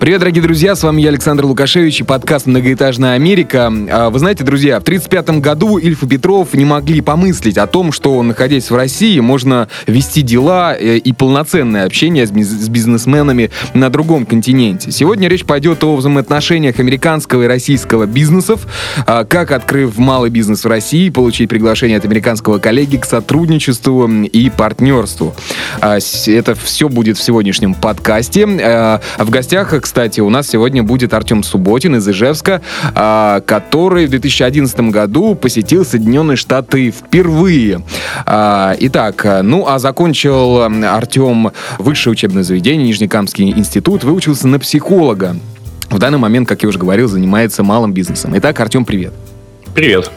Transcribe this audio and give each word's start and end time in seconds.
Привет, 0.00 0.20
дорогие 0.20 0.42
друзья, 0.42 0.74
с 0.74 0.82
вами 0.82 1.02
я, 1.02 1.10
Александр 1.10 1.44
Лукашевич, 1.44 2.00
и 2.00 2.04
подкаст 2.04 2.46
«Многоэтажная 2.46 3.16
Америка». 3.16 3.70
А, 3.90 4.08
вы 4.08 4.18
знаете, 4.18 4.44
друзья, 4.44 4.80
в 4.80 4.82
1935 4.82 5.42
году 5.42 5.76
Ильф 5.76 6.02
и 6.02 6.06
Петров 6.06 6.54
не 6.54 6.64
могли 6.64 7.02
помыслить 7.02 7.58
о 7.58 7.66
том, 7.66 7.92
что, 7.92 8.22
находясь 8.22 8.70
в 8.70 8.74
России, 8.74 9.20
можно 9.20 9.68
вести 9.86 10.22
дела 10.22 10.74
э, 10.74 10.96
и 10.96 11.12
полноценное 11.12 11.84
общение 11.84 12.26
с 12.26 12.30
бизнесменами 12.30 13.50
на 13.74 13.90
другом 13.90 14.24
континенте. 14.24 14.90
Сегодня 14.90 15.28
речь 15.28 15.44
пойдет 15.44 15.84
о 15.84 15.94
взаимоотношениях 15.94 16.80
американского 16.80 17.42
и 17.42 17.46
российского 17.46 18.06
бизнесов, 18.06 18.66
а, 19.04 19.24
как, 19.24 19.50
открыв 19.50 19.98
малый 19.98 20.30
бизнес 20.30 20.64
в 20.64 20.68
России, 20.68 21.10
получить 21.10 21.50
приглашение 21.50 21.98
от 21.98 22.06
американского 22.06 22.56
коллеги 22.56 22.96
к 22.96 23.04
сотрудничеству 23.04 24.08
и 24.08 24.48
партнерству. 24.48 25.34
А, 25.82 25.98
это 26.26 26.54
все 26.54 26.88
будет 26.88 27.18
в 27.18 27.22
сегодняшнем 27.22 27.74
подкасте. 27.74 28.46
В 28.46 29.28
гостях, 29.28 29.74
кстати, 29.90 30.20
у 30.20 30.30
нас 30.30 30.46
сегодня 30.46 30.84
будет 30.84 31.12
Артем 31.14 31.42
Субботин 31.42 31.96
из 31.96 32.08
Ижевска, 32.08 32.62
а, 32.94 33.40
который 33.40 34.06
в 34.06 34.10
2011 34.10 34.92
году 34.92 35.34
посетил 35.34 35.84
Соединенные 35.84 36.36
Штаты 36.36 36.92
впервые. 36.92 37.82
А, 38.24 38.76
итак, 38.78 39.26
ну 39.42 39.66
а 39.66 39.80
закончил 39.80 40.62
Артем 40.62 41.50
высшее 41.78 42.12
учебное 42.12 42.44
заведение, 42.44 42.86
Нижнекамский 42.86 43.50
институт, 43.50 44.04
выучился 44.04 44.46
на 44.46 44.60
психолога. 44.60 45.34
В 45.88 45.98
данный 45.98 46.18
момент, 46.18 46.48
как 46.48 46.62
я 46.62 46.68
уже 46.68 46.78
говорил, 46.78 47.08
занимается 47.08 47.64
малым 47.64 47.92
бизнесом. 47.92 48.30
Итак, 48.36 48.60
Артем, 48.60 48.84
привет. 48.84 49.12
Привет. 49.74 50.10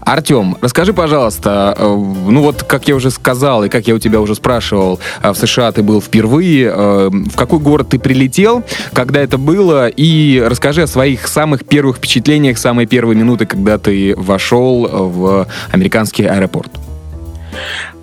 Артем, 0.00 0.56
расскажи, 0.60 0.92
пожалуйста, 0.92 1.74
э, 1.78 1.84
ну 1.84 2.42
вот, 2.42 2.64
как 2.64 2.88
я 2.88 2.96
уже 2.96 3.10
сказал, 3.10 3.64
и 3.64 3.68
как 3.68 3.86
я 3.86 3.94
у 3.94 3.98
тебя 3.98 4.20
уже 4.20 4.34
спрашивал, 4.34 4.98
э, 5.22 5.30
в 5.30 5.36
США 5.36 5.70
ты 5.70 5.82
был 5.82 6.02
впервые, 6.02 6.72
э, 6.74 7.08
в 7.10 7.36
какой 7.36 7.60
город 7.60 7.90
ты 7.90 7.98
прилетел, 7.98 8.64
когда 8.92 9.20
это 9.20 9.38
было, 9.38 9.88
и 9.88 10.42
расскажи 10.44 10.82
о 10.82 10.86
своих 10.86 11.28
самых 11.28 11.64
первых 11.64 11.98
впечатлениях, 11.98 12.58
самые 12.58 12.86
первые 12.86 13.16
минуты, 13.16 13.46
когда 13.46 13.78
ты 13.78 14.14
вошел 14.16 14.88
в 14.90 15.46
американский 15.70 16.24
аэропорт. 16.24 16.70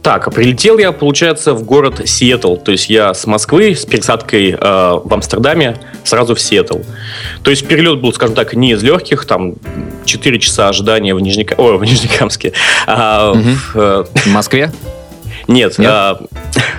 Так, 0.06 0.32
прилетел 0.32 0.78
я, 0.78 0.92
получается, 0.92 1.56
в 1.56 1.64
город 1.64 2.04
Сиэтл. 2.06 2.58
То 2.58 2.72
есть 2.72 2.92
я 2.92 3.16
с 3.16 3.26
Москвы 3.26 3.74
с 3.74 3.86
пересадкой 3.88 4.52
э, 4.52 4.56
в 4.60 5.12
Амстердаме 5.12 5.78
сразу 6.04 6.36
в 6.36 6.40
Сиэтл. 6.40 6.78
То 7.42 7.50
есть 7.50 7.68
перелет 7.68 8.02
был, 8.02 8.14
скажем 8.14 8.36
так, 8.36 8.54
не 8.54 8.74
из 8.74 8.84
легких, 8.84 9.26
там 9.26 9.56
4 10.06 10.40
часа 10.40 10.70
ожидания 10.70 11.14
в, 11.14 11.20
Нижнека... 11.20 11.56
О, 11.58 11.78
в 11.78 11.84
Нижнекамске. 11.84 12.54
А, 12.88 13.32
угу. 13.32 13.42
в, 13.74 13.76
э... 13.76 14.06
в 14.16 14.28
Москве? 14.28 14.72
Нет, 15.48 15.78
Нет? 15.78 15.90
А, 15.92 16.20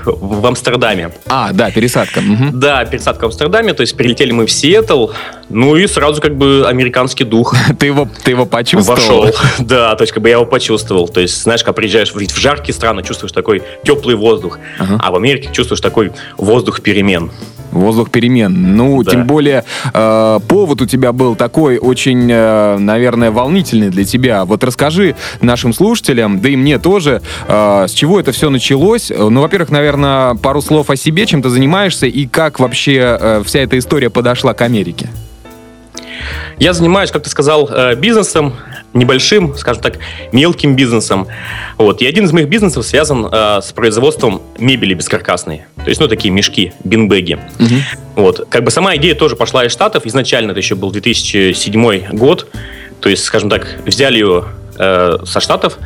в 0.04 0.46
Амстердаме. 0.46 1.12
А, 1.26 1.52
да, 1.52 1.70
пересадка. 1.70 2.18
Угу. 2.18 2.56
Да, 2.58 2.84
пересадка 2.84 3.24
в 3.24 3.26
Амстердаме, 3.26 3.74
то 3.74 3.82
есть 3.82 3.96
прилетели 3.96 4.32
мы 4.32 4.46
в 4.46 4.52
Сиэтл, 4.52 5.08
ну 5.48 5.76
и 5.76 5.86
сразу 5.86 6.20
как 6.20 6.36
бы 6.36 6.64
американский 6.66 7.24
дух. 7.24 7.54
Ты 7.78 7.86
его, 7.86 8.08
ты 8.24 8.32
его 8.32 8.46
почувствовал? 8.46 9.24
Вошел, 9.26 9.34
да, 9.58 9.94
то 9.94 10.02
есть 10.02 10.12
как 10.12 10.22
бы 10.22 10.28
я 10.28 10.36
его 10.36 10.46
почувствовал. 10.46 11.08
То 11.08 11.20
есть, 11.20 11.42
знаешь, 11.42 11.62
когда 11.62 11.74
приезжаешь 11.74 12.12
в, 12.12 12.18
в 12.18 12.38
жаркие 12.38 12.74
страны, 12.74 13.02
чувствуешь 13.02 13.32
такой 13.32 13.62
теплый 13.84 14.16
воздух, 14.16 14.58
ага. 14.78 14.98
а 15.02 15.10
в 15.10 15.16
Америке 15.16 15.50
чувствуешь 15.52 15.80
такой 15.80 16.12
воздух 16.36 16.80
перемен. 16.80 17.30
Воздух 17.76 18.10
перемен. 18.10 18.76
Ну, 18.76 19.02
да. 19.02 19.10
тем 19.10 19.26
более, 19.26 19.64
э, 19.92 20.40
повод 20.48 20.82
у 20.82 20.86
тебя 20.86 21.12
был 21.12 21.36
такой 21.36 21.78
очень, 21.78 22.28
э, 22.30 22.78
наверное, 22.78 23.30
волнительный 23.30 23.90
для 23.90 24.04
тебя. 24.04 24.44
Вот 24.44 24.64
расскажи 24.64 25.16
нашим 25.40 25.72
слушателям, 25.72 26.40
да 26.40 26.48
и 26.48 26.56
мне 26.56 26.78
тоже, 26.78 27.22
э, 27.48 27.86
с 27.88 27.92
чего 27.92 28.20
это 28.20 28.32
все 28.32 28.50
началось. 28.50 29.10
Ну, 29.16 29.40
во-первых, 29.40 29.70
наверное, 29.70 30.34
пару 30.34 30.62
слов 30.62 30.90
о 30.90 30.96
себе, 30.96 31.26
чем 31.26 31.42
ты 31.42 31.48
занимаешься 31.48 32.06
и 32.06 32.26
как 32.26 32.60
вообще 32.60 33.18
э, 33.20 33.42
вся 33.44 33.60
эта 33.60 33.78
история 33.78 34.10
подошла 34.10 34.54
к 34.54 34.62
Америке. 34.62 35.08
Я 36.58 36.72
занимаюсь, 36.72 37.10
как 37.10 37.22
ты 37.22 37.30
сказал, 37.30 37.68
э, 37.68 37.94
бизнесом, 37.96 38.54
небольшим, 38.96 39.56
скажем 39.56 39.82
так, 39.82 39.98
мелким 40.32 40.74
бизнесом. 40.74 41.28
Вот. 41.78 42.02
И 42.02 42.06
один 42.06 42.24
из 42.24 42.32
моих 42.32 42.48
бизнесов 42.48 42.84
связан 42.84 43.26
э, 43.30 43.60
с 43.62 43.72
производством 43.72 44.42
мебели 44.58 44.94
бескаркасной. 44.94 45.62
То 45.76 45.88
есть, 45.88 46.00
ну, 46.00 46.08
такие 46.08 46.32
мешки, 46.32 46.72
бинбеги. 46.84 47.38
Угу. 47.58 48.22
Вот. 48.22 48.46
Как 48.48 48.64
бы 48.64 48.70
сама 48.70 48.96
идея 48.96 49.14
тоже 49.14 49.36
пошла 49.36 49.64
из 49.64 49.72
Штатов. 49.72 50.06
Изначально 50.06 50.52
это 50.52 50.60
еще 50.60 50.74
был 50.74 50.90
2007 50.90 52.16
год. 52.16 52.48
То 53.00 53.08
есть, 53.08 53.24
скажем 53.24 53.50
так, 53.50 53.76
взяли 53.84 54.18
ее 54.18 54.44
э, 54.78 55.18
со 55.24 55.40
Штатов, 55.40 55.78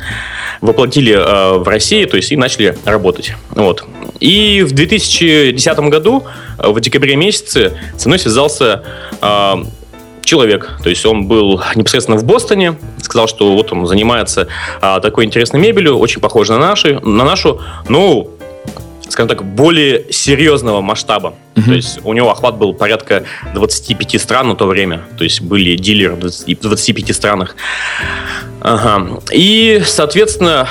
воплотили 0.61 1.13
э, 1.13 1.57
в 1.57 1.67
России, 1.67 2.05
то 2.05 2.17
есть 2.17 2.31
и 2.31 2.37
начали 2.37 2.77
работать. 2.85 3.33
Вот. 3.49 3.85
И 4.19 4.63
в 4.63 4.71
2010 4.71 5.79
году, 5.79 6.23
э, 6.57 6.69
в 6.69 6.79
декабре 6.79 7.15
месяце, 7.15 7.77
со 7.97 8.07
мной 8.07 8.19
связался 8.19 8.83
э, 9.21 9.53
человек. 10.31 10.69
То 10.81 10.89
есть 10.89 11.05
он 11.05 11.27
был 11.27 11.61
непосредственно 11.75 12.17
в 12.17 12.23
Бостоне, 12.23 12.75
сказал, 13.01 13.27
что 13.27 13.51
вот 13.53 13.73
он 13.73 13.85
занимается 13.85 14.47
а, 14.79 15.01
такой 15.01 15.25
интересной 15.25 15.59
мебелью, 15.59 15.97
очень 15.97 16.21
похожей 16.21 16.57
на, 16.57 16.67
наши, 16.67 16.99
на 17.01 17.25
нашу, 17.25 17.59
ну, 17.89 18.29
скажем 19.09 19.27
так, 19.27 19.43
более 19.43 20.05
серьезного 20.09 20.79
масштаба. 20.79 21.33
Uh-huh. 21.55 21.65
То 21.65 21.73
есть 21.73 21.99
у 22.05 22.13
него 22.13 22.31
охват 22.31 22.55
был 22.55 22.73
порядка 22.73 23.25
25 23.53 24.21
стран 24.21 24.47
на 24.47 24.55
то 24.55 24.67
время. 24.67 25.01
То 25.17 25.25
есть 25.25 25.41
были 25.41 25.75
дилеры 25.75 26.15
в 26.15 26.19
20, 26.19 26.61
25 26.61 27.13
странах. 27.13 27.57
Ага. 28.61 29.19
И, 29.33 29.81
соответственно, 29.85 30.69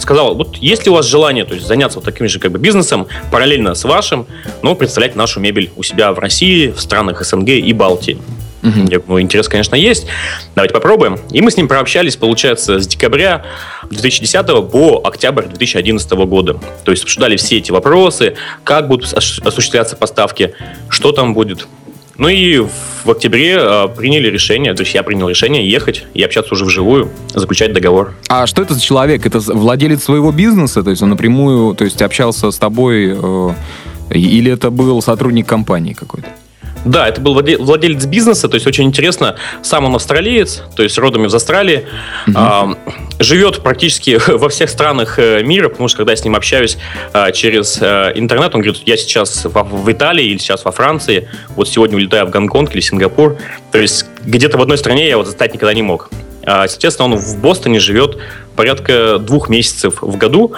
сказал, 0.00 0.34
вот 0.34 0.56
есть 0.56 0.84
ли 0.84 0.90
у 0.90 0.94
вас 0.94 1.06
желание 1.06 1.44
то 1.44 1.54
есть, 1.54 1.64
заняться 1.64 2.00
вот 2.00 2.04
таким 2.04 2.26
же 2.26 2.40
как 2.40 2.50
бы 2.50 2.58
бизнесом 2.58 3.06
параллельно 3.30 3.76
с 3.76 3.84
вашим, 3.84 4.26
но 4.62 4.74
представлять 4.74 5.14
нашу 5.14 5.38
мебель 5.38 5.70
у 5.76 5.84
себя 5.84 6.12
в 6.12 6.18
России, 6.18 6.72
в 6.72 6.80
странах 6.80 7.24
СНГ 7.24 7.50
и 7.50 7.72
Балтии. 7.72 8.18
Угу. 8.64 8.88
Я 8.90 9.20
интерес, 9.20 9.48
конечно, 9.48 9.74
есть. 9.74 10.06
Давайте 10.54 10.72
попробуем. 10.72 11.18
И 11.30 11.42
мы 11.42 11.50
с 11.50 11.56
ним 11.56 11.68
прообщались, 11.68 12.16
получается, 12.16 12.80
с 12.80 12.86
декабря 12.86 13.44
2010 13.90 14.46
по 14.70 15.02
октябрь 15.04 15.44
2011 15.46 16.10
года. 16.12 16.58
То 16.84 16.90
есть 16.90 17.04
обсуждали 17.04 17.36
все 17.36 17.58
эти 17.58 17.70
вопросы, 17.70 18.36
как 18.64 18.88
будут 18.88 19.12
осуществляться 19.12 19.96
поставки, 19.96 20.54
что 20.88 21.12
там 21.12 21.34
будет. 21.34 21.66
Ну 22.16 22.28
и 22.28 22.58
в 23.04 23.10
октябре 23.10 23.56
э, 23.58 23.88
приняли 23.88 24.28
решение, 24.28 24.72
то 24.74 24.82
есть 24.82 24.94
я 24.94 25.02
принял 25.02 25.28
решение 25.28 25.68
ехать 25.68 26.04
и 26.14 26.22
общаться 26.22 26.54
уже 26.54 26.64
вживую, 26.64 27.10
заключать 27.34 27.72
договор. 27.72 28.14
А 28.28 28.46
что 28.46 28.62
это 28.62 28.74
за 28.74 28.80
человек? 28.80 29.26
Это 29.26 29.40
владелец 29.40 30.04
своего 30.04 30.30
бизнеса? 30.30 30.84
То 30.84 30.90
есть 30.90 31.02
он 31.02 31.10
напрямую 31.10 31.74
то 31.74 31.84
есть, 31.84 32.00
общался 32.02 32.52
с 32.52 32.58
тобой? 32.58 33.16
Э, 33.20 33.50
или 34.10 34.52
это 34.52 34.70
был 34.70 35.02
сотрудник 35.02 35.48
компании 35.48 35.92
какой-то? 35.92 36.28
Да, 36.84 37.08
это 37.08 37.20
был 37.20 37.34
владелец 37.34 38.04
бизнеса, 38.06 38.48
то 38.48 38.54
есть 38.54 38.66
очень 38.66 38.84
интересно. 38.84 39.36
Сам 39.62 39.84
он 39.86 39.94
австралиец, 39.94 40.62
то 40.76 40.82
есть 40.82 40.98
родом 40.98 41.26
из 41.26 41.34
Австралии. 41.34 41.86
Угу. 42.26 42.36
А, 42.36 42.76
живет 43.18 43.62
практически 43.62 44.20
во 44.30 44.48
всех 44.48 44.68
странах 44.68 45.18
э, 45.18 45.42
мира, 45.42 45.68
потому 45.68 45.88
что 45.88 45.98
когда 45.98 46.12
я 46.12 46.16
с 46.16 46.24
ним 46.24 46.36
общаюсь 46.36 46.76
а, 47.12 47.32
через 47.32 47.78
а, 47.80 48.10
интернет, 48.14 48.54
он 48.54 48.60
говорит, 48.60 48.82
я 48.86 48.96
сейчас 48.96 49.44
в, 49.44 49.50
в 49.50 49.92
Италии 49.92 50.24
или 50.24 50.38
сейчас 50.38 50.64
во 50.64 50.72
Франции, 50.72 51.28
вот 51.56 51.68
сегодня 51.68 51.96
улетаю 51.96 52.26
в 52.26 52.30
Гонконг 52.30 52.74
или 52.74 52.80
Сингапур. 52.80 53.36
То 53.72 53.78
есть 53.78 54.06
где-то 54.24 54.58
в 54.58 54.62
одной 54.62 54.78
стране 54.78 55.08
я 55.08 55.16
вот 55.16 55.26
застать 55.26 55.54
никогда 55.54 55.72
не 55.72 55.82
мог. 55.82 56.10
А, 56.46 56.64
естественно, 56.64 57.14
он 57.14 57.16
в 57.16 57.40
Бостоне 57.40 57.80
живет 57.80 58.18
порядка 58.56 59.18
двух 59.18 59.48
месяцев 59.48 60.02
в 60.02 60.16
году. 60.16 60.54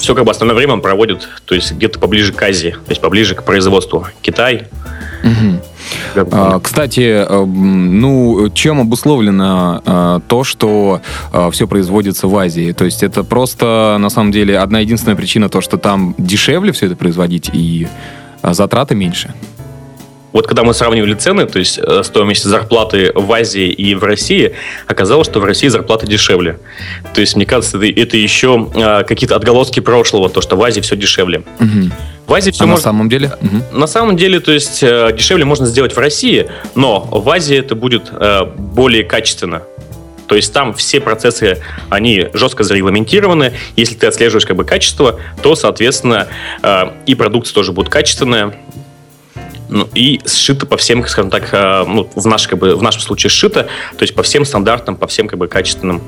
Все 0.00 0.14
как 0.14 0.24
бы 0.24 0.30
основное 0.30 0.56
время 0.56 0.74
он 0.74 0.80
проводит, 0.80 1.28
то 1.44 1.54
есть 1.54 1.72
где-то 1.72 1.98
поближе 1.98 2.32
к 2.32 2.42
Азии, 2.42 2.70
то 2.70 2.90
есть 2.90 3.00
поближе 3.00 3.34
к 3.34 3.44
производству. 3.44 4.06
Китай. 4.22 4.66
Угу. 5.22 6.26
А, 6.32 6.60
кстати, 6.60 7.00
э, 7.00 7.44
ну, 7.44 8.48
чем 8.54 8.80
обусловлено 8.80 9.82
а, 9.84 10.20
то, 10.26 10.44
что 10.44 11.02
а, 11.32 11.50
все 11.50 11.68
производится 11.68 12.26
в 12.26 12.36
Азии? 12.36 12.72
То 12.72 12.86
есть 12.86 13.02
это 13.02 13.22
просто, 13.22 13.98
на 14.00 14.08
самом 14.08 14.32
деле, 14.32 14.58
одна 14.58 14.80
единственная 14.80 15.16
причина, 15.16 15.48
то, 15.48 15.60
что 15.60 15.76
там 15.76 16.14
дешевле 16.16 16.72
все 16.72 16.86
это 16.86 16.96
производить 16.96 17.50
и 17.52 17.86
затраты 18.42 18.94
меньше? 18.94 19.34
Вот 20.32 20.46
когда 20.46 20.62
мы 20.62 20.74
сравнивали 20.74 21.14
цены, 21.14 21.46
то 21.46 21.58
есть 21.58 21.78
э, 21.78 22.02
стоимость 22.04 22.44
зарплаты 22.44 23.12
в 23.14 23.32
Азии 23.32 23.68
и 23.68 23.94
в 23.94 24.04
России, 24.04 24.54
оказалось, 24.86 25.26
что 25.26 25.40
в 25.40 25.44
России 25.44 25.68
зарплата 25.68 26.06
дешевле. 26.06 26.58
То 27.14 27.20
есть, 27.20 27.36
мне 27.36 27.46
кажется, 27.46 27.78
это, 27.78 28.00
это 28.00 28.16
еще 28.16 28.70
э, 28.74 29.04
какие-то 29.04 29.36
отголоски 29.36 29.80
прошлого, 29.80 30.28
то, 30.28 30.40
что 30.40 30.56
в 30.56 30.62
Азии 30.62 30.80
все 30.80 30.96
дешевле. 30.96 31.42
Угу. 31.58 31.90
В 32.28 32.34
Азии 32.34 32.50
все 32.52 32.64
а 32.64 32.66
можно... 32.66 32.80
на 32.80 32.82
самом 32.82 33.08
деле? 33.08 33.32
Угу. 33.40 33.78
На 33.78 33.86
самом 33.86 34.16
деле, 34.16 34.40
то 34.40 34.52
есть, 34.52 34.82
э, 34.82 35.10
дешевле 35.16 35.44
можно 35.44 35.66
сделать 35.66 35.94
в 35.94 35.98
России, 35.98 36.48
но 36.74 37.00
в 37.00 37.28
Азии 37.28 37.56
это 37.56 37.74
будет 37.74 38.12
более 38.56 39.04
качественно. 39.04 39.62
То 40.30 40.36
есть 40.36 40.52
там 40.52 40.74
все 40.74 41.00
процессы, 41.00 41.58
они 41.88 42.28
жестко 42.34 42.62
зарегламентированы. 42.62 43.52
Если 43.74 43.96
ты 43.96 44.06
отслеживаешь 44.06 44.46
как 44.46 44.56
бы 44.56 44.64
качество, 44.64 45.18
то, 45.42 45.56
соответственно, 45.56 46.28
э, 46.62 46.84
и 47.04 47.16
продукция 47.16 47.52
тоже 47.52 47.72
будет 47.72 47.88
качественная, 47.88 48.54
ну, 49.70 49.88
и 49.94 50.20
сшито 50.26 50.66
по 50.66 50.76
всем, 50.76 51.06
скажем 51.06 51.30
так, 51.30 51.48
э, 51.52 51.84
ну, 51.86 52.10
в, 52.14 52.26
наш, 52.26 52.48
как 52.48 52.58
бы, 52.58 52.76
в 52.76 52.82
нашем 52.82 53.00
случае 53.00 53.30
сшито, 53.30 53.68
то 53.96 54.02
есть 54.02 54.14
по 54.14 54.22
всем 54.22 54.44
стандартам, 54.44 54.96
по 54.96 55.06
всем 55.06 55.28
как 55.28 55.38
бы, 55.38 55.48
качественным 55.48 56.02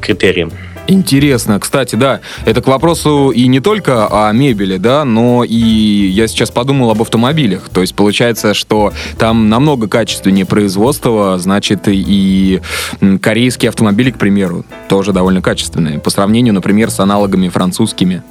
критериям. 0.00 0.52
Интересно. 0.86 1.60
Кстати, 1.60 1.96
да, 1.96 2.20
это 2.46 2.62
к 2.62 2.66
вопросу 2.66 3.30
и 3.30 3.46
не 3.46 3.60
только 3.60 4.06
о 4.28 4.32
мебели, 4.32 4.78
да, 4.78 5.04
но 5.04 5.44
и 5.44 5.54
я 5.54 6.26
сейчас 6.28 6.50
подумал 6.50 6.90
об 6.90 7.02
автомобилях. 7.02 7.68
То 7.68 7.82
есть 7.82 7.94
получается, 7.94 8.54
что 8.54 8.92
там 9.18 9.50
намного 9.50 9.86
качественнее 9.86 10.46
производства, 10.46 11.38
значит, 11.38 11.80
и 11.88 12.62
корейские 13.20 13.68
автомобили, 13.68 14.10
к 14.12 14.18
примеру, 14.18 14.64
тоже 14.88 15.12
довольно 15.12 15.42
качественные. 15.42 15.98
По 15.98 16.08
сравнению, 16.08 16.54
например, 16.54 16.90
с 16.90 17.00
аналогами 17.00 17.50
французскими. 17.50 18.22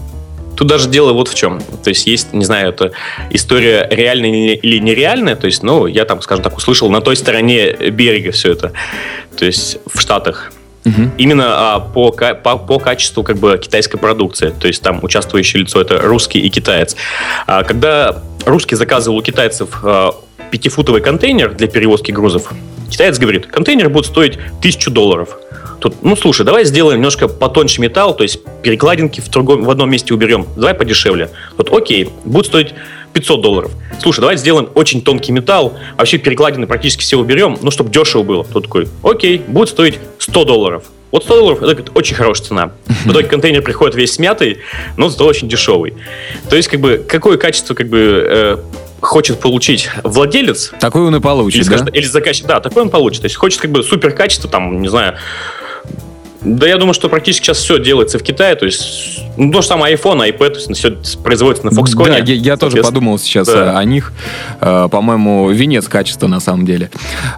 Тут 0.57 0.67
даже 0.67 0.89
дело 0.89 1.13
вот 1.13 1.27
в 1.27 1.35
чем. 1.35 1.61
То 1.83 1.89
есть 1.89 2.07
есть, 2.07 2.33
не 2.33 2.43
знаю, 2.43 2.69
это 2.69 2.91
история 3.29 3.87
реальная 3.91 4.55
или 4.55 4.79
нереальная. 4.79 5.35
То 5.35 5.45
есть, 5.45 5.61
ну, 5.61 5.85
я 5.85 6.03
там, 6.03 6.21
скажем 6.21 6.43
так, 6.43 6.57
услышал 6.57 6.89
на 6.89 6.99
той 6.99 7.15
стороне 7.15 7.73
берега 7.73 8.31
все 8.31 8.53
это. 8.53 8.73
То 9.37 9.45
есть 9.45 9.77
в 9.93 10.01
Штатах. 10.01 10.51
Угу. 10.83 11.11
Именно 11.19 11.75
а, 11.75 11.79
по, 11.79 12.11
по, 12.11 12.57
по 12.57 12.79
качеству 12.79 13.23
как 13.23 13.37
бы 13.37 13.59
китайской 13.61 13.97
продукции. 13.97 14.51
То 14.59 14.67
есть 14.67 14.81
там 14.81 15.03
участвующее 15.03 15.61
лицо 15.61 15.79
это 15.79 15.99
русский 15.99 16.39
и 16.39 16.49
китаец. 16.49 16.95
А, 17.45 17.63
когда 17.63 18.23
русский 18.45 18.75
заказывал 18.75 19.17
у 19.17 19.21
китайцев 19.21 19.79
а, 19.83 20.15
пятифутовый 20.49 21.01
контейнер 21.01 21.53
для 21.53 21.67
перевозки 21.67 22.11
грузов, 22.11 22.51
китаец 22.89 23.19
говорит, 23.19 23.45
контейнер 23.45 23.89
будет 23.89 24.07
стоить 24.07 24.39
тысячу 24.61 24.89
долларов. 24.89 25.37
Тут, 25.79 26.03
ну 26.03 26.15
слушай, 26.15 26.45
давай 26.45 26.65
сделаем 26.65 26.99
немножко 26.99 27.27
потоньше 27.27 27.81
металл, 27.81 28.15
то 28.15 28.23
есть 28.23 28.39
перекладинки 28.63 29.21
в, 29.21 29.29
другом, 29.29 29.63
в 29.63 29.69
одном 29.69 29.91
месте 29.91 30.13
уберем, 30.13 30.47
давай 30.55 30.73
подешевле. 30.73 31.29
Вот 31.55 31.71
окей, 31.71 32.09
будет 32.25 32.47
стоить 32.47 32.73
500 33.13 33.41
долларов. 33.41 33.71
Слушай, 34.01 34.21
давай 34.21 34.37
сделаем 34.37 34.69
очень 34.75 35.01
тонкий 35.01 35.31
металл, 35.31 35.77
вообще 35.97 36.17
перекладины 36.17 36.67
практически 36.67 37.01
все 37.01 37.17
уберем, 37.17 37.57
ну, 37.61 37.71
чтобы 37.71 37.91
дешево 37.91 38.23
было. 38.23 38.43
Тут 38.43 38.65
такой, 38.65 38.87
окей, 39.03 39.41
будет 39.47 39.69
стоить 39.69 39.99
100 40.19 40.45
долларов. 40.45 40.83
Вот 41.11 41.23
100 41.23 41.35
долларов 41.35 41.63
это 41.63 41.91
очень 41.93 42.15
хорошая 42.15 42.47
цена. 42.47 42.71
В 43.05 43.11
итоге 43.11 43.27
контейнер 43.27 43.61
приходит 43.61 43.95
весь 43.95 44.13
смятый, 44.13 44.59
но 44.97 45.09
зато 45.09 45.25
очень 45.25 45.47
дешевый. 45.47 45.93
То 46.49 46.55
есть, 46.55 46.67
как 46.67 46.81
бы, 46.81 47.03
какое 47.07 47.37
качество, 47.37 47.73
как 47.75 47.87
бы, 47.87 48.27
э, 48.29 48.57
хочет 48.99 49.39
получить 49.39 49.89
владелец. 50.03 50.71
Такой 50.79 51.03
он 51.03 51.15
и 51.15 51.19
получит, 51.19 51.61
или, 51.61 51.69
да? 51.69 51.77
Скажет, 51.77 51.95
или 51.95 52.05
заказчик. 52.05 52.45
Да, 52.45 52.59
такой 52.59 52.83
он 52.83 52.89
получит. 52.89 53.21
То 53.21 53.25
есть 53.25 53.35
хочет 53.35 53.61
как 53.61 53.71
бы 53.71 53.83
супер 53.83 54.11
качество, 54.11 54.49
там, 54.49 54.81
не 54.81 54.87
знаю, 54.87 55.17
да, 56.47 56.67
я 56.67 56.77
думаю, 56.77 56.93
что 56.93 57.09
практически 57.09 57.45
сейчас 57.45 57.57
все 57.57 57.79
делается 57.79 58.17
в 58.19 58.23
Китае. 58.23 58.55
То 58.55 58.65
есть, 58.65 59.19
ну, 59.37 59.51
то 59.51 59.61
же 59.61 59.67
самое 59.67 59.95
iPhone, 59.95 60.27
iPad, 60.29 60.73
все 60.73 60.97
производится 61.21 61.65
на 61.65 61.71
Foxconn. 61.71 62.05
Да, 62.05 62.17
я, 62.17 62.33
я 62.33 62.57
тоже 62.57 62.77
подумал 62.77 63.19
сейчас 63.19 63.47
да. 63.47 63.77
о 63.77 63.83
них. 63.83 64.13
Э, 64.61 64.87
по-моему, 64.89 65.49
венец 65.49 65.87
качества 65.87 66.27
на 66.27 66.39
самом 66.39 66.65
деле. 66.65 66.89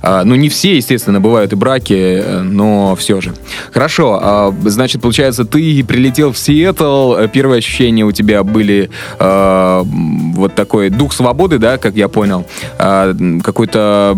Э, 0.04 0.22
ну, 0.24 0.36
не 0.36 0.50
все, 0.50 0.76
естественно, 0.76 1.20
бывают 1.20 1.54
и 1.54 1.56
браки, 1.56 1.94
э, 1.94 2.42
но 2.42 2.96
все 2.96 3.20
же. 3.20 3.34
Хорошо, 3.72 4.20
а, 4.22 4.56
значит, 4.66 5.02
получается, 5.02 5.44
ты 5.44 5.84
прилетел 5.84 6.32
в 6.32 6.38
Сиэтл, 6.38 7.28
первые 7.34 7.60
ощущения 7.60 8.04
у 8.04 8.12
тебя 8.12 8.44
были 8.44 8.90
вот 9.20 10.56
такой 10.56 10.90
дух 10.90 11.14
свободы, 11.14 11.58
да, 11.58 11.78
как 11.78 11.96
я 11.96 12.08
понял, 12.08 12.46
какое-то 12.78 14.18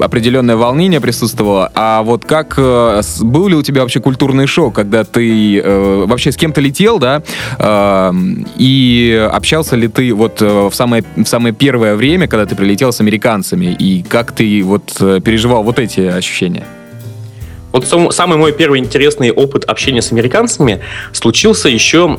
определенное 0.00 0.56
волнение 0.56 1.00
присутствовало. 1.00 1.70
А 1.74 2.02
вот 2.02 2.24
как, 2.24 2.56
был 2.56 3.48
ли 3.48 3.54
у 3.54 3.62
тебя 3.62 3.82
вообще 3.82 4.00
культура 4.00 4.25
культурный 4.26 4.46
шок, 4.46 4.74
когда 4.74 5.04
ты 5.04 5.60
э, 5.60 6.04
вообще 6.06 6.32
с 6.32 6.36
кем-то 6.36 6.60
летел, 6.60 6.98
да, 6.98 7.22
э, 7.58 8.12
и 8.58 9.28
общался 9.32 9.76
ли 9.76 9.86
ты 9.86 10.12
вот 10.12 10.42
э, 10.42 10.68
в 10.68 10.74
самое, 10.74 11.04
в 11.14 11.26
самое 11.26 11.54
первое 11.54 11.94
время, 11.94 12.26
когда 12.26 12.44
ты 12.44 12.56
прилетел 12.56 12.92
с 12.92 13.00
американцами, 13.00 13.66
и 13.66 14.02
как 14.02 14.32
ты 14.32 14.64
вот 14.64 14.96
э, 15.00 15.20
переживал 15.24 15.62
вот 15.62 15.78
эти 15.78 16.00
ощущения? 16.00 16.66
Вот 17.72 17.86
сам, 17.86 18.10
самый 18.10 18.36
мой 18.36 18.52
первый 18.52 18.80
интересный 18.80 19.30
опыт 19.30 19.64
общения 19.64 20.02
с 20.02 20.10
американцами 20.10 20.80
случился 21.12 21.68
еще 21.68 22.18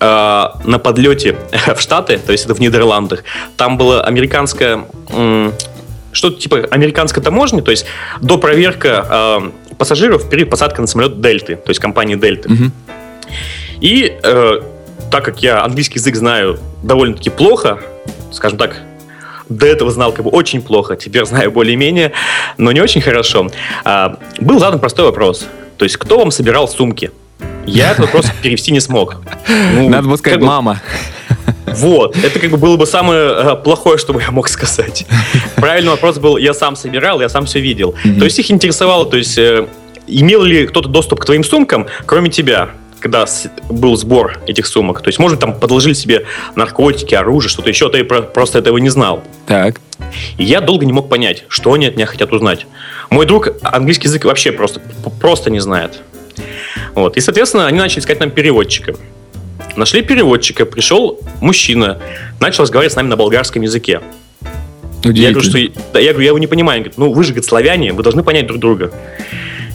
э, 0.00 0.44
на 0.64 0.78
подлете 0.78 1.36
в 1.76 1.80
Штаты, 1.80 2.18
то 2.18 2.32
есть 2.32 2.46
это 2.46 2.54
в 2.54 2.60
Нидерландах. 2.60 3.24
Там 3.56 3.76
была 3.76 4.02
американская 4.02 4.84
что-то 6.12 6.40
типа 6.40 6.68
американской 6.70 7.22
таможни, 7.22 7.60
то 7.60 7.70
есть 7.70 7.86
до 8.20 8.38
проверка 8.38 9.06
э, 9.10 9.50
пассажиров 9.82 10.30
перед 10.30 10.48
посадкой 10.48 10.82
на 10.82 10.86
самолет 10.86 11.20
Дельты, 11.20 11.56
то 11.56 11.70
есть 11.70 11.80
компании 11.80 12.14
Дельты. 12.14 12.48
Угу. 12.48 12.70
И 13.80 14.16
э, 14.22 14.60
так 15.10 15.24
как 15.24 15.42
я 15.42 15.64
английский 15.64 15.98
язык 15.98 16.14
знаю 16.14 16.60
довольно-таки 16.84 17.30
плохо, 17.30 17.80
скажем 18.30 18.58
так, 18.58 18.76
до 19.48 19.66
этого 19.66 19.90
знал 19.90 20.12
как 20.12 20.24
бы 20.24 20.30
очень 20.30 20.62
плохо, 20.62 20.94
теперь 20.94 21.24
знаю 21.24 21.50
более-менее, 21.50 22.12
но 22.58 22.70
не 22.70 22.80
очень 22.80 23.00
хорошо, 23.00 23.50
э, 23.84 24.14
был 24.38 24.60
задан 24.60 24.78
простой 24.78 25.04
вопрос. 25.04 25.46
То 25.78 25.84
есть, 25.84 25.96
кто 25.96 26.20
вам 26.20 26.30
собирал 26.30 26.68
сумки? 26.68 27.10
Я 27.66 27.90
этот 27.90 28.04
вопрос 28.04 28.26
перевести 28.40 28.70
не 28.70 28.78
смог. 28.78 29.16
Ну, 29.74 29.88
Надо 29.88 30.06
было 30.06 30.16
сказать, 30.16 30.40
мама. 30.40 30.80
Вот, 31.76 32.16
это 32.16 32.38
как 32.38 32.50
бы 32.50 32.56
было 32.56 32.76
бы 32.76 32.86
самое 32.86 33.20
э, 33.20 33.56
плохое, 33.56 33.98
что 33.98 34.12
бы 34.12 34.20
я 34.20 34.30
мог 34.30 34.48
сказать. 34.48 35.06
Правильный 35.56 35.90
вопрос 35.90 36.18
был, 36.18 36.36
я 36.36 36.54
сам 36.54 36.76
собирал, 36.76 37.20
я 37.20 37.28
сам 37.28 37.46
все 37.46 37.60
видел. 37.60 37.94
То 38.18 38.24
есть 38.24 38.38
их 38.38 38.50
интересовало, 38.50 39.06
то 39.06 39.16
есть 39.16 39.38
э, 39.38 39.66
имел 40.06 40.42
ли 40.42 40.66
кто-то 40.66 40.88
доступ 40.88 41.20
к 41.20 41.24
твоим 41.24 41.44
сумкам, 41.44 41.86
кроме 42.06 42.30
тебя? 42.30 42.70
когда 43.02 43.26
был 43.68 43.96
сбор 43.96 44.38
этих 44.46 44.64
сумок. 44.64 45.02
То 45.02 45.08
есть, 45.08 45.18
может, 45.18 45.40
там 45.40 45.58
подложили 45.58 45.92
себе 45.92 46.24
наркотики, 46.54 47.16
оружие, 47.16 47.50
что-то 47.50 47.68
еще, 47.68 47.90
ты 47.90 48.04
просто 48.04 48.60
этого 48.60 48.78
не 48.78 48.90
знал. 48.90 49.24
Так. 49.46 49.80
И 50.38 50.44
я 50.44 50.60
долго 50.60 50.86
не 50.86 50.92
мог 50.92 51.08
понять, 51.08 51.44
что 51.48 51.72
они 51.72 51.86
от 51.86 51.96
меня 51.96 52.06
хотят 52.06 52.32
узнать. 52.32 52.66
Мой 53.10 53.26
друг 53.26 53.48
английский 53.62 54.06
язык 54.06 54.24
вообще 54.24 54.52
просто, 54.52 54.80
просто 55.20 55.50
не 55.50 55.58
знает. 55.58 56.00
Вот. 56.94 57.16
И, 57.16 57.20
соответственно, 57.20 57.66
они 57.66 57.78
начали 57.78 58.00
искать 58.00 58.20
нам 58.20 58.30
переводчика. 58.30 58.94
Нашли 59.76 60.02
переводчика, 60.02 60.66
пришел 60.66 61.18
мужчина, 61.40 61.98
начал 62.40 62.62
разговаривать 62.62 62.92
с 62.92 62.96
нами 62.96 63.08
на 63.08 63.16
болгарском 63.16 63.62
языке. 63.62 64.00
Я 65.04 65.30
говорю, 65.30 65.40
что 65.40 65.58
да, 65.92 65.98
я 65.98 66.12
говорю, 66.12 66.24
я 66.24 66.28
его 66.28 66.38
не 66.38 66.46
понимаю. 66.46 66.78
Он 66.78 66.82
говорит, 66.84 66.98
ну 66.98 67.12
вы 67.12 67.24
же 67.24 67.30
говорит, 67.30 67.44
славяне, 67.48 67.92
вы 67.92 68.02
должны 68.02 68.22
понять 68.22 68.46
друг 68.46 68.60
друга. 68.60 68.92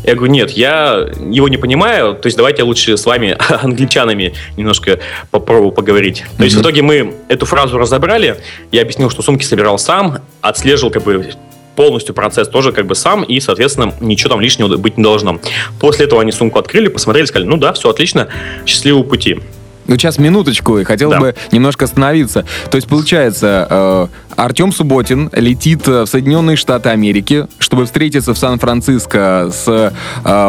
Я 0.06 0.16
говорю, 0.16 0.32
нет, 0.32 0.52
я 0.52 1.10
его 1.30 1.50
не 1.50 1.58
понимаю, 1.58 2.16
то 2.16 2.28
есть 2.28 2.38
давайте 2.38 2.60
я 2.62 2.66
лучше 2.66 2.96
с 2.96 3.06
вами, 3.06 3.36
англичанами, 3.62 4.34
немножко 4.56 5.00
попробую 5.32 5.74
поговорить. 5.74 6.24
То 6.38 6.46
есть 6.46 6.56
в 6.56 6.62
итоге 6.62 6.82
мы 6.82 7.14
эту 7.28 7.46
фразу 7.46 7.78
разобрали, 7.78 8.38
я 8.72 8.84
объяснил, 8.84 9.10
что 9.10 9.22
сумки 9.22 9.44
собирал 9.44 9.78
сам, 9.78 10.20
отслеживал 10.40 10.92
как 10.92 11.04
бы 11.04 11.32
полностью 11.76 12.16
процесс 12.16 12.48
тоже 12.48 12.72
как 12.72 12.88
бы 12.88 12.96
сам, 12.96 13.24
и, 13.24 13.40
соответственно, 13.42 13.94
ничего 14.00 14.30
там 14.30 14.40
лишнего 14.40 14.78
быть 14.78 14.98
не 14.98 15.04
должно. 15.04 15.42
После 15.80 16.06
этого 16.06 16.22
они 16.22 16.32
сумку 16.32 16.58
открыли, 16.58 16.88
посмотрели, 16.88 17.26
сказали, 17.26 17.48
ну 17.48 17.58
да, 17.58 17.74
все 17.74 17.90
отлично, 17.90 18.30
счастливого 18.66 19.04
пути. 19.04 19.40
Ну, 19.88 19.96
сейчас 19.96 20.18
минуточку, 20.18 20.78
и 20.78 20.84
хотел 20.84 21.12
да. 21.12 21.20
бы 21.20 21.36
немножко 21.52 21.86
остановиться. 21.86 22.46
То 22.70 22.76
есть, 22.76 22.88
получается, 22.88 23.68
э, 23.70 24.08
Артем 24.36 24.72
Субботин 24.72 25.30
летит 25.34 25.88
в 25.88 26.06
Соединенные 26.06 26.58
Штаты 26.58 26.90
Америки, 26.90 27.48
чтобы 27.60 27.86
встретиться 27.86 28.34
в 28.34 28.38
Сан-Франциско 28.38 29.50
с 29.52 29.68
э, 29.68 29.92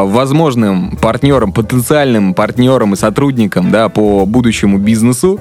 возможным 0.04 0.96
партнером, 0.96 1.52
потенциальным 1.52 2.34
партнером 2.34 2.94
и 2.94 2.96
сотрудником 2.96 3.70
да, 3.70 3.88
по 3.88 4.26
будущему 4.26 4.78
бизнесу. 4.78 5.40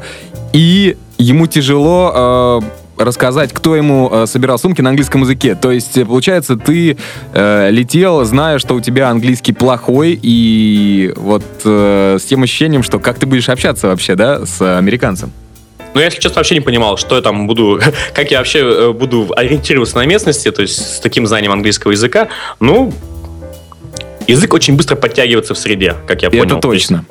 И 0.54 0.96
ему 1.18 1.48
тяжело 1.48 2.62
э, 2.64 2.68
рассказать, 2.98 3.54
кто 3.54 3.76
ему 3.76 4.10
э, 4.12 4.26
собирал 4.28 4.58
сумки 4.58 4.82
на 4.82 4.90
английском 4.90 5.22
языке. 5.22 5.56
То 5.56 5.72
есть, 5.72 5.98
э, 5.98 6.06
получается, 6.06 6.56
ты 6.56 6.98
э, 7.34 7.70
летел, 7.72 8.24
зная, 8.26 8.60
что 8.60 8.76
у 8.76 8.82
тебя 8.82 9.10
английский 9.10 9.54
плохой, 9.54 10.18
и 10.22 11.14
вот 11.16 11.44
э, 11.66 12.18
с 12.20 12.24
тем 12.24 12.44
ощущением, 12.44 12.84
что 12.84 13.00
как 13.00 13.20
ты 13.20 13.26
будешь 13.26 13.50
общаться 13.50 13.88
вообще, 13.88 14.16
да, 14.16 14.46
с 14.46 14.78
американцем. 14.78 15.32
Ну, 15.94 16.00
я, 16.00 16.06
если 16.06 16.20
честно, 16.20 16.40
вообще 16.40 16.56
не 16.56 16.62
понимал, 16.62 16.98
что 16.98 17.16
я 17.16 17.22
там 17.22 17.48
буду, 17.48 17.80
как 18.14 18.32
я 18.32 18.40
вообще 18.40 18.60
э, 18.60 18.92
буду 18.92 19.34
ориентироваться 19.36 19.98
на 19.98 20.06
местности, 20.06 20.52
то 20.52 20.62
есть 20.62 20.98
с 20.98 21.00
таким 21.00 21.26
знанием 21.26 21.52
английского 21.52 21.92
языка. 21.92 22.28
Ну, 22.60 22.94
язык 24.28 24.54
очень 24.54 24.76
быстро 24.76 24.96
подтягивается 24.96 25.54
в 25.54 25.58
среде, 25.58 25.96
как 26.08 26.22
я 26.22 26.30
понял. 26.30 26.44
Это 26.44 26.56
точно. 26.58 27.06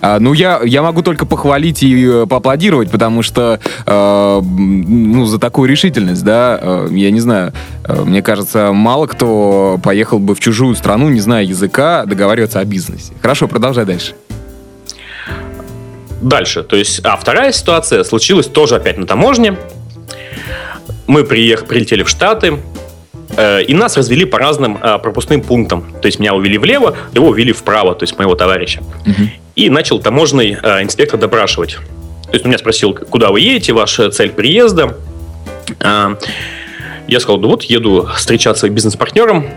А, 0.00 0.18
ну, 0.18 0.32
я, 0.32 0.60
я 0.64 0.82
могу 0.82 1.02
только 1.02 1.26
похвалить 1.26 1.82
и 1.82 2.06
э, 2.06 2.26
поаплодировать, 2.26 2.90
потому 2.90 3.22
что, 3.22 3.60
э, 3.86 4.40
ну, 4.42 5.24
за 5.26 5.38
такую 5.38 5.68
решительность, 5.68 6.24
да, 6.24 6.58
э, 6.60 6.88
я 6.92 7.10
не 7.10 7.20
знаю, 7.20 7.52
э, 7.84 8.02
мне 8.02 8.22
кажется, 8.22 8.72
мало 8.72 9.06
кто 9.06 9.78
поехал 9.82 10.18
бы 10.18 10.34
в 10.34 10.40
чужую 10.40 10.74
страну, 10.76 11.08
не 11.08 11.20
зная 11.20 11.44
языка, 11.44 12.04
договариваться 12.06 12.60
о 12.60 12.64
бизнесе. 12.64 13.12
Хорошо, 13.20 13.48
продолжай 13.48 13.84
дальше. 13.84 14.14
Дальше, 16.20 16.62
то 16.62 16.76
есть, 16.76 17.00
а 17.04 17.16
вторая 17.16 17.52
ситуация 17.52 18.02
случилась 18.02 18.46
тоже 18.46 18.76
опять 18.76 18.98
на 18.98 19.06
таможне. 19.06 19.56
Мы 21.06 21.24
приехали, 21.24 21.66
прилетели 21.66 22.02
в 22.02 22.08
Штаты, 22.08 22.58
Э, 23.36 23.62
и 23.62 23.74
нас 23.74 23.96
развели 23.96 24.24
по 24.24 24.38
разным 24.38 24.78
э, 24.82 24.98
пропускным 24.98 25.42
пунктам. 25.42 25.84
То 26.00 26.06
есть 26.06 26.18
меня 26.18 26.34
увели 26.34 26.58
влево, 26.58 26.96
его 27.12 27.28
увели 27.28 27.52
вправо, 27.52 27.94
то 27.94 28.04
есть 28.04 28.18
моего 28.18 28.34
товарища. 28.34 28.82
Угу. 29.06 29.28
И 29.56 29.68
начал 29.68 29.98
таможенный 29.98 30.56
э, 30.62 30.82
инспектор 30.82 31.18
допрашивать. 31.18 31.78
То 32.26 32.32
есть 32.32 32.44
он 32.44 32.50
меня 32.50 32.58
спросил, 32.58 32.94
куда 32.94 33.30
вы 33.30 33.40
едете, 33.40 33.72
ваша 33.72 34.10
цель 34.10 34.30
приезда. 34.30 34.96
Я 35.80 37.20
сказал, 37.20 37.38
да 37.38 37.48
вот 37.48 37.64
еду 37.64 38.08
встречаться 38.16 38.66
с 38.66 38.70
бизнес-партнером. 38.70 39.48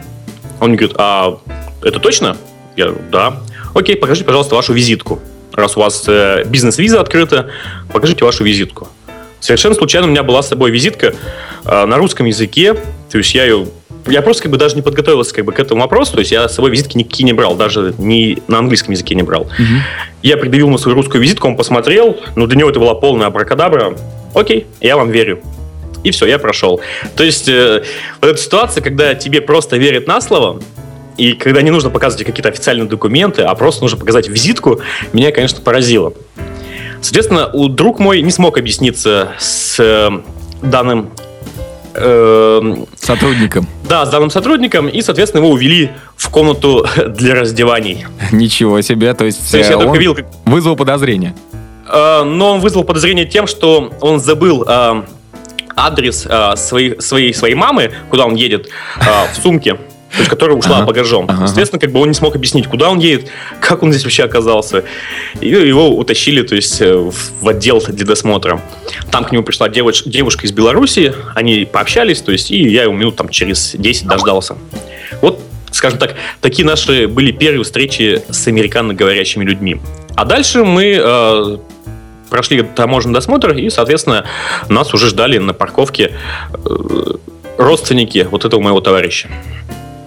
Он 0.59 0.69
мне 0.69 0.77
говорит, 0.77 0.95
а 0.99 1.39
это 1.83 1.99
точно? 1.99 2.37
Я 2.75 2.85
говорю, 2.85 3.01
да. 3.11 3.41
Окей, 3.73 3.95
покажите, 3.95 4.25
пожалуйста, 4.25 4.55
вашу 4.55 4.73
визитку. 4.73 5.19
Раз 5.53 5.77
у 5.77 5.79
вас 5.79 6.07
бизнес-виза 6.45 7.01
открыта, 7.01 7.49
покажите 7.91 8.23
вашу 8.23 8.43
визитку. 8.43 8.87
Совершенно 9.39 9.75
случайно 9.75 10.07
у 10.07 10.09
меня 10.11 10.23
была 10.23 10.41
с 10.43 10.49
собой 10.49 10.71
визитка 10.71 11.13
э, 11.65 11.85
на 11.85 11.97
русском 11.97 12.25
языке. 12.25 12.75
То 13.09 13.17
есть 13.17 13.33
я 13.33 13.43
ее 13.43 13.67
я 14.07 14.21
просто 14.21 14.43
как 14.43 14.51
бы 14.51 14.57
даже 14.57 14.75
не 14.75 14.81
подготовился 14.81 15.33
как 15.33 15.45
бы 15.45 15.51
к 15.51 15.59
этому 15.59 15.81
вопросу, 15.81 16.13
то 16.13 16.19
есть 16.19 16.31
я 16.31 16.47
с 16.47 16.55
собой 16.55 16.71
визитки 16.71 16.97
никакие 16.97 17.25
не 17.25 17.33
брал, 17.33 17.55
даже 17.55 17.93
ни 17.97 18.41
на 18.47 18.59
английском 18.59 18.91
языке 18.91 19.15
не 19.15 19.23
брал. 19.23 19.43
Угу. 19.43 19.79
Я 20.23 20.37
предъявил 20.37 20.67
ему 20.67 20.77
свою 20.77 20.95
русскую 20.95 21.21
визитку, 21.21 21.47
он 21.47 21.55
посмотрел, 21.55 22.17
но 22.35 22.47
для 22.47 22.57
него 22.57 22.69
это 22.69 22.79
была 22.79 22.95
полная 22.95 23.27
абракадабра. 23.27 23.95
Окей, 24.33 24.67
я 24.81 24.97
вам 24.97 25.09
верю. 25.11 25.41
И 26.03 26.11
все, 26.11 26.25
я 26.25 26.39
прошел. 26.39 26.79
То 27.15 27.23
есть 27.23 27.49
э, 27.49 27.83
вот 28.21 28.29
эта 28.29 28.39
ситуация, 28.39 28.81
когда 28.81 29.15
тебе 29.15 29.41
просто 29.41 29.77
верят 29.77 30.07
на 30.07 30.21
слово, 30.21 30.61
и 31.17 31.33
когда 31.33 31.61
не 31.61 31.71
нужно 31.71 31.89
показывать 31.89 32.25
какие-то 32.25 32.49
официальные 32.49 32.87
документы, 32.87 33.41
а 33.41 33.53
просто 33.55 33.81
нужно 33.81 33.97
показать 33.97 34.29
визитку, 34.29 34.79
меня, 35.11 35.31
конечно, 35.31 35.59
поразило. 35.61 36.13
Соответственно, 37.01 37.49
у 37.51 37.67
друг 37.67 37.99
мой 37.99 38.21
не 38.21 38.31
смог 38.31 38.57
объясниться 38.57 39.33
с 39.37 39.79
э, 39.79 40.09
данным 40.61 41.11
сотрудником. 41.93 43.67
Да, 43.87 44.05
с 44.05 44.09
данным 44.09 44.29
сотрудником, 44.29 44.87
и, 44.87 45.01
соответственно, 45.01 45.41
его 45.41 45.51
увели 45.53 45.91
в 46.15 46.29
комнату 46.29 46.85
для 47.07 47.35
раздеваний. 47.35 48.05
Ничего 48.31 48.81
себе, 48.81 49.13
то 49.13 49.25
есть, 49.25 49.51
то 49.51 49.57
есть 49.57 49.69
я 49.69 49.77
он 49.77 49.97
видел, 49.97 50.15
как... 50.15 50.25
вызвал 50.45 50.75
подозрение. 50.75 51.35
Э, 51.87 52.23
но 52.23 52.53
он 52.53 52.59
вызвал 52.59 52.83
подозрение 52.83 53.25
тем, 53.25 53.47
что 53.47 53.91
он 54.01 54.19
забыл 54.19 54.63
э, 54.67 55.03
адрес 55.75 56.27
э, 56.29 56.55
своей, 56.55 57.01
своей, 57.01 57.33
своей 57.33 57.55
мамы, 57.55 57.91
куда 58.09 58.25
он 58.25 58.35
едет, 58.35 58.69
в 58.97 59.41
сумке 59.41 59.77
то 60.19 60.23
есть 60.23 60.29
которая 60.29 60.57
ушла 60.57 60.79
ага. 60.79 60.87
багажом. 60.87 61.27
Ага. 61.29 61.47
Соответственно, 61.47 61.79
как 61.79 61.93
бы 61.93 62.01
он 62.01 62.09
не 62.09 62.13
смог 62.13 62.35
объяснить, 62.35 62.67
куда 62.67 62.89
он 62.89 62.99
едет, 62.99 63.29
как 63.61 63.83
он 63.83 63.93
здесь 63.93 64.03
вообще 64.03 64.23
оказался. 64.23 64.83
И 65.39 65.47
его 65.47 65.95
утащили, 65.95 66.41
то 66.41 66.55
есть, 66.55 66.81
э, 66.81 66.93
в 66.93 67.47
отдел 67.47 67.81
для 67.87 68.05
досмотра. 68.05 68.61
Там 69.11 69.23
к 69.23 69.31
нему 69.31 69.45
пришла 69.45 69.69
девуш- 69.69 70.03
девушка 70.05 70.45
из 70.45 70.51
Беларуси, 70.51 71.13
они 71.35 71.63
пообщались, 71.63 72.19
то 72.19 72.33
есть, 72.33 72.51
и 72.51 72.67
я 72.67 72.83
его 72.83 72.93
минут 72.93 73.15
там 73.15 73.29
через 73.29 73.75
10 73.75 74.07
дождался. 74.07 74.57
Вот, 75.21 75.39
скажем 75.71 75.97
так, 75.99 76.15
такие 76.41 76.65
наши 76.65 77.07
были 77.07 77.31
первые 77.31 77.63
встречи 77.63 78.21
с 78.29 78.45
американоговорящими 78.47 79.45
людьми. 79.45 79.79
А 80.17 80.25
дальше 80.25 80.65
мы 80.65 80.99
э, 81.01 81.57
прошли 82.29 82.61
таможенный 82.63 83.13
досмотр, 83.13 83.53
и, 83.53 83.69
соответственно, 83.69 84.25
нас 84.67 84.93
уже 84.93 85.07
ждали 85.07 85.37
на 85.37 85.53
парковке 85.53 86.11
э, 86.51 87.13
родственники 87.57 88.27
вот 88.29 88.43
этого 88.43 88.59
моего 88.59 88.81
товарища. 88.81 89.29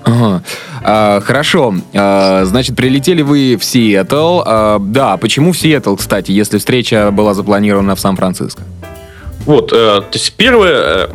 Ага. 0.04 0.42
А, 0.82 1.20
хорошо. 1.20 1.74
А, 1.94 2.44
значит, 2.44 2.76
прилетели 2.76 3.22
вы 3.22 3.56
в 3.56 3.64
Сиэтл. 3.64 4.42
А, 4.44 4.78
да, 4.80 5.16
почему 5.16 5.52
в 5.52 5.58
Сиэтл, 5.58 5.96
кстати, 5.96 6.32
если 6.32 6.58
встреча 6.58 7.10
была 7.10 7.34
запланирована 7.34 7.94
в 7.94 8.00
Сан-Франциско? 8.00 8.62
Вот, 9.44 9.72
э, 9.72 9.76
то 9.76 10.08
есть 10.12 10.32
первое, 10.34 10.72
э, 10.72 11.08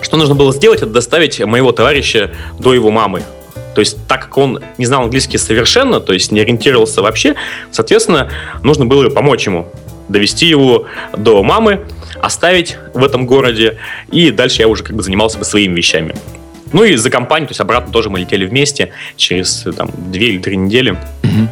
что 0.00 0.16
нужно 0.16 0.34
было 0.34 0.52
сделать, 0.52 0.80
это 0.80 0.90
доставить 0.90 1.40
моего 1.44 1.72
товарища 1.72 2.30
до 2.58 2.72
его 2.72 2.90
мамы. 2.90 3.22
То 3.74 3.80
есть, 3.80 3.98
так 4.08 4.22
как 4.22 4.38
он 4.38 4.60
не 4.78 4.86
знал 4.86 5.04
английский 5.04 5.38
совершенно, 5.38 6.00
то 6.00 6.12
есть 6.12 6.32
не 6.32 6.40
ориентировался 6.40 7.02
вообще, 7.02 7.36
соответственно, 7.70 8.30
нужно 8.62 8.86
было 8.86 9.08
помочь 9.10 9.46
ему, 9.46 9.68
довести 10.08 10.46
его 10.46 10.86
до 11.16 11.42
мамы, 11.42 11.86
оставить 12.20 12.78
в 12.94 13.04
этом 13.04 13.26
городе, 13.26 13.78
и 14.10 14.30
дальше 14.30 14.62
я 14.62 14.68
уже 14.68 14.82
как 14.82 14.96
бы 14.96 15.02
занимался 15.02 15.38
бы 15.38 15.44
своими 15.44 15.74
вещами. 15.74 16.14
Ну 16.72 16.84
и 16.84 16.96
за 16.96 17.10
компанию, 17.10 17.48
то 17.48 17.52
есть 17.52 17.60
обратно 17.60 17.92
тоже 17.92 18.10
мы 18.10 18.20
летели 18.20 18.46
вместе 18.46 18.90
через 19.16 19.66
там, 19.76 19.90
две 20.10 20.28
или 20.28 20.38
три 20.38 20.56
недели. 20.56 20.92
Угу. 21.22 21.48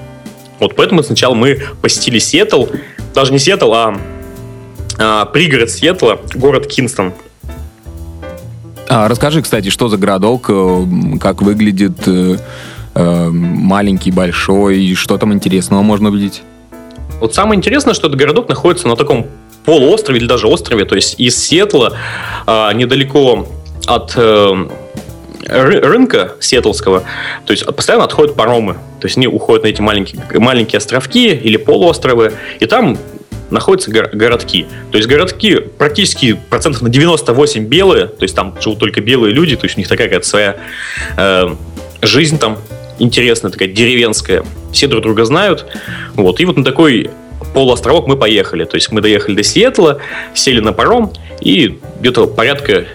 Вот 0.61 0.77
поэтому 0.77 1.03
сначала 1.03 1.35
мы 1.35 1.61
посетили 1.83 2.19
Сиэтл, 2.19 2.67
даже 3.15 3.33
не 3.33 3.39
Сиэтл, 3.39 3.73
а, 3.73 4.01
а 4.99 5.25
пригород 5.27 5.71
Сиэтла, 5.71 6.21
город 6.35 6.67
Кинстон. 6.67 7.13
А, 8.89 9.07
расскажи, 9.09 9.43
кстати, 9.43 9.69
что 9.69 9.89
за 9.89 9.99
городок, 9.99 10.47
э, 10.49 10.85
как 11.21 11.43
выглядит 11.43 12.07
э, 12.07 12.39
э, 12.95 13.29
маленький, 13.31 14.11
большой, 14.11 14.95
что 14.95 15.19
там 15.19 15.33
интересного 15.35 15.83
можно 15.83 16.09
увидеть? 16.09 16.43
Вот 17.21 17.35
самое 17.35 17.59
интересное, 17.59 17.93
что 17.93 18.07
этот 18.07 18.19
городок 18.19 18.49
находится 18.49 18.89
на 18.89 18.97
таком 18.97 19.27
полуострове 19.65 20.21
или 20.21 20.27
даже 20.27 20.47
острове, 20.47 20.87
то 20.87 20.95
есть 20.95 21.21
из 21.21 21.37
Сиэтла 21.37 21.95
а, 22.47 22.73
недалеко 22.73 23.47
от 23.87 24.17
рынка 25.49 26.33
сиэтлского, 26.41 27.05
то 27.45 27.53
есть 27.53 27.65
постоянно 27.67 28.05
отходят 28.05 28.37
паромы. 28.37 28.75
То 29.01 29.07
есть 29.07 29.17
они 29.17 29.27
уходят 29.27 29.65
на 29.65 29.69
эти 29.69 29.81
маленькие, 29.81 30.23
маленькие 30.39 30.79
островки 30.79 31.29
или 31.29 31.57
полуостровы, 31.57 32.33
и 32.61 32.67
там 32.67 32.99
находятся 33.51 33.91
городки. 33.91 34.67
То 34.91 34.99
есть 34.99 35.09
городки 35.09 35.57
практически 35.57 36.35
процентов 36.35 36.83
на 36.83 36.91
98 36.91 37.65
белые, 37.65 38.07
то 38.07 38.23
есть 38.23 38.35
там 38.35 38.55
живут 38.61 38.79
только 38.79 39.01
белые 39.01 39.33
люди, 39.33 39.57
то 39.57 39.65
есть 39.65 39.77
у 39.77 39.81
них 39.81 39.89
такая 39.89 40.09
какая-то 40.09 40.27
своя 40.27 40.57
э, 41.17 41.49
жизнь 42.03 42.39
там 42.39 42.59
интересная, 42.99 43.51
такая 43.51 43.69
деревенская. 43.69 44.45
Все 44.73 44.87
друг 44.87 45.03
друга 45.03 45.25
знают. 45.25 45.67
Вот. 46.15 46.41
И 46.41 46.45
вот 46.45 46.57
на 46.57 46.65
такой 46.65 47.11
полуостровок 47.55 48.07
мы 48.07 48.17
поехали. 48.17 48.65
То 48.65 48.77
есть 48.77 48.91
мы 48.93 49.01
доехали 49.01 49.37
до 49.37 49.43
Сиэтла, 49.43 50.01
сели 50.35 50.61
на 50.61 50.73
паром, 50.73 51.13
и 51.41 51.79
где-то 52.01 52.27
порядка 52.27 52.87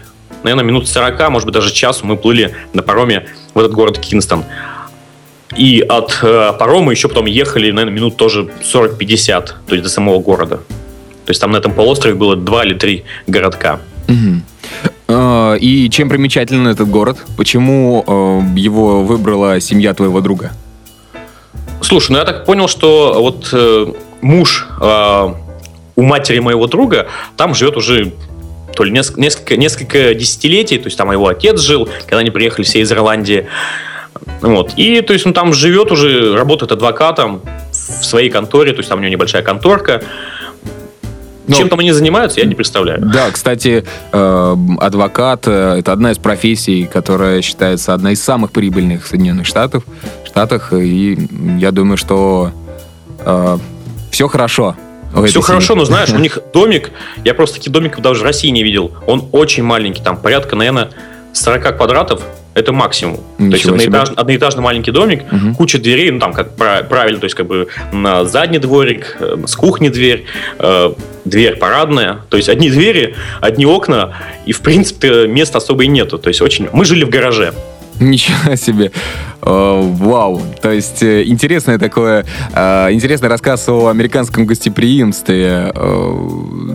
наверное, 0.43 0.63
минут 0.63 0.87
40, 0.87 1.29
может 1.29 1.45
быть, 1.45 1.53
даже 1.53 1.71
часу 1.73 2.05
мы 2.05 2.17
плыли 2.17 2.55
на 2.73 2.83
пароме 2.83 3.27
в 3.53 3.59
этот 3.59 3.73
город 3.73 3.99
Кинстон. 3.99 4.43
И 5.55 5.81
от 5.81 6.19
э, 6.23 6.53
парома 6.57 6.91
еще 6.91 7.07
потом 7.07 7.25
ехали, 7.25 7.71
наверное, 7.71 7.95
минут 7.95 8.17
тоже 8.17 8.49
40-50, 8.61 9.45
то 9.67 9.75
есть 9.75 9.83
до 9.83 9.89
самого 9.89 10.19
города. 10.19 10.57
То 11.25 11.29
есть 11.29 11.39
там 11.39 11.51
на 11.51 11.57
этом 11.57 11.73
полуострове 11.73 12.15
было 12.15 12.35
два 12.35 12.65
или 12.65 12.73
три 12.73 13.05
городка. 13.27 13.79
Угу. 14.07 14.41
И 15.59 15.89
чем 15.91 16.09
примечателен 16.09 16.67
этот 16.67 16.89
город? 16.89 17.17
Почему 17.37 18.03
э, 18.05 18.59
его 18.59 19.03
выбрала 19.03 19.59
семья 19.59 19.93
твоего 19.93 20.21
друга? 20.21 20.51
Слушай, 21.81 22.13
ну 22.13 22.17
я 22.17 22.25
так 22.25 22.45
понял, 22.45 22.67
что 22.67 23.17
вот 23.19 23.49
э, 23.51 23.93
муж 24.21 24.67
э, 24.81 25.33
у 25.95 26.01
матери 26.01 26.39
моего 26.39 26.67
друга 26.67 27.07
там 27.37 27.53
живет 27.53 27.77
уже 27.77 28.13
то 28.75 28.83
ли 28.83 28.91
несколько, 28.91 29.57
несколько 29.57 30.13
десятилетий, 30.13 30.77
то 30.77 30.85
есть 30.85 30.97
там 30.97 31.11
его 31.11 31.27
отец 31.27 31.59
жил, 31.59 31.89
когда 32.05 32.19
они 32.19 32.31
приехали 32.31 32.65
все 32.65 32.81
из 32.81 32.91
Ирландии. 32.91 33.47
Вот. 34.41 34.73
И 34.75 35.01
то 35.01 35.13
есть 35.13 35.25
он 35.25 35.33
там 35.33 35.53
живет 35.53 35.91
уже, 35.91 36.35
работает 36.35 36.71
адвокатом 36.71 37.41
в 37.71 38.05
своей 38.05 38.29
конторе, 38.29 38.71
то 38.71 38.79
есть 38.79 38.89
там 38.89 38.99
у 38.99 39.01
него 39.01 39.11
небольшая 39.11 39.41
конторка. 39.41 40.03
Но, 41.45 41.55
Чем 41.57 41.67
там 41.67 41.79
они 41.79 41.91
занимаются, 41.91 42.39
я 42.39 42.45
не 42.45 42.55
представляю. 42.55 43.01
Да, 43.01 43.29
кстати, 43.29 43.83
э, 44.13 44.55
адвокат 44.79 45.43
э, 45.45 45.79
это 45.79 45.91
одна 45.91 46.11
из 46.11 46.17
профессий, 46.17 46.85
которая 46.85 47.41
считается 47.41 47.93
одной 47.93 48.13
из 48.13 48.23
самых 48.23 48.51
прибыльных 48.51 49.03
в 49.03 49.07
Соединенных 49.09 49.45
Штатах, 49.45 49.83
Штатах. 50.25 50.71
И 50.71 51.27
я 51.59 51.71
думаю, 51.71 51.97
что 51.97 52.51
э, 53.19 53.57
все 54.09 54.29
хорошо 54.29 54.77
все 55.25 55.41
хорошо, 55.41 55.75
но 55.75 55.85
знаешь, 55.85 56.11
у 56.11 56.17
них 56.17 56.39
домик, 56.53 56.91
я 57.23 57.33
просто 57.33 57.57
таких 57.57 57.71
домиков 57.71 58.01
даже 58.01 58.21
в 58.21 58.23
России 58.23 58.49
не 58.49 58.63
видел. 58.63 58.91
Он 59.07 59.27
очень 59.31 59.63
маленький, 59.63 60.01
там 60.01 60.17
порядка, 60.17 60.55
наверное, 60.55 60.89
40 61.33 61.77
квадратов. 61.77 62.21
Это 62.53 62.71
максимум. 62.71 63.19
Ничего 63.39 63.49
то 63.49 63.55
есть 63.55 63.87
одноэтаж, 63.87 64.09
одноэтажный 64.15 64.61
маленький 64.61 64.91
домик, 64.91 65.23
угу. 65.31 65.55
куча 65.55 65.79
дверей, 65.79 66.11
ну 66.11 66.19
там 66.19 66.33
как 66.33 66.55
правильно, 66.55 67.19
то 67.19 67.23
есть 67.23 67.35
как 67.35 67.47
бы 67.47 67.67
на 67.91 68.25
задний 68.25 68.59
дворик, 68.59 69.17
э, 69.19 69.37
с 69.47 69.55
кухни 69.55 69.89
дверь, 69.89 70.25
э, 70.59 70.93
дверь 71.25 71.55
парадная, 71.55 72.19
то 72.29 72.37
есть 72.37 72.49
одни 72.49 72.69
двери, 72.69 73.15
одни 73.41 73.65
окна, 73.65 74.13
и 74.45 74.51
в 74.51 74.61
принципе 74.61 75.25
места 75.25 75.57
особо 75.57 75.85
и 75.85 75.87
нету. 75.87 76.19
То 76.19 76.27
есть 76.27 76.41
очень. 76.41 76.69
Мы 76.71 76.85
жили 76.85 77.03
в 77.03 77.09
гараже. 77.09 77.55
Ничего 77.99 78.55
себе. 78.55 78.91
Вау. 79.41 80.41
То 80.61 80.71
есть 80.71 81.03
э, 81.03 81.23
интересное 81.23 81.77
такое, 81.77 82.25
э, 82.53 82.91
интересный 82.91 83.29
рассказ 83.29 83.67
о 83.69 83.87
американском 83.87 84.45
гостеприимстве. 84.45 85.71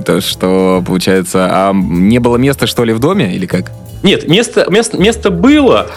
То, 0.05 0.21
что, 0.21 0.83
получается, 0.87 1.49
а 1.51 1.73
не 1.75 2.19
было 2.19 2.37
места, 2.37 2.67
что 2.67 2.85
ли, 2.85 2.93
в 2.93 2.99
доме 2.99 3.35
или 3.35 3.47
как? 3.47 3.73
Нет, 4.03 4.29
место, 4.29 4.67
место, 4.71 4.97
место 4.99 5.31
было, 5.31 5.91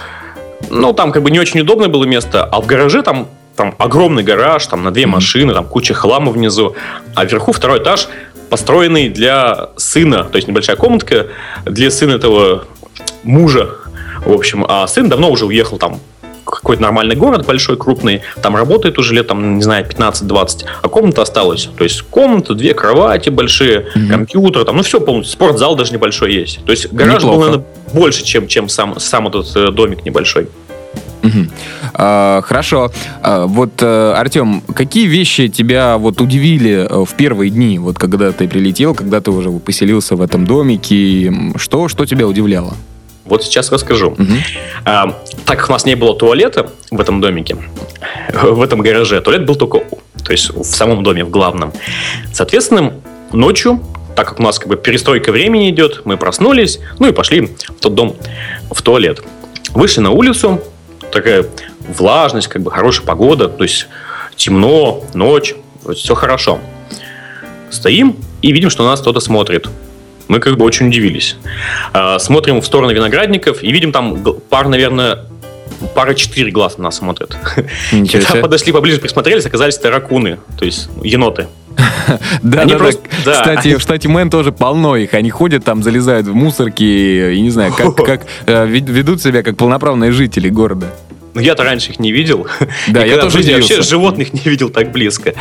но 0.69 0.93
там 0.93 1.11
как 1.11 1.23
бы 1.23 1.31
не 1.31 1.39
очень 1.39 1.59
удобное 1.59 1.87
было 1.87 2.05
место, 2.05 2.43
а 2.43 2.61
в 2.61 2.65
гараже 2.65 3.03
там 3.03 3.27
там 3.55 3.75
огромный 3.77 4.23
гараж, 4.23 4.65
там 4.65 4.83
на 4.83 4.91
две 4.91 5.03
mm-hmm. 5.03 5.07
машины, 5.07 5.53
там 5.53 5.65
куча 5.65 5.93
хлама 5.93 6.31
внизу, 6.31 6.75
а 7.15 7.25
вверху 7.25 7.51
второй 7.51 7.79
этаж 7.79 8.07
построенный 8.49 9.09
для 9.09 9.69
сына, 9.77 10.23
то 10.23 10.37
есть 10.37 10.47
небольшая 10.47 10.75
комнатка 10.75 11.27
для 11.65 11.91
сына 11.91 12.13
этого 12.13 12.65
мужа 13.23 13.69
В 14.25 14.31
общем, 14.31 14.65
а 14.67 14.87
сын 14.87 15.09
давно 15.09 15.31
уже 15.31 15.45
уехал 15.45 15.77
там 15.77 15.99
какой-то 16.45 16.81
нормальный 16.81 17.15
город 17.15 17.45
большой, 17.45 17.77
крупный, 17.77 18.21
там 18.41 18.55
работает 18.55 18.97
уже 18.97 19.13
лет, 19.13 19.27
там, 19.27 19.55
не 19.57 19.63
знаю, 19.63 19.85
15-20, 19.85 20.65
а 20.81 20.89
комната 20.89 21.21
осталась. 21.21 21.69
То 21.77 21.83
есть 21.83 22.01
комната, 22.03 22.53
две 22.53 22.73
кровати 22.73 23.29
большие, 23.29 23.87
mm-hmm. 23.95 24.09
компьютер, 24.09 24.65
там, 24.65 24.75
ну 24.75 24.83
все 24.83 24.99
полностью, 24.99 25.33
спортзал 25.33 25.75
даже 25.75 25.93
небольшой 25.93 26.33
есть. 26.33 26.63
То 26.65 26.71
есть 26.71 26.91
гараж 26.91 27.23
Неплохо. 27.23 27.35
был, 27.35 27.45
наверное, 27.45 27.65
больше, 27.93 28.23
чем, 28.23 28.47
чем 28.47 28.69
сам, 28.69 28.99
сам 28.99 29.27
этот 29.27 29.55
э, 29.55 29.71
домик 29.71 30.05
небольшой. 30.05 30.47
А, 31.93 32.41
хорошо. 32.41 32.91
А, 33.21 33.45
вот, 33.45 33.71
а, 33.81 34.15
Артем, 34.17 34.61
какие 34.73 35.07
вещи 35.07 35.49
тебя 35.49 35.97
вот 35.97 36.19
удивили 36.21 36.87
э, 36.89 37.05
в 37.05 37.13
первые 37.15 37.51
дни, 37.51 37.79
вот 37.79 37.97
когда 37.97 38.31
ты 38.31 38.47
прилетел, 38.47 38.95
когда 38.95 39.21
ты 39.21 39.31
уже 39.31 39.51
поселился 39.51 40.15
в 40.15 40.21
этом 40.21 40.45
домике? 40.45 41.33
Что, 41.57 41.87
что 41.87 42.05
тебя 42.05 42.27
удивляло? 42.27 42.73
Вот 43.25 43.43
сейчас 43.43 43.71
расскажу. 43.71 44.11
Угу. 44.11 44.33
А, 44.85 45.17
так 45.45 45.59
как 45.59 45.69
у 45.69 45.71
нас 45.71 45.85
не 45.85 45.95
было 45.95 46.15
туалета 46.15 46.71
в 46.89 46.99
этом 46.99 47.21
домике, 47.21 47.57
в 48.33 48.61
этом 48.61 48.81
гараже, 48.81 49.21
туалет 49.21 49.45
был 49.45 49.55
только, 49.55 49.79
то 50.23 50.31
есть 50.31 50.49
в 50.49 50.63
самом 50.63 51.03
доме, 51.03 51.23
в 51.23 51.29
главном. 51.29 51.71
Соответственно, 52.33 52.93
ночью, 53.31 53.81
так 54.15 54.27
как 54.27 54.39
у 54.39 54.43
нас 54.43 54.59
как 54.59 54.67
бы 54.67 54.75
перестройка 54.75 55.31
времени 55.31 55.69
идет, 55.69 56.01
мы 56.05 56.17
проснулись, 56.17 56.79
ну 56.99 57.07
и 57.07 57.11
пошли 57.11 57.41
в 57.41 57.79
тот 57.79 57.95
дом, 57.95 58.15
в 58.71 58.81
туалет. 58.81 59.21
Вышли 59.73 60.01
на 60.01 60.11
улицу, 60.11 60.61
такая 61.11 61.45
влажность, 61.87 62.47
как 62.47 62.61
бы 62.61 62.71
хорошая 62.71 63.05
погода, 63.05 63.47
то 63.47 63.63
есть 63.63 63.87
темно, 64.35 65.03
ночь, 65.13 65.55
все 65.95 66.15
хорошо. 66.15 66.59
Стоим 67.69 68.17
и 68.41 68.51
видим, 68.51 68.69
что 68.69 68.83
на 68.83 68.89
нас 68.89 69.01
кто-то 69.01 69.19
смотрит 69.19 69.67
мы 70.31 70.39
как 70.39 70.55
бы 70.55 70.63
очень 70.63 70.87
удивились. 70.87 71.35
А, 71.91 72.17
смотрим 72.17 72.61
в 72.61 72.65
сторону 72.65 72.93
виноградников 72.93 73.61
и 73.63 73.71
видим 73.71 73.91
там 73.91 74.23
пар, 74.49 74.69
наверное, 74.69 75.25
пара 75.93 76.13
четыре 76.13 76.51
глаз 76.51 76.77
на 76.77 76.85
нас 76.85 76.95
смотрят. 76.95 77.35
Когда 77.91 78.35
подошли 78.41 78.71
поближе, 78.71 79.01
присмотрелись, 79.01 79.45
оказались 79.45 79.75
это 79.75 79.91
ракуны, 79.91 80.39
то 80.57 80.63
есть 80.63 80.87
еноты. 81.03 81.47
Да, 82.41 82.65
да, 82.65 82.77
просто, 82.77 83.01
да. 83.25 83.33
Кстати, 83.33 83.75
в 83.75 83.81
штате 83.81 84.07
Мэн 84.07 84.29
тоже 84.29 84.53
полно 84.53 84.95
их. 84.95 85.13
Они 85.13 85.29
ходят 85.29 85.65
там, 85.65 85.83
залезают 85.83 86.27
в 86.27 86.33
мусорки, 86.33 87.33
и 87.33 87.41
не 87.41 87.49
знаю, 87.49 87.73
как, 87.73 87.95
как 87.95 88.25
э, 88.45 88.67
ведут 88.67 89.21
себя 89.21 89.43
как 89.43 89.57
полноправные 89.57 90.11
жители 90.11 90.47
города. 90.49 90.87
Ну, 91.33 91.41
я-то 91.41 91.63
раньше 91.63 91.91
их 91.91 91.99
не 91.99 92.11
видел. 92.11 92.47
Да, 92.87 93.05
я 93.05 93.17
тоже 93.17 93.41
я 93.41 93.55
вообще 93.55 93.81
животных 93.81 94.33
не 94.33 94.41
видел 94.45 94.69
так 94.69 94.91
близко. 94.91 95.33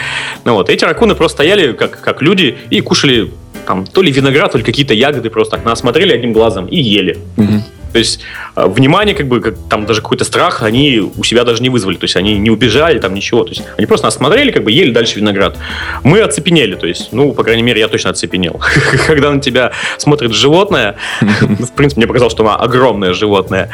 Ну 0.44 0.54
вот, 0.54 0.68
эти 0.68 0.84
ракуны 0.84 1.14
просто 1.14 1.36
стояли 1.36 1.72
как, 1.72 2.00
как 2.00 2.22
люди 2.22 2.56
и 2.70 2.80
кушали 2.80 3.32
там 3.70 3.86
то 3.86 4.02
ли 4.02 4.10
виноград, 4.10 4.50
то 4.50 4.58
ли 4.58 4.64
какие-то 4.64 4.94
ягоды 4.94 5.30
просто 5.30 5.56
так 5.56 5.64
нас 5.64 5.78
смотрели 5.78 6.12
одним 6.12 6.32
глазом 6.32 6.66
и 6.66 6.80
ели. 6.80 7.18
Угу. 7.36 7.62
То 7.92 7.98
есть 8.00 8.20
э, 8.56 8.66
внимание, 8.66 9.14
как 9.14 9.28
бы, 9.28 9.40
как, 9.40 9.54
там 9.68 9.86
даже 9.86 10.02
какой-то 10.02 10.24
страх 10.24 10.64
они 10.64 10.98
у 10.98 11.22
себя 11.22 11.44
даже 11.44 11.62
не 11.62 11.68
вызвали. 11.68 11.96
То 11.96 12.04
есть 12.04 12.16
они 12.16 12.36
не 12.38 12.50
убежали, 12.50 12.98
там 12.98 13.14
ничего. 13.14 13.44
То 13.44 13.50
есть 13.50 13.62
они 13.78 13.86
просто 13.86 14.08
нас 14.08 14.16
смотрели, 14.16 14.50
как 14.50 14.64
бы 14.64 14.72
ели 14.72 14.90
дальше 14.90 15.20
виноград. 15.20 15.56
Мы 16.02 16.20
оцепенели, 16.20 16.74
то 16.74 16.88
есть, 16.88 17.12
ну, 17.12 17.32
по 17.32 17.44
крайней 17.44 17.62
мере, 17.62 17.80
я 17.80 17.86
точно 17.86 18.10
оцепенел. 18.10 18.60
Когда 19.06 19.30
на 19.30 19.40
тебя 19.40 19.70
смотрит 19.98 20.32
животное, 20.32 20.96
в 21.20 21.72
принципе, 21.76 22.00
мне 22.00 22.06
показалось, 22.08 22.32
что 22.32 22.42
она 22.42 22.56
огромное 22.56 23.12
животное. 23.12 23.70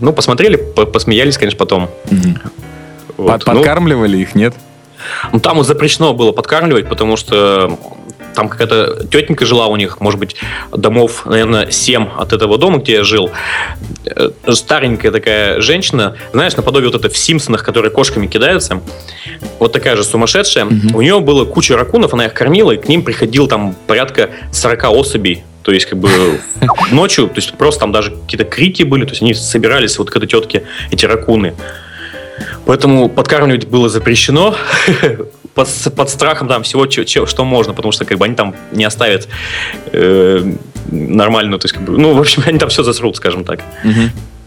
Ну, 0.00 0.12
посмотрели, 0.12 0.56
посмеялись, 0.56 1.38
конечно, 1.38 1.58
потом. 1.58 1.90
Ну, 2.10 2.34
подкармливали 3.16 4.16
их, 4.16 4.34
нет? 4.34 4.54
Ну, 5.32 5.40
там 5.40 5.58
вот 5.58 5.66
запрещено 5.66 6.12
было 6.12 6.32
подкармливать, 6.32 6.88
потому 6.88 7.16
что 7.16 7.78
там 8.34 8.48
какая-то 8.48 9.06
тетенька 9.06 9.46
жила 9.46 9.66
у 9.66 9.76
них, 9.76 10.00
может 10.00 10.18
быть, 10.18 10.36
домов, 10.70 11.26
наверное, 11.26 11.70
7 11.70 12.08
от 12.18 12.32
этого 12.32 12.58
дома, 12.58 12.78
где 12.78 12.94
я 12.94 13.04
жил. 13.04 13.30
Э, 14.06 14.30
старенькая 14.52 15.12
такая 15.12 15.60
женщина, 15.60 16.16
знаешь, 16.32 16.56
наподобие 16.56 16.90
вот 16.90 16.98
это 16.98 17.12
в 17.12 17.16
Симпсонах, 17.16 17.64
которые 17.64 17.90
кошками 17.90 18.26
кидаются. 18.26 18.80
Вот 19.58 19.72
такая 19.72 19.96
же 19.96 20.04
сумасшедшая. 20.04 20.66
Угу. 20.66 20.98
У 20.98 21.02
нее 21.02 21.20
было 21.20 21.44
куча 21.44 21.76
ракунов, 21.76 22.14
она 22.14 22.26
их 22.26 22.34
кормила, 22.34 22.72
и 22.72 22.76
к 22.76 22.88
ним 22.88 23.02
приходил 23.02 23.46
там 23.48 23.74
порядка 23.86 24.30
40 24.52 24.84
особей. 24.84 25.44
То 25.62 25.72
есть, 25.72 25.86
как 25.86 25.98
бы 25.98 26.08
ночью, 26.90 27.28
то 27.28 27.36
есть 27.36 27.52
просто 27.54 27.80
там 27.80 27.92
даже 27.92 28.10
какие-то 28.10 28.44
крики 28.44 28.82
были, 28.82 29.04
то 29.04 29.10
есть 29.10 29.22
они 29.22 29.34
собирались 29.34 29.98
вот 29.98 30.10
к 30.10 30.16
этой 30.16 30.26
тетке, 30.26 30.64
эти 30.90 31.06
ракуны. 31.06 31.54
Поэтому 32.66 33.08
подкармливать 33.08 33.66
было 33.66 33.88
запрещено. 33.88 34.54
под, 35.54 35.68
под 35.96 36.10
страхом 36.10 36.48
там 36.48 36.62
всего, 36.62 36.86
че, 36.86 37.04
че, 37.04 37.26
что 37.26 37.44
можно, 37.44 37.74
потому 37.74 37.92
что 37.92 38.04
как 38.04 38.18
бы 38.18 38.24
они 38.24 38.34
там 38.34 38.54
не 38.72 38.84
оставят 38.84 39.28
э, 39.92 40.54
нормальную, 40.90 41.58
то 41.58 41.66
есть 41.66 41.74
как 41.74 41.84
бы, 41.84 41.98
ну, 41.98 42.14
в 42.14 42.20
общем, 42.20 42.42
они 42.46 42.58
там 42.58 42.68
все 42.68 42.82
засрут, 42.82 43.16
скажем 43.16 43.44
так. 43.44 43.60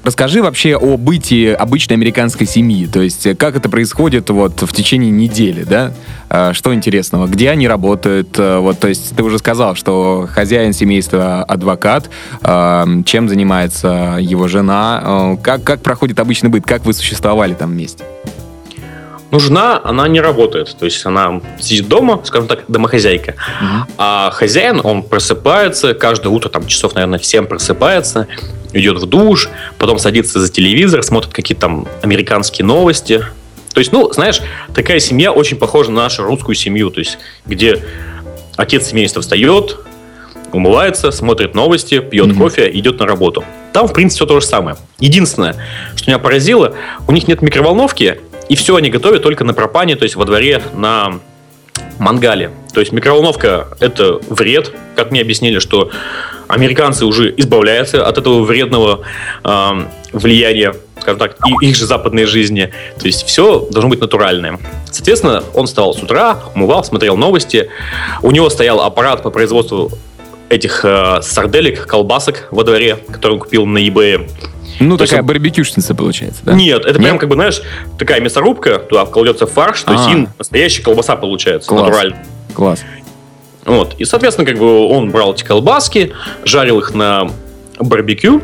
Расскажи 0.05 0.43
вообще 0.43 0.75
о 0.75 0.97
бытии 0.97 1.47
обычной 1.47 1.95
американской 1.95 2.45
семьи. 2.45 2.85
То 2.85 3.01
есть, 3.01 3.27
как 3.39 3.55
это 3.55 3.69
происходит 3.69 4.29
вот 4.29 4.61
в 4.61 4.71
течение 4.71 5.09
недели, 5.09 5.63
да? 5.63 5.93
А, 6.29 6.53
что 6.53 6.75
интересного? 6.75 7.25
Где 7.25 7.49
они 7.49 7.67
работают? 7.67 8.35
А, 8.37 8.59
вот, 8.59 8.77
то 8.77 8.87
есть, 8.87 9.15
ты 9.15 9.23
уже 9.23 9.39
сказал, 9.39 9.73
что 9.73 10.29
хозяин 10.31 10.73
семейства 10.73 11.43
адвокат. 11.43 12.11
А, 12.43 12.85
чем 13.03 13.27
занимается 13.29 14.19
его 14.21 14.47
жена? 14.47 15.37
Как, 15.41 15.63
как 15.63 15.81
проходит 15.81 16.19
обычный 16.19 16.51
быт? 16.51 16.65
Как 16.67 16.85
вы 16.85 16.93
существовали 16.93 17.55
там 17.55 17.71
вместе? 17.71 18.03
Ну, 19.35 19.39
жена, 19.41 19.81
она 19.83 20.07
не 20.07 20.21
работает. 20.21 20.73
То 20.79 20.85
есть 20.85 21.05
она 21.05 21.41
сидит 21.59 21.89
дома, 21.89 22.21
скажем 22.23 22.47
так, 22.47 22.63
домохозяйка. 22.69 23.31
Угу. 23.31 23.93
А 23.97 24.31
хозяин, 24.31 24.79
он 24.81 25.03
просыпается, 25.03 25.93
каждое 25.93 26.29
утро, 26.29 26.47
там, 26.47 26.65
часов, 26.67 26.95
наверное, 26.95 27.19
всем 27.19 27.45
просыпается, 27.45 28.27
идет 28.71 28.97
в 28.97 29.05
душ, 29.07 29.49
потом 29.77 29.99
садится 29.99 30.39
за 30.39 30.49
телевизор, 30.49 31.03
смотрит 31.03 31.33
какие-то 31.33 31.63
там 31.63 31.87
американские 32.01 32.65
новости. 32.65 33.25
То 33.73 33.79
есть, 33.79 33.91
ну, 33.91 34.09
знаешь, 34.13 34.39
такая 34.73 35.01
семья 35.01 35.33
очень 35.33 35.57
похожа 35.57 35.91
на 35.91 36.03
нашу 36.03 36.23
русскую 36.23 36.55
семью, 36.55 36.89
то 36.89 36.99
есть, 36.99 37.17
где 37.45 37.83
отец 38.55 38.87
семейства 38.87 39.21
встает, 39.21 39.79
умывается, 40.53 41.11
смотрит 41.11 41.55
новости, 41.55 41.99
пьет 41.99 42.27
mm-hmm. 42.27 42.37
кофе, 42.37 42.71
идет 42.71 42.99
на 43.01 43.05
работу. 43.05 43.43
Там, 43.73 43.89
в 43.89 43.91
принципе, 43.91 44.19
все 44.19 44.33
то 44.33 44.39
же 44.39 44.45
самое. 44.45 44.77
Единственное, 44.99 45.57
что 45.97 46.09
меня 46.09 46.19
поразило, 46.19 46.73
у 47.05 47.11
них 47.11 47.27
нет 47.27 47.41
микроволновки, 47.41 48.21
и 48.49 48.55
все 48.55 48.75
они 48.75 48.89
готовят 48.89 49.23
только 49.23 49.43
на 49.43 49.53
пропане, 49.53 49.95
то 49.95 50.03
есть 50.03 50.15
во 50.15 50.25
дворе 50.25 50.61
на 50.73 51.19
мангале. 51.99 52.51
То 52.73 52.79
есть 52.79 52.91
микроволновка– 52.91 53.67
это 53.79 54.19
вред, 54.29 54.73
как 54.95 55.11
мне 55.11 55.21
объяснили, 55.21 55.59
что 55.59 55.91
американцы 56.47 57.05
уже 57.05 57.33
избавляются 57.37 58.05
от 58.05 58.17
этого 58.17 58.43
вредного 58.43 59.01
э, 59.43 59.69
влияния, 60.11 60.75
скажем 60.99 61.19
так, 61.19 61.37
и 61.47 61.65
их 61.65 61.75
же 61.75 61.85
западной 61.85 62.25
жизни. 62.25 62.71
То 62.99 63.05
есть 63.05 63.25
все 63.25 63.67
должно 63.71 63.89
быть 63.89 64.01
натуральное. 64.01 64.59
Соответственно, 64.91 65.43
он 65.53 65.67
встал 65.67 65.93
с 65.93 66.03
утра, 66.03 66.39
умывал, 66.53 66.83
смотрел 66.83 67.17
новости. 67.17 67.69
У 68.21 68.31
него 68.31 68.49
стоял 68.49 68.81
аппарат 68.81 69.23
по 69.23 69.29
производству 69.29 69.91
этих 70.49 70.83
э, 70.83 71.21
сарделек, 71.21 71.87
колбасок 71.87 72.47
во 72.51 72.63
дворе, 72.63 72.97
который 73.11 73.33
он 73.33 73.39
купил 73.39 73.65
на 73.65 73.79
eBay. 73.79 74.29
Ну, 74.79 74.97
то 74.97 75.05
такая 75.05 75.19
есть, 75.19 75.27
барбекюшница 75.27 75.95
получается, 75.95 76.41
да? 76.43 76.53
Нет, 76.53 76.81
это 76.81 76.99
Нет? 76.99 77.01
прям 77.01 77.17
как 77.17 77.29
бы, 77.29 77.35
знаешь, 77.35 77.61
такая 77.97 78.19
мясорубка, 78.19 78.79
туда 78.79 79.05
вкладется 79.05 79.47
фарш, 79.47 79.83
то 79.83 79.93
есть 79.93 80.07
а. 80.07 80.27
настоящая 80.37 80.83
колбаса 80.83 81.15
получается, 81.15 81.69
Класс. 81.69 81.81
натурально. 81.83 82.17
Класс. 82.53 82.83
Вот. 83.65 83.95
И, 83.97 84.05
соответственно, 84.05 84.45
как 84.45 84.59
бы 84.59 84.87
он 84.87 85.11
брал 85.11 85.33
эти 85.33 85.43
колбаски, 85.43 86.13
жарил 86.43 86.79
их 86.79 86.93
на 86.93 87.31
барбекю, 87.79 88.41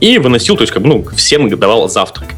и 0.00 0.18
выносил, 0.18 0.56
то 0.56 0.62
есть 0.62 0.72
как 0.72 0.82
бы, 0.82 0.88
ну, 0.88 1.04
всем 1.16 1.48
давал 1.48 1.88
завтрак. 1.88 2.28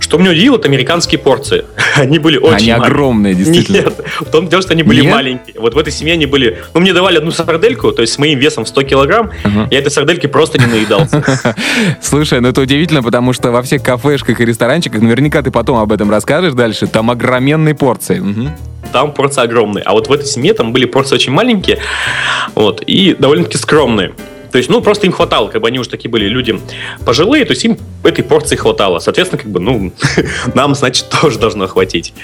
Что 0.00 0.18
меня 0.18 0.30
удивило, 0.30 0.56
это 0.56 0.68
американские 0.68 1.18
порции. 1.18 1.64
они 1.96 2.18
были 2.18 2.36
очень 2.38 2.54
Они 2.54 2.70
маленькие. 2.70 2.92
огромные, 2.92 3.34
действительно. 3.34 3.76
Нет, 3.76 4.00
в 4.20 4.24
том 4.26 4.48
дело, 4.48 4.62
что 4.62 4.72
они 4.72 4.82
были 4.82 5.02
Нет? 5.02 5.12
маленькие. 5.12 5.60
Вот 5.60 5.74
в 5.74 5.78
этой 5.78 5.92
семье 5.92 6.14
они 6.14 6.26
были... 6.26 6.58
Ну, 6.74 6.80
мне 6.80 6.92
давали 6.92 7.18
одну 7.18 7.30
сардельку, 7.30 7.92
то 7.92 8.02
есть 8.02 8.14
с 8.14 8.18
моим 8.18 8.38
весом 8.38 8.64
в 8.64 8.68
100 8.68 8.82
килограмм, 8.82 9.30
uh-huh. 9.44 9.68
я 9.70 9.78
этой 9.78 9.90
сардельки 9.90 10.26
просто 10.26 10.58
не 10.58 10.66
наедался. 10.66 11.54
Слушай, 12.00 12.40
ну 12.40 12.48
это 12.48 12.60
удивительно, 12.60 13.02
потому 13.02 13.32
что 13.32 13.50
во 13.50 13.62
всех 13.62 13.82
кафешках 13.82 14.40
и 14.40 14.44
ресторанчиках, 14.44 15.02
наверняка 15.02 15.42
ты 15.42 15.50
потом 15.50 15.78
об 15.78 15.92
этом 15.92 16.10
расскажешь 16.10 16.54
дальше, 16.54 16.86
там 16.86 17.10
огроменные 17.10 17.74
порции. 17.74 18.20
Угу 18.20 18.50
там 18.92 19.12
порции 19.12 19.42
огромные. 19.42 19.82
А 19.82 19.92
вот 19.92 20.08
в 20.08 20.12
этой 20.12 20.24
семье 20.24 20.54
там 20.54 20.72
были 20.72 20.84
порции 20.84 21.16
очень 21.16 21.32
маленькие, 21.32 21.80
вот, 22.54 22.80
и 22.86 23.16
довольно-таки 23.18 23.58
скромные. 23.58 24.12
То 24.54 24.58
есть, 24.58 24.70
ну, 24.70 24.80
просто 24.80 25.06
им 25.06 25.12
хватало, 25.12 25.48
как 25.48 25.62
бы 25.62 25.66
они 25.66 25.80
уже 25.80 25.90
такие 25.90 26.08
были 26.08 26.28
люди 26.28 26.60
пожилые, 27.04 27.44
то 27.44 27.50
есть 27.50 27.64
им 27.64 27.76
этой 28.04 28.22
порции 28.22 28.54
хватало. 28.54 29.00
Соответственно, 29.00 29.42
как 29.42 29.50
бы, 29.50 29.58
ну, 29.58 29.92
нам, 30.54 30.76
значит, 30.76 31.06
тоже 31.08 31.40
должно 31.40 31.66
хватить. 31.66 32.14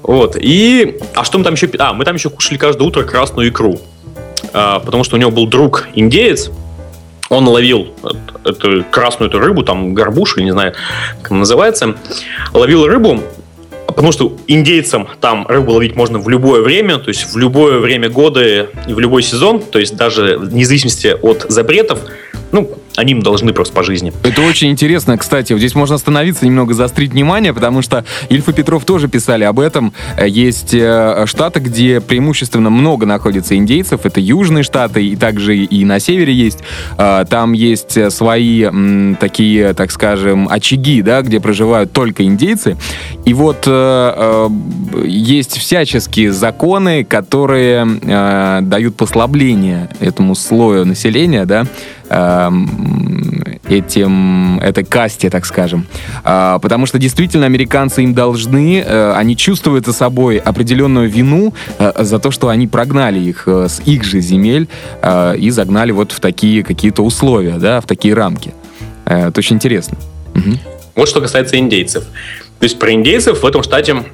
Вот. 0.00 0.36
И, 0.40 0.96
а 1.12 1.24
что 1.24 1.38
мы 1.38 1.42
там 1.42 1.54
еще... 1.54 1.68
А, 1.80 1.92
мы 1.92 2.04
там 2.04 2.14
еще 2.14 2.30
кушали 2.30 2.56
каждое 2.56 2.84
утро 2.84 3.02
красную 3.02 3.48
икру. 3.48 3.80
А, 4.52 4.78
потому 4.78 5.02
что 5.02 5.16
у 5.16 5.18
него 5.18 5.32
был 5.32 5.48
друг 5.48 5.88
индеец, 5.96 6.52
он 7.30 7.48
ловил 7.48 7.88
эту 8.44 8.84
красную 8.88 9.28
эту 9.28 9.40
рыбу, 9.40 9.64
там 9.64 9.92
горбушу, 9.92 10.40
не 10.40 10.52
знаю, 10.52 10.74
как 11.20 11.32
она 11.32 11.40
называется, 11.40 11.96
ловил 12.52 12.86
рыбу, 12.86 13.24
Потому 13.86 14.12
что 14.12 14.36
индейцам 14.46 15.08
там 15.20 15.46
рыбу 15.46 15.72
ловить 15.72 15.94
можно 15.94 16.18
в 16.18 16.28
любое 16.28 16.62
время, 16.62 16.98
то 16.98 17.08
есть 17.08 17.32
в 17.32 17.36
любое 17.36 17.78
время 17.78 18.08
года 18.08 18.68
и 18.88 18.92
в 18.92 18.98
любой 18.98 19.22
сезон, 19.22 19.60
то 19.60 19.78
есть 19.78 19.96
даже 19.96 20.36
вне 20.38 20.64
зависимости 20.64 21.16
от 21.20 21.46
запретов, 21.48 22.00
ну, 22.52 22.70
они 22.96 23.12
им 23.12 23.22
должны 23.22 23.52
просто 23.52 23.74
по 23.74 23.82
жизни. 23.82 24.12
Это 24.22 24.42
очень 24.42 24.70
интересно, 24.70 25.18
кстати. 25.18 25.56
Здесь 25.56 25.74
можно 25.74 25.96
остановиться, 25.96 26.44
немного 26.44 26.74
заострить 26.74 27.12
внимание, 27.12 27.52
потому 27.52 27.82
что 27.82 28.04
Ильф 28.28 28.48
и 28.48 28.52
Петров 28.52 28.84
тоже 28.84 29.08
писали 29.08 29.44
об 29.44 29.58
этом. 29.58 29.92
Есть 30.24 30.74
э, 30.74 31.24
штаты, 31.26 31.60
где 31.60 32.00
преимущественно 32.00 32.70
много 32.70 33.04
находится 33.06 33.56
индейцев. 33.56 34.00
Это 34.04 34.20
южные 34.20 34.62
штаты, 34.62 35.04
и 35.04 35.16
также 35.16 35.56
и 35.56 35.84
на 35.84 35.98
севере 35.98 36.32
есть. 36.32 36.60
А, 36.96 37.24
там 37.24 37.52
есть 37.52 38.12
свои 38.12 38.66
такие, 39.18 39.74
так 39.74 39.90
скажем, 39.90 40.48
очаги, 40.48 41.02
да, 41.02 41.22
где 41.22 41.40
проживают 41.40 41.92
только 41.92 42.24
индейцы. 42.24 42.76
И 43.24 43.34
вот 43.34 43.64
э, 43.66 43.70
э, 43.70 44.48
есть 45.04 45.58
всяческие 45.58 46.32
законы, 46.32 47.04
которые 47.04 47.84
дают 48.62 48.96
послабление 48.96 49.88
этому 50.00 50.34
слою 50.34 50.84
населения, 50.84 51.44
да, 51.44 51.66
этим, 53.68 54.58
этой 54.60 54.84
касте, 54.84 55.30
так 55.30 55.46
скажем. 55.46 55.86
А, 56.22 56.58
потому 56.58 56.86
что 56.86 56.98
действительно 56.98 57.46
американцы 57.46 58.02
им 58.02 58.14
должны, 58.14 58.80
э, 58.80 59.12
они 59.14 59.36
чувствуют 59.36 59.86
за 59.86 59.92
собой 59.92 60.38
определенную 60.38 61.08
вину 61.08 61.54
э, 61.78 61.92
за 61.98 62.18
то, 62.18 62.30
что 62.30 62.48
они 62.48 62.66
прогнали 62.66 63.18
их 63.18 63.44
э, 63.46 63.68
с 63.68 63.80
их 63.84 64.04
же 64.04 64.20
земель 64.20 64.68
и 65.38 65.50
загнали 65.50 65.92
вот 65.92 66.12
в 66.12 66.20
такие 66.20 66.62
какие-то 66.62 67.02
условия, 67.02 67.58
да, 67.58 67.80
в 67.80 67.86
такие 67.86 68.14
рамки. 68.14 68.54
Это 69.04 69.38
очень 69.38 69.56
интересно. 69.56 69.98
Угу. 70.34 70.58
Вот 70.96 71.08
что 71.08 71.20
касается 71.20 71.58
индейцев. 71.58 72.04
То 72.58 72.64
есть 72.64 72.78
про 72.78 72.92
индейцев 72.92 73.42
в 73.42 73.46
этом 73.46 73.62
штате 73.62 74.04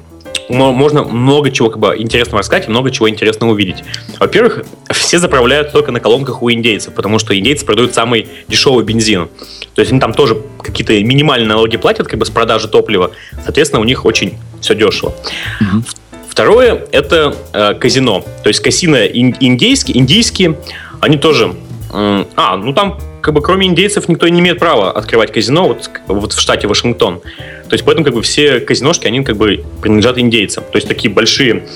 можно 0.51 1.03
много 1.03 1.51
чего 1.51 1.69
как 1.69 1.79
бы, 1.79 1.95
интересного 1.97 2.39
рассказать 2.39 2.67
и 2.67 2.69
много 2.69 2.91
чего 2.91 3.09
интересного 3.09 3.51
увидеть. 3.51 3.83
Во-первых, 4.19 4.65
все 4.89 5.19
заправляют 5.19 5.71
только 5.71 5.91
на 5.91 5.99
колонках 5.99 6.41
у 6.41 6.51
индейцев, 6.51 6.93
потому 6.93 7.19
что 7.19 7.37
индейцы 7.37 7.65
продают 7.65 7.93
самый 7.93 8.27
дешевый 8.47 8.83
бензин. 8.83 9.29
То 9.75 9.81
есть 9.81 9.91
они 9.91 9.99
там 9.99 10.13
тоже 10.13 10.41
какие-то 10.61 10.93
минимальные 11.03 11.47
налоги 11.47 11.77
платят 11.77 12.07
как 12.07 12.19
бы 12.19 12.25
с 12.25 12.29
продажи 12.29 12.67
топлива. 12.67 13.11
Соответственно, 13.43 13.81
у 13.81 13.85
них 13.85 14.05
очень 14.05 14.37
все 14.61 14.75
дешево. 14.75 15.13
Угу. 15.61 15.83
Второе– 16.29 16.85
это 16.91 17.35
э, 17.53 17.73
казино. 17.73 18.23
То 18.43 18.47
есть 18.47 18.61
казино 18.61 18.97
индейские, 18.97 19.97
индийские, 19.97 20.57
они 21.01 21.17
тоже... 21.17 21.55
Э, 21.93 22.25
а, 22.35 22.57
ну 22.57 22.73
там 22.73 22.99
как 23.21 23.33
бы 23.33 23.41
кроме 23.41 23.67
индейцев 23.67 24.09
никто 24.09 24.27
не 24.27 24.39
имеет 24.39 24.59
права 24.59 24.91
открывать 24.91 25.31
казино 25.31 25.67
вот, 25.67 25.89
вот 26.07 26.33
в 26.33 26.39
штате 26.39 26.67
Вашингтон. 26.67 27.19
То 27.19 27.73
есть 27.73 27.85
поэтому 27.85 28.05
как 28.05 28.13
бы 28.13 28.21
все 28.21 28.59
казиношки, 28.59 29.07
они 29.07 29.23
как 29.23 29.37
бы 29.37 29.63
принадлежат 29.81 30.17
индейцам. 30.17 30.63
То 30.71 30.77
есть 30.77 30.87
такие 30.87 31.13
большие 31.13 31.67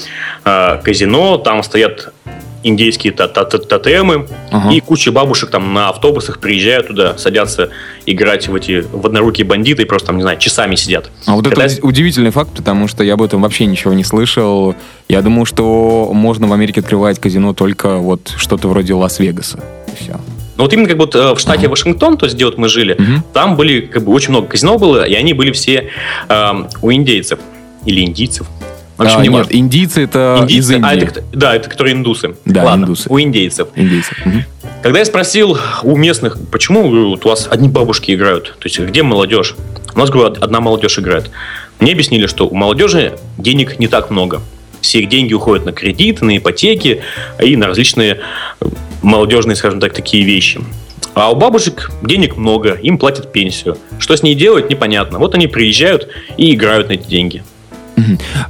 э, 0.43 0.81
казино, 0.84 1.38
там 1.38 1.63
стоят 1.63 2.13
индейские 2.65 3.13
тотемы, 3.13 4.27
ага. 4.51 4.73
и 4.73 4.79
куча 4.79 5.12
бабушек 5.12 5.51
там 5.51 5.71
на 5.75 5.89
автобусах 5.89 6.39
приезжают 6.39 6.88
туда, 6.88 7.15
садятся 7.15 7.69
играть 8.08 8.47
в 8.47 8.55
эти 8.55 8.84
в 8.91 9.05
однорукие 9.05 9.45
бандиты 9.45 9.84
и 9.84 9.86
просто 9.86 10.08
там, 10.08 10.17
не 10.17 10.23
знаю, 10.23 10.39
часами 10.39 10.73
сидят. 10.73 11.12
А 11.27 11.36
вот 11.36 11.47
Когда... 11.47 11.65
это 11.65 11.86
удивительный 11.86 12.31
факт, 12.31 12.49
потому 12.55 12.88
что 12.88 13.03
я 13.03 13.13
об 13.13 13.21
этом 13.21 13.43
вообще 13.43 13.67
ничего 13.67 13.93
не 13.93 14.03
слышал. 14.03 14.75
Я 15.08 15.21
думал, 15.21 15.45
что 15.45 16.10
можно 16.12 16.47
в 16.47 16.53
Америке 16.53 16.81
открывать 16.81 17.19
казино 17.19 17.53
только 17.53 17.97
вот 17.97 18.34
что-то 18.36 18.67
вроде 18.67 18.95
Лас-Вегаса. 18.95 19.60
все. 19.99 20.19
Но 20.58 20.63
вот 20.63 20.74
именно 20.74 20.88
как 20.88 20.98
бы 20.98 21.10
э, 21.13 21.34
в 21.34 21.39
штате 21.39 21.68
Вашингтон, 21.68 22.18
то 22.18 22.26
есть 22.26 22.36
где 22.36 22.46
вот 22.46 22.58
мы 22.58 22.70
жили, 22.70 22.96
uh-huh. 22.96 23.20
там 23.34 23.56
были 23.56 23.82
как 23.82 24.04
бы 24.04 24.13
очень 24.13 24.30
много 24.30 24.48
казино 24.48 24.78
было, 24.78 25.04
и 25.04 25.13
они 25.13 25.34
были 25.34 25.52
все 25.52 25.89
э, 26.30 26.52
у 26.82 26.91
индейцев 26.91 27.39
или 27.86 28.02
индийцев. 28.02 28.48
В 28.98 29.02
общем, 29.02 29.20
а, 29.20 29.22
не 29.24 29.28
нет, 29.28 29.48
индийцы 29.50 30.04
это 30.04 30.38
индийцы, 30.41 30.60
из 30.60 30.72
Индии. 30.72 30.88
А 30.88 30.96
это, 30.96 31.24
да, 31.34 31.56
это 31.56 31.70
которые 31.70 31.96
индусы. 31.96 32.36
Да, 32.46 32.63
Ладно, 32.63 32.86
индусы. 32.86 33.10
У 33.10 33.20
индейцев. 33.20 33.68
Индейцев. 33.76 34.18
Угу. 34.26 34.36
Когда 34.84 35.00
я 35.00 35.06
спросил 35.06 35.58
у 35.84 35.98
местных, 35.98 36.38
почему 36.50 37.10
вот 37.10 37.26
у 37.26 37.30
вас 37.30 37.48
одни 37.52 37.68
бабушки 37.68 38.12
играют, 38.12 38.56
то 38.58 38.65
есть 38.68 38.80
где 38.80 39.04
молодежь? 39.04 39.56
У 39.94 40.00
нас, 40.00 40.10
говорю, 40.10 40.36
одна 40.39 40.62
молодежь 40.62 40.98
играет. 40.98 41.30
Мне 41.80 41.91
объяснили, 41.91 42.28
что 42.28 42.48
у 42.48 42.56
молодежи 42.56 43.18
денег 43.38 43.80
не 43.80 43.88
так 43.88 44.10
много. 44.10 44.41
Все 44.80 45.00
их 45.00 45.10
деньги 45.10 45.34
уходят 45.34 45.65
на 45.65 45.74
кредиты, 45.74 46.24
на 46.24 46.38
ипотеки 46.38 47.02
и 47.41 47.58
на 47.58 47.68
различные 47.68 48.20
молодежные, 49.06 49.56
скажем 49.56 49.80
так, 49.80 49.94
такие 49.94 50.24
вещи. 50.26 50.62
А 51.13 51.32
у 51.32 51.36
бабушек 51.36 51.91
денег 52.02 52.36
много, 52.36 52.74
им 52.74 52.98
платят 52.98 53.32
пенсию. 53.32 53.78
Что 54.00 54.18
с 54.18 54.24
ней 54.24 54.36
делать, 54.36 54.70
непонятно. 54.70 55.18
Вот 55.18 55.34
они 55.34 55.48
приезжают 55.48 56.10
и 56.36 56.54
играют 56.54 56.89
на 56.89 56.94
эти 56.94 57.08
деньги. 57.08 57.44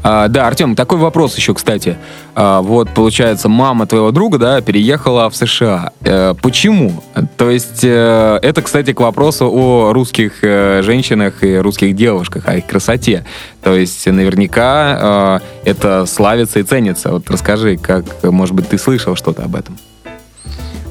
А, 0.02 0.28
да, 0.28 0.48
Артем, 0.48 0.76
такой 0.76 0.98
вопрос 0.98 1.38
еще, 1.38 1.54
кстати. 1.54 1.98
А, 2.34 2.62
вот, 2.62 2.90
получается, 2.90 3.50
мама 3.50 3.86
твоего 3.86 4.12
друга, 4.12 4.40
да, 4.40 4.62
переехала 4.62 5.30
в 5.30 5.36
США. 5.36 5.92
А, 6.02 6.34
почему? 6.34 7.04
То 7.38 7.52
есть, 7.52 7.84
э, 7.84 8.40
это, 8.42 8.64
кстати, 8.64 8.94
к 8.94 9.00
вопросу 9.00 9.50
о 9.52 9.94
русских 9.94 10.44
э, 10.44 10.82
женщинах 10.84 11.44
и 11.44 11.58
русских 11.58 11.96
девушках, 11.96 12.48
о 12.48 12.58
их 12.58 12.66
красоте. 12.66 13.26
То 13.62 13.76
есть, 13.76 14.08
наверняка 14.08 15.42
это 15.64 16.06
славится 16.08 16.60
и 16.60 16.64
ценится. 16.64 17.12
Вот 17.12 17.30
расскажи, 17.30 17.78
как, 17.78 18.06
может 18.24 18.56
быть, 18.56 18.70
ты 18.70 18.78
слышал 18.78 19.16
что-то 19.16 19.44
об 19.44 19.56
этом? 19.56 19.78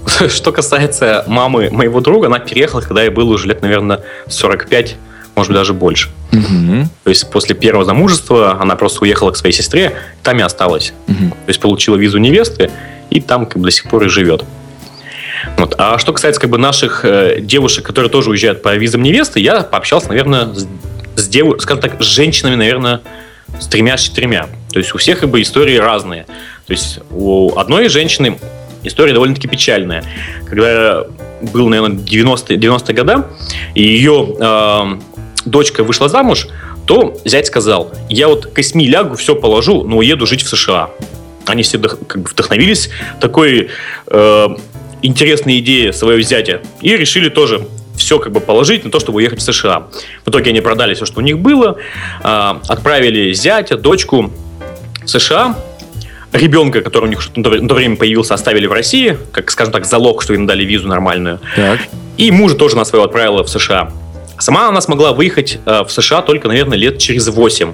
Что 0.29 0.53
касается 0.53 1.25
мамы 1.27 1.71
моего 1.71 2.01
друга, 2.01 2.27
она 2.27 2.39
переехала, 2.39 2.81
когда 2.81 3.03
я 3.03 3.11
был 3.11 3.31
уже 3.31 3.49
лет, 3.49 3.63
наверное, 3.63 4.01
45, 4.29 4.97
может 5.35 5.51
быть, 5.51 5.59
даже 5.59 5.73
больше. 5.73 6.11
Угу. 6.33 6.89
То 7.05 7.11
есть 7.11 7.31
после 7.31 7.55
первого 7.55 7.85
замужества 7.85 8.59
она 8.61 8.77
просто 8.77 9.03
уехала 9.03 9.31
к 9.31 9.37
своей 9.37 9.55
сестре, 9.55 9.95
там 10.23 10.39
и 10.39 10.43
осталась. 10.43 10.93
Угу. 11.09 11.31
То 11.31 11.49
есть 11.49 11.61
получила 11.61 11.97
визу 11.97 12.19
невесты, 12.19 12.71
и 13.11 13.21
там 13.21 13.47
как 13.47 13.59
бы 13.59 13.65
до 13.65 13.71
сих 13.71 13.89
пор 13.89 14.05
и 14.05 14.09
живет. 14.09 14.45
Вот. 15.57 15.75
А 15.79 15.99
что 15.99 16.13
касается 16.13 16.41
как 16.41 16.51
бы 16.51 16.59
наших 16.59 17.05
э, 17.05 17.41
девушек, 17.41 17.85
которые 17.85 18.11
тоже 18.11 18.31
уезжают 18.31 18.63
по 18.63 18.75
визам 18.75 19.03
невесты, 19.03 19.41
я 19.41 19.61
пообщался, 19.61 20.09
наверное, 20.09 20.53
с, 20.55 20.67
с 21.17 21.29
дев... 21.29 21.61
скажем 21.61 21.83
так, 21.83 22.03
с 22.03 22.07
женщинами, 22.07 22.55
наверное, 22.55 23.03
с 23.61 23.67
тремя-четырьмя. 23.67 24.49
То 24.73 24.79
есть 24.79 24.95
у 24.95 24.99
всех 24.99 25.21
как 25.21 25.31
бы 25.31 25.43
истории 25.43 25.77
разные. 25.77 26.25
То 26.67 26.73
есть 26.73 27.01
у 27.11 27.57
одной 27.57 27.89
женщины 27.89 28.39
история 28.85 29.13
довольно-таки 29.13 29.49
печальная. 29.49 30.05
Когда 30.47 31.05
был, 31.53 31.69
наверное, 31.69 31.99
90-е 31.99 32.57
90 32.57 32.93
года, 32.93 33.31
и 33.75 33.83
ее 33.83 34.37
э, 34.39 34.83
дочка 35.45 35.85
вышла 35.85 36.09
замуж, 36.09 36.49
то 36.87 37.17
зять 37.25 37.47
сказал, 37.47 37.93
я 38.09 38.29
вот 38.29 38.47
косьми 38.47 38.87
лягу, 38.87 39.17
все 39.17 39.35
положу, 39.35 39.85
но 39.85 39.99
уеду 39.99 40.27
жить 40.27 40.43
в 40.43 40.49
США. 40.49 40.91
Они 41.47 41.63
все 41.63 41.79
как 41.79 42.23
бы 42.23 42.29
вдохновились 42.29 42.91
такой 43.21 43.71
э, 44.07 44.49
интересной 45.03 45.59
идеей 45.59 45.93
своего 45.93 46.21
зятя 46.23 46.63
и 46.81 46.97
решили 46.97 47.29
тоже 47.29 47.67
все 47.97 48.19
как 48.19 48.33
бы 48.33 48.41
положить 48.41 48.85
на 48.85 48.91
то, 48.91 49.01
чтобы 49.01 49.17
уехать 49.19 49.41
в 49.41 49.43
США. 49.43 49.89
В 50.25 50.31
итоге 50.31 50.51
они 50.51 50.61
продали 50.61 50.95
все, 50.95 51.07
что 51.07 51.21
у 51.21 51.23
них 51.23 51.39
было, 51.39 51.77
э, 52.23 52.55
отправили 52.69 53.33
зятя, 53.33 53.77
дочку 53.77 54.33
в 55.03 55.09
США, 55.09 55.57
ребенка, 56.35 56.81
который 56.81 57.05
у 57.05 57.09
них 57.09 57.21
на 57.37 57.43
то 57.43 57.75
время 57.75 57.97
появился, 57.97 58.35
оставили 58.35 58.67
в 58.67 58.73
России, 58.73 59.17
как, 59.33 59.51
скажем 59.51 59.73
так, 59.73 59.85
залог, 59.87 60.23
что 60.23 60.35
им 60.35 60.47
дали 60.47 60.65
визу 60.65 60.89
нормальную. 60.89 61.41
Так. 61.57 61.81
И 62.17 62.31
мужа 62.31 62.55
тоже 62.57 62.77
на 62.77 62.85
своего 62.85 63.07
отправила 63.07 63.43
в 63.45 63.49
США. 63.49 63.91
Сама 64.39 64.69
она 64.69 64.81
смогла 64.81 65.13
выехать 65.13 65.59
э, 65.65 65.85
в 65.85 65.91
США 65.91 66.23
только, 66.23 66.49
наверное, 66.49 66.77
лет 66.77 66.99
через 66.99 67.29
8. 67.29 67.73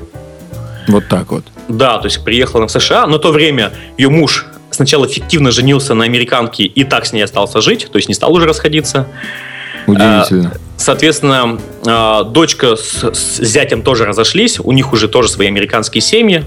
Вот 0.89 1.09
так 1.09 1.31
вот. 1.31 1.45
Да, 1.69 1.99
то 1.99 2.07
есть 2.07 2.25
приехала 2.25 2.59
она 2.59 2.67
в 2.67 2.71
США, 2.71 3.07
но 3.07 3.17
в 3.17 3.21
то 3.21 3.33
время 3.33 3.73
ее 3.97 4.11
муж 4.11 4.47
сначала 4.71 5.09
фиктивно 5.09 5.51
женился 5.51 5.95
на 5.95 6.05
американке 6.05 6.65
и 6.65 6.85
так 6.85 7.07
с 7.07 7.13
ней 7.13 7.23
остался 7.23 7.61
жить, 7.61 7.89
то 7.91 7.97
есть 7.97 8.09
не 8.09 8.15
стал 8.15 8.33
уже 8.33 8.47
расходиться. 8.47 9.07
Удивительно. 9.87 10.53
А, 10.55 10.59
соответственно, 10.77 11.59
а, 11.87 12.25
дочка 12.25 12.77
с, 12.77 13.13
с 13.13 13.39
зятем 13.41 13.83
тоже 13.83 14.05
разошлись, 14.05 14.61
у 14.61 14.73
них 14.73 14.93
уже 14.93 15.09
тоже 15.09 15.29
свои 15.29 15.49
американские 15.49 16.03
семьи. 16.03 16.45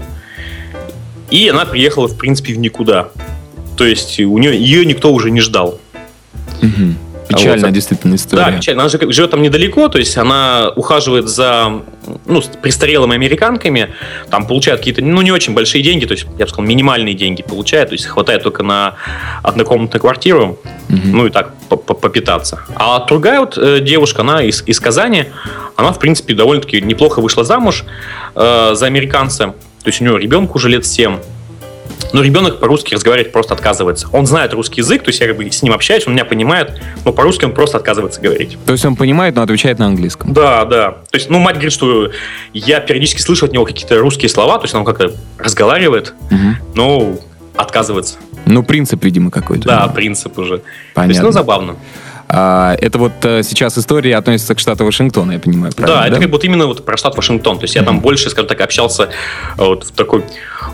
И 1.30 1.48
она 1.48 1.64
приехала, 1.64 2.08
в 2.08 2.16
принципе, 2.16 2.54
в 2.54 2.58
никуда. 2.58 3.08
То 3.76 3.84
есть 3.84 4.20
у 4.20 4.38
нее, 4.38 4.56
ее 4.56 4.84
никто 4.84 5.12
уже 5.12 5.30
не 5.30 5.40
ждал. 5.40 5.80
Угу. 6.62 6.94
Печальная 7.28 7.66
вот, 7.66 7.72
действительно 7.72 8.14
история. 8.14 8.44
Да, 8.44 8.52
печально. 8.52 8.82
Она 8.82 8.90
же 8.90 8.98
живет 9.10 9.30
там 9.30 9.42
недалеко, 9.42 9.88
то 9.88 9.98
есть 9.98 10.16
она 10.16 10.70
ухаживает 10.76 11.28
за 11.28 11.82
ну, 12.26 12.42
престарелыми 12.62 13.14
американками, 13.14 13.90
там 14.30 14.46
получает 14.46 14.80
какие-то, 14.80 15.02
ну, 15.02 15.22
не 15.22 15.32
очень 15.32 15.54
большие 15.54 15.82
деньги, 15.82 16.04
то 16.04 16.12
есть, 16.12 16.26
я 16.38 16.44
бы 16.44 16.48
сказал, 16.48 16.66
минимальные 16.66 17.14
деньги 17.14 17.42
получает, 17.42 17.88
то 17.88 17.94
есть 17.94 18.06
хватает 18.06 18.42
только 18.42 18.62
на 18.62 18.96
однокомнатную 19.42 20.00
квартиру, 20.00 20.58
угу. 20.90 20.98
ну, 21.04 21.26
и 21.26 21.30
так 21.30 21.54
попитаться. 21.68 22.60
А 22.76 23.04
другая 23.06 23.40
вот 23.40 23.56
э, 23.56 23.80
девушка, 23.80 24.20
она 24.20 24.42
из, 24.42 24.62
из 24.66 24.78
Казани, 24.78 25.26
она, 25.76 25.92
в 25.92 25.98
принципе, 25.98 26.34
довольно-таки 26.34 26.80
неплохо 26.82 27.20
вышла 27.20 27.42
замуж 27.42 27.84
э, 28.34 28.72
за 28.74 28.86
американца, 28.86 29.54
то 29.84 29.90
есть 29.90 30.00
у 30.00 30.04
него 30.04 30.16
ребенку 30.16 30.56
уже 30.56 30.70
лет 30.70 30.86
7. 30.86 31.18
Но 32.14 32.22
ребенок 32.22 32.58
по-русски 32.58 32.94
разговаривать 32.94 33.32
просто 33.32 33.52
отказывается. 33.54 34.08
Он 34.12 34.26
знает 34.26 34.54
русский 34.54 34.80
язык, 34.80 35.02
то 35.02 35.10
есть 35.10 35.20
я 35.20 35.26
как 35.26 35.36
бы 35.36 35.50
с 35.50 35.62
ним 35.62 35.74
общаюсь, 35.74 36.06
он 36.06 36.14
меня 36.14 36.24
понимает, 36.24 36.80
но 37.04 37.12
по-русски 37.12 37.44
он 37.44 37.52
просто 37.52 37.76
отказывается 37.76 38.20
говорить. 38.20 38.56
То 38.64 38.72
есть 38.72 38.84
он 38.84 38.96
понимает, 38.96 39.34
но 39.34 39.42
отвечает 39.42 39.78
на 39.78 39.86
английском? 39.86 40.32
Да, 40.32 40.64
да. 40.64 40.92
То 41.10 41.18
есть, 41.18 41.28
ну, 41.28 41.38
мать 41.38 41.56
говорит, 41.56 41.72
что 41.72 42.10
я 42.54 42.80
периодически 42.80 43.20
слышу 43.20 43.44
от 43.44 43.52
него 43.52 43.66
какие-то 43.66 43.98
русские 43.98 44.30
слова, 44.30 44.58
то 44.58 44.64
есть 44.64 44.74
он 44.74 44.84
как-то 44.84 45.12
разговаривает, 45.38 46.14
угу. 46.30 46.74
но 46.74 47.18
отказывается. 47.56 48.16
Ну, 48.46 48.62
принцип, 48.62 49.04
видимо, 49.04 49.30
какой-то. 49.30 49.66
Да, 49.68 49.88
принцип 49.88 50.38
уже. 50.38 50.62
Понятно. 50.94 51.02
То 51.02 51.08
есть, 51.08 51.22
ну, 51.22 51.32
забавно. 51.32 51.76
А, 52.36 52.74
это 52.80 52.98
вот 52.98 53.12
э, 53.22 53.44
сейчас 53.44 53.78
история 53.78 54.16
относится 54.16 54.56
к 54.56 54.58
штату 54.58 54.84
Вашингтон, 54.84 55.30
я 55.30 55.38
понимаю, 55.38 55.72
правильно? 55.72 56.00
Да, 56.00 56.08
это 56.08 56.20
как 56.20 56.30
вот 56.32 56.42
именно 56.42 56.66
вот 56.66 56.84
про 56.84 56.96
штат 56.96 57.16
Вашингтон. 57.16 57.58
То 57.58 57.64
есть 57.64 57.76
я 57.76 57.84
там 57.84 58.00
больше, 58.00 58.28
скажем 58.28 58.48
так, 58.48 58.60
общался 58.60 59.04
э, 59.04 59.08
вот 59.58 59.84
в 59.84 59.92
такой 59.92 60.24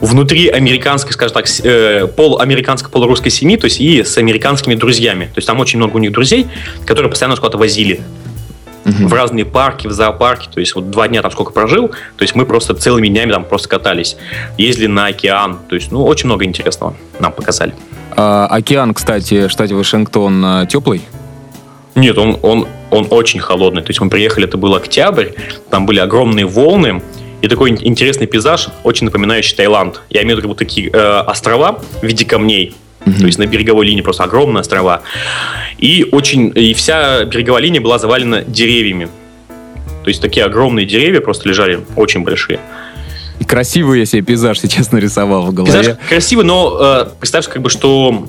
внутри 0.00 0.48
американской, 0.48 1.12
скажем 1.12 1.34
так, 1.34 1.46
э, 1.62 2.06
полуамериканской, 2.06 2.90
полурусской 2.90 3.30
семьи, 3.30 3.58
то 3.58 3.66
есть 3.66 3.78
и 3.78 4.02
с 4.02 4.16
американскими 4.16 4.74
друзьями. 4.74 5.26
То 5.26 5.36
есть 5.36 5.46
там 5.46 5.60
очень 5.60 5.78
много 5.78 5.96
у 5.96 5.98
них 5.98 6.12
друзей, 6.12 6.46
которые 6.86 7.10
постоянно 7.10 7.36
куда-то 7.36 7.58
возили 7.58 8.00
в 8.86 9.12
разные 9.12 9.44
парки, 9.44 9.86
в 9.86 9.92
зоопарки. 9.92 10.48
То 10.50 10.60
есть 10.60 10.74
вот 10.74 10.88
два 10.88 11.08
дня 11.08 11.20
там 11.20 11.30
сколько 11.30 11.52
прожил, 11.52 11.88
то 11.88 12.22
есть 12.22 12.34
мы 12.34 12.46
просто 12.46 12.72
целыми 12.74 13.08
днями 13.08 13.32
там 13.32 13.44
просто 13.44 13.68
катались. 13.68 14.16
Ездили 14.56 14.86
на 14.86 15.06
океан. 15.08 15.58
То 15.68 15.74
есть, 15.74 15.92
ну, 15.92 16.02
очень 16.04 16.24
много 16.24 16.46
интересного 16.46 16.96
нам 17.18 17.32
показали. 17.32 17.74
А, 18.16 18.46
океан, 18.46 18.94
кстати, 18.94 19.46
в 19.46 19.50
штате 19.50 19.74
Вашингтон 19.74 20.42
а, 20.42 20.64
теплый? 20.64 21.02
Нет, 22.00 22.16
он, 22.18 22.38
он, 22.42 22.66
он 22.90 23.06
очень 23.10 23.40
холодный. 23.40 23.82
То 23.82 23.90
есть 23.90 24.00
мы 24.00 24.08
приехали, 24.08 24.46
это 24.48 24.56
был 24.56 24.74
октябрь, 24.74 25.28
там 25.70 25.84
были 25.86 25.98
огромные 25.98 26.46
волны, 26.46 27.02
и 27.42 27.48
такой 27.48 27.70
ин- 27.70 27.78
интересный 27.80 28.26
пейзаж, 28.26 28.68
очень 28.84 29.04
напоминающий 29.04 29.56
Таиланд. 29.56 30.00
Я 30.08 30.22
имею 30.22 30.36
в 30.36 30.40
виду 30.40 30.54
такие 30.54 30.90
э, 30.90 31.20
острова 31.20 31.80
в 32.00 32.04
виде 32.04 32.24
камней. 32.24 32.74
То 33.04 33.26
есть 33.26 33.38
на 33.38 33.46
береговой 33.46 33.86
линии 33.86 34.02
просто 34.02 34.24
огромные 34.24 34.60
острова. 34.60 35.00
И 35.78 36.06
очень 36.12 36.52
и 36.54 36.74
вся 36.74 37.24
береговая 37.24 37.62
линия 37.62 37.80
была 37.80 37.98
завалена 37.98 38.42
деревьями. 38.42 39.08
То 40.04 40.08
есть 40.08 40.20
такие 40.20 40.44
огромные 40.44 40.84
деревья 40.84 41.20
просто 41.20 41.48
лежали, 41.48 41.80
очень 41.96 42.22
большие. 42.24 42.60
И 43.38 43.44
красивый 43.44 44.00
я 44.00 44.06
себе 44.06 44.20
пейзаж 44.20 44.58
сейчас 44.60 44.92
нарисовал 44.92 45.46
в 45.46 45.54
голове. 45.54 45.72
Пейзаж 45.72 45.96
красивый, 46.10 46.44
но 46.44 46.78
э, 46.78 47.06
представь, 47.18 47.48
как 47.48 47.62
бы, 47.62 47.70
что 47.70 48.26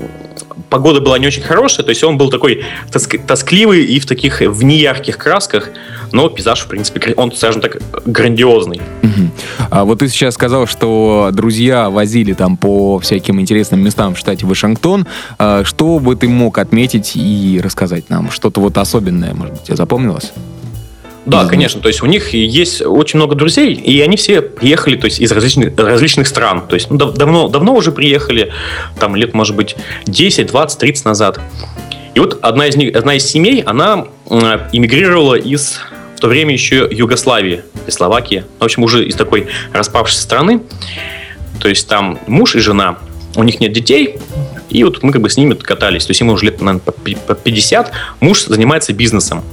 погода 0.71 1.01
была 1.01 1.19
не 1.19 1.27
очень 1.27 1.43
хорошая, 1.43 1.85
то 1.85 1.89
есть 1.89 2.03
он 2.03 2.17
был 2.17 2.29
такой 2.29 2.63
тоск- 2.91 3.23
тоскливый 3.27 3.83
и 3.83 3.99
в 3.99 4.07
таких 4.07 4.39
в 4.41 4.63
неярких 4.63 5.17
красках, 5.17 5.69
но 6.13 6.29
пейзаж, 6.29 6.61
в 6.61 6.67
принципе, 6.67 7.13
он, 7.15 7.31
скажем 7.33 7.61
так, 7.61 7.77
грандиозный. 8.05 8.81
Мгм. 9.01 9.31
А 9.69 9.83
вот 9.83 9.99
ты 9.99 10.07
сейчас 10.07 10.33
сказал, 10.33 10.65
что 10.67 11.29
друзья 11.33 11.89
возили 11.89 12.33
там 12.33 12.55
по 12.55 12.99
всяким 12.99 13.39
интересным 13.41 13.81
местам 13.81 14.15
в 14.15 14.17
штате 14.17 14.45
Вашингтон. 14.45 15.05
А 15.37 15.63
Что 15.65 15.99
бы 15.99 16.15
ты 16.15 16.29
мог 16.29 16.57
отметить 16.57 17.11
и 17.15 17.59
рассказать 17.61 18.09
нам? 18.09 18.31
Что-то 18.31 18.61
вот 18.61 18.77
особенное, 18.77 19.33
может 19.33 19.53
быть, 19.53 19.63
тебе 19.63 19.75
запомнилось? 19.75 20.31
Да, 21.25 21.45
конечно, 21.45 21.81
то 21.81 21.87
есть 21.87 22.01
у 22.01 22.07
них 22.07 22.33
есть 22.33 22.81
очень 22.81 23.17
много 23.17 23.35
друзей, 23.35 23.73
и 23.73 24.01
они 24.01 24.17
все 24.17 24.41
приехали, 24.41 24.95
то 24.95 25.05
есть 25.05 25.19
из 25.19 25.31
различных, 25.31 25.77
различных 25.77 26.27
стран, 26.27 26.67
то 26.67 26.73
есть 26.73 26.89
ну, 26.89 26.97
дав- 26.97 27.13
давно, 27.13 27.47
давно 27.47 27.75
уже 27.75 27.91
приехали, 27.91 28.51
там 28.99 29.15
лет, 29.15 29.35
может 29.35 29.55
быть, 29.55 29.75
10, 30.05 30.47
20, 30.47 30.79
30 30.79 31.05
назад. 31.05 31.39
И 32.15 32.19
вот 32.19 32.39
одна 32.41 32.67
из 32.67 32.75
них, 32.75 32.95
одна 32.95 33.15
из 33.15 33.25
семей, 33.25 33.61
она 33.61 34.07
э, 34.29 34.67
эмигрировала 34.73 35.35
из 35.35 35.79
в 36.15 36.19
то 36.19 36.27
время 36.27 36.53
еще 36.53 36.87
Югославии, 36.91 37.63
из 37.87 37.95
Словакии, 37.95 38.43
в 38.59 38.63
общем, 38.63 38.83
уже 38.83 39.05
из 39.05 39.15
такой 39.15 39.47
распавшейся 39.73 40.21
страны. 40.21 40.61
То 41.59 41.69
есть 41.69 41.87
там 41.87 42.19
муж 42.27 42.55
и 42.55 42.59
жена, 42.59 42.97
у 43.35 43.43
них 43.43 43.59
нет 43.59 43.71
детей, 43.71 44.17
и 44.69 44.83
вот 44.83 45.03
мы 45.03 45.11
как 45.11 45.21
бы 45.21 45.29
с 45.29 45.37
ними 45.37 45.53
катались. 45.53 46.05
То 46.05 46.11
есть 46.11 46.19
ему 46.19 46.33
уже 46.33 46.45
лет, 46.45 46.61
наверное, 46.61 46.79
по 46.79 47.35
50. 47.35 47.91
Муж 48.19 48.45
занимается 48.45 48.93
бизнесом. 48.93 49.43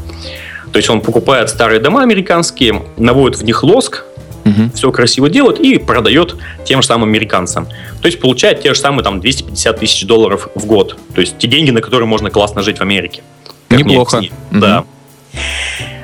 То 0.72 0.76
есть 0.76 0.88
он 0.90 1.00
покупает 1.00 1.50
старые 1.50 1.80
дома 1.80 2.02
американские, 2.02 2.82
наводит 2.96 3.38
в 3.38 3.44
них 3.44 3.62
лоск, 3.62 4.04
Мгм. 4.44 4.70
все 4.72 4.90
красиво 4.92 5.28
делает 5.28 5.60
и 5.60 5.78
продает 5.78 6.36
тем 6.64 6.80
же 6.80 6.88
самым 6.88 7.08
американцам. 7.08 7.66
То 8.00 8.06
есть 8.06 8.18
получает 8.18 8.62
те 8.62 8.72
же 8.72 8.80
самые 8.80 9.04
там 9.04 9.20
250 9.20 9.80
тысяч 9.80 10.06
долларов 10.06 10.48
в 10.54 10.64
год. 10.64 10.96
То 11.14 11.20
есть 11.20 11.36
те 11.38 11.48
деньги, 11.48 11.70
на 11.70 11.80
которые 11.80 12.06
можно 12.06 12.30
классно 12.30 12.62
жить 12.62 12.78
в 12.78 12.80
Америке. 12.80 13.22
Как 13.68 13.80
Неплохо. 13.80 14.22
Мгм. 14.50 14.60
Да. 14.60 14.84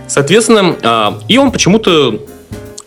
Соответственно, 0.06 0.76
а, 0.82 1.20
и 1.28 1.38
он 1.38 1.50
почему-то 1.50 2.20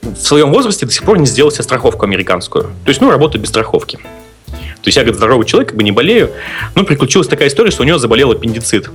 в 0.02 0.16
своем 0.18 0.52
возрасте 0.52 0.86
до 0.86 0.92
сих 0.92 1.04
пор 1.04 1.18
не 1.18 1.26
сделал 1.26 1.52
себе 1.52 1.64
страховку 1.64 2.06
американскую. 2.06 2.66
То 2.84 2.90
есть, 2.90 3.02
ну, 3.02 3.10
работает 3.10 3.42
без 3.42 3.50
страховки. 3.50 3.98
То 4.46 4.90
есть 4.90 4.96
я, 4.96 5.04
говорит, 5.04 5.18
здоровый 5.18 5.46
человек, 5.46 5.70
как 5.70 5.78
бы 5.78 5.84
не 5.84 5.92
болею. 5.92 6.32
Но 6.76 6.84
приключилась 6.84 7.28
такая 7.28 7.50
история, 7.50 7.72
что 7.72 7.82
у 7.82 7.86
него 7.86 7.98
заболел 7.98 8.32
аппендицит. 8.32 8.90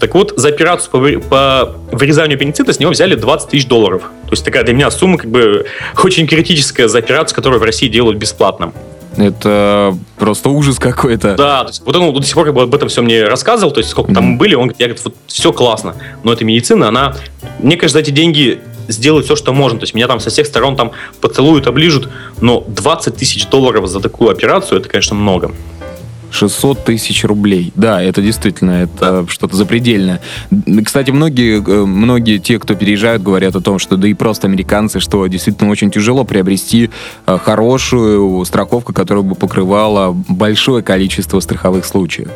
Так 0.00 0.14
вот, 0.14 0.34
за 0.36 0.48
операцию 0.48 0.90
по, 0.90 1.28
по 1.28 1.76
вырезанию 1.92 2.36
аппендицита 2.36 2.72
с 2.72 2.78
него 2.78 2.92
взяли 2.92 3.14
20 3.14 3.50
тысяч 3.50 3.66
долларов. 3.66 4.02
То 4.24 4.32
есть 4.32 4.44
такая 4.44 4.62
для 4.62 4.74
меня 4.74 4.90
сумма 4.90 5.18
как 5.18 5.30
бы 5.30 5.66
очень 6.04 6.26
критическая 6.26 6.88
за 6.88 6.98
операцию, 6.98 7.34
которую 7.34 7.60
в 7.60 7.64
России 7.64 7.88
делают 7.88 8.18
бесплатно. 8.18 8.72
Это 9.16 9.96
просто 10.16 10.48
ужас 10.48 10.78
какой-то. 10.78 11.34
Да, 11.34 11.64
то 11.64 11.70
есть 11.70 11.82
вот 11.84 11.96
он 11.96 12.14
до 12.14 12.22
сих 12.22 12.34
пор 12.34 12.44
как 12.44 12.54
бы 12.54 12.62
об 12.62 12.74
этом 12.74 12.88
все 12.88 13.02
мне 13.02 13.24
рассказывал, 13.24 13.72
то 13.72 13.78
есть 13.78 13.90
сколько 13.90 14.14
там 14.14 14.38
были, 14.38 14.54
он 14.54 14.68
говорит, 14.68 14.80
я 14.80 14.86
говорит, 14.86 15.04
вот 15.04 15.14
все 15.26 15.52
классно, 15.52 15.96
но 16.22 16.32
эта 16.32 16.44
медицина, 16.44 16.88
она, 16.88 17.16
мне 17.58 17.76
кажется, 17.76 17.98
за 17.98 18.02
эти 18.02 18.10
деньги 18.10 18.60
сделают 18.86 19.26
все, 19.26 19.34
что 19.34 19.52
можно, 19.52 19.80
то 19.80 19.84
есть 19.84 19.94
меня 19.94 20.06
там 20.06 20.20
со 20.20 20.30
всех 20.30 20.46
сторон 20.46 20.76
там 20.76 20.92
поцелуют, 21.20 21.66
оближут, 21.66 22.08
но 22.40 22.64
20 22.68 23.16
тысяч 23.16 23.46
долларов 23.46 23.88
за 23.88 24.00
такую 24.00 24.30
операцию, 24.30 24.78
это, 24.78 24.88
конечно, 24.88 25.16
много. 25.16 25.52
600 26.30 26.84
тысяч 26.84 27.24
рублей. 27.24 27.72
Да, 27.74 28.02
это 28.02 28.22
действительно 28.22 28.82
это 28.82 29.26
что-то 29.28 29.56
запредельное. 29.56 30.20
Кстати, 30.84 31.10
многие, 31.10 31.62
э, 31.62 31.84
многие 31.86 32.38
те, 32.38 32.58
кто 32.58 32.74
переезжают, 32.74 33.22
говорят 33.22 33.56
о 33.56 33.60
том, 33.60 33.78
что 33.78 33.96
да 33.96 34.08
и 34.08 34.14
просто 34.14 34.46
американцы, 34.46 35.00
что 35.00 35.26
действительно 35.26 35.70
очень 35.70 35.90
тяжело 35.90 36.24
приобрести 36.24 36.90
э, 37.26 37.38
хорошую 37.38 38.44
страховку, 38.44 38.92
которая 38.92 39.24
бы 39.24 39.34
покрывала 39.34 40.12
большое 40.28 40.82
количество 40.82 41.40
страховых 41.40 41.84
случаев. 41.84 42.28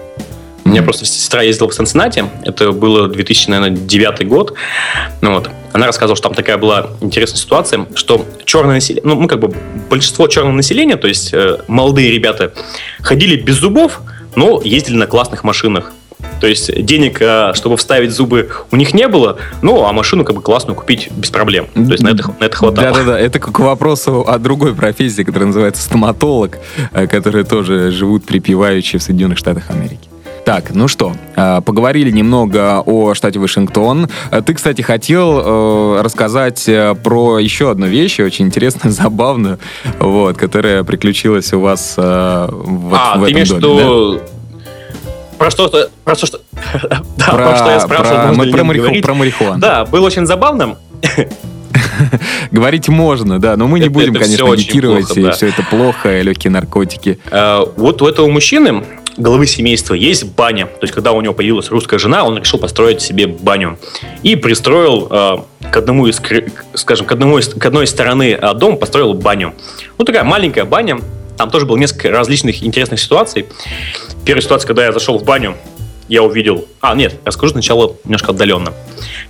У 0.64 0.68
меня 0.68 0.82
просто 0.82 1.04
сестра 1.04 1.42
ездила 1.42 1.68
в 1.68 1.74
Цинциннати, 1.74 2.24
это 2.44 2.72
было 2.72 3.08
2009 3.08 4.26
год, 4.28 4.54
ну 5.20 5.34
вот, 5.34 5.50
она 5.72 5.86
рассказывала, 5.86 6.16
что 6.16 6.28
там 6.28 6.34
такая 6.34 6.58
была 6.58 6.90
интересная 7.00 7.38
ситуация, 7.38 7.86
что 7.94 8.24
черное 8.44 8.74
население, 8.74 9.02
ну, 9.04 9.20
мы 9.20 9.28
как 9.28 9.40
бы 9.40 9.54
большинство 9.90 10.28
черного 10.28 10.54
населения, 10.54 10.96
то 10.96 11.08
есть 11.08 11.32
э, 11.32 11.58
молодые 11.66 12.10
ребята, 12.10 12.52
ходили 13.00 13.36
без 13.36 13.56
зубов, 13.56 14.00
но 14.36 14.60
ездили 14.62 14.96
на 14.96 15.06
классных 15.06 15.44
машинах. 15.44 15.92
То 16.40 16.46
есть 16.46 16.84
денег, 16.84 17.18
э, 17.20 17.52
чтобы 17.54 17.76
вставить 17.76 18.10
зубы, 18.10 18.50
у 18.70 18.76
них 18.76 18.94
не 18.94 19.08
было, 19.08 19.38
ну, 19.62 19.84
а 19.84 19.92
машину 19.92 20.24
как 20.24 20.36
бы 20.36 20.42
классную 20.42 20.76
купить 20.76 21.10
без 21.12 21.30
проблем. 21.30 21.68
То 21.74 21.92
есть 21.92 22.02
на 22.02 22.08
это, 22.08 22.34
на 22.38 22.44
это 22.44 22.56
хватало. 22.56 22.90
Да-да-да, 22.90 23.18
это 23.18 23.38
к 23.38 23.58
вопросу 23.58 24.24
о 24.26 24.38
другой 24.38 24.74
профессии, 24.74 25.22
которая 25.22 25.46
называется 25.48 25.82
стоматолог, 25.82 26.58
э, 26.92 27.06
которые 27.06 27.44
тоже 27.44 27.90
живут 27.90 28.24
припеваючи 28.24 28.98
в 28.98 29.02
Соединенных 29.02 29.38
Штатах 29.38 29.70
Америки. 29.70 30.11
Так, 30.44 30.74
ну 30.74 30.88
что, 30.88 31.12
э, 31.36 31.60
поговорили 31.64 32.10
немного 32.10 32.80
о 32.84 33.14
штате 33.14 33.38
Вашингтон. 33.38 34.08
Э, 34.32 34.42
Ты, 34.44 34.54
кстати, 34.54 34.82
хотел 34.82 35.40
э, 35.40 36.02
рассказать 36.02 36.68
про 37.04 37.38
еще 37.38 37.70
одну 37.70 37.86
вещь, 37.86 38.18
очень 38.18 38.46
интересную, 38.46 38.92
забавную, 38.92 39.60
вот, 40.00 40.36
которая 40.36 40.82
приключилась 40.82 41.52
у 41.52 41.60
вас 41.60 41.94
вот 41.96 42.04
а, 42.04 42.48
в 43.16 43.24
ты 43.24 43.30
этом 43.30 43.32
имеешь 43.34 43.50
в 43.50 43.60
доме, 43.60 43.76
да? 43.78 43.84
виду... 43.84 44.20
Про 45.38 45.50
что-то... 45.52 45.90
Про 46.04 46.14
что, 46.16 46.26
что... 46.26 46.40
да, 47.16 47.24
Про, 47.26 47.36
про 47.36 47.56
что 47.56 47.70
я 47.70 47.80
спрашивал, 47.80 48.16
про- 48.22 48.32
можно 48.32 48.52
про, 48.52 48.64
мариху- 48.64 49.00
про 49.02 49.14
марихуану. 49.14 49.60
Да, 49.60 49.84
было 49.84 50.06
очень 50.06 50.26
забавно. 50.26 50.76
Говорить 52.50 52.88
можно, 52.88 53.38
да, 53.40 53.56
но 53.56 53.66
мы 53.68 53.78
не 53.78 53.86
Это- 53.86 53.94
будем, 53.94 54.10
это 54.10 54.24
конечно, 54.24 54.52
агитировать, 54.52 55.06
плохо, 55.06 55.20
и 55.20 55.22
да. 55.24 55.30
все 55.32 55.46
это 55.48 55.62
плохо, 55.62 56.18
и 56.18 56.22
легкие 56.22 56.50
наркотики. 56.50 57.18
Э, 57.30 57.64
Вот 57.76 58.02
у 58.02 58.06
этого 58.08 58.28
мужчины, 58.28 58.84
главы 59.16 59.46
семейства, 59.46 59.94
есть 59.94 60.24
баня. 60.24 60.66
То 60.66 60.82
есть, 60.82 60.94
когда 60.94 61.12
у 61.12 61.20
него 61.20 61.34
появилась 61.34 61.70
русская 61.70 61.98
жена, 61.98 62.24
он 62.24 62.38
решил 62.38 62.58
построить 62.58 63.00
себе 63.00 63.26
баню. 63.26 63.78
И 64.22 64.36
пристроил 64.36 65.08
э, 65.10 65.36
к 65.70 65.76
одному 65.76 66.06
из, 66.06 66.20
скажем, 66.74 67.06
к, 67.06 67.12
одному 67.12 67.38
из, 67.38 67.48
к 67.48 67.64
одной 67.64 67.84
из 67.84 67.90
стороны 67.90 68.38
э, 68.40 68.54
дома 68.54 68.76
построил 68.76 69.14
баню. 69.14 69.54
Ну, 69.98 70.04
такая 70.04 70.24
маленькая 70.24 70.64
баня. 70.64 70.98
Там 71.36 71.50
тоже 71.50 71.66
было 71.66 71.76
несколько 71.76 72.10
различных 72.10 72.62
интересных 72.62 73.00
ситуаций. 73.00 73.46
Первая 74.24 74.42
ситуация, 74.42 74.68
когда 74.68 74.84
я 74.84 74.92
зашел 74.92 75.18
в 75.18 75.24
баню, 75.24 75.56
я 76.12 76.22
увидел... 76.22 76.66
А, 76.80 76.94
нет, 76.94 77.20
расскажу 77.24 77.52
сначала 77.52 77.96
немножко 78.04 78.32
отдаленно. 78.32 78.72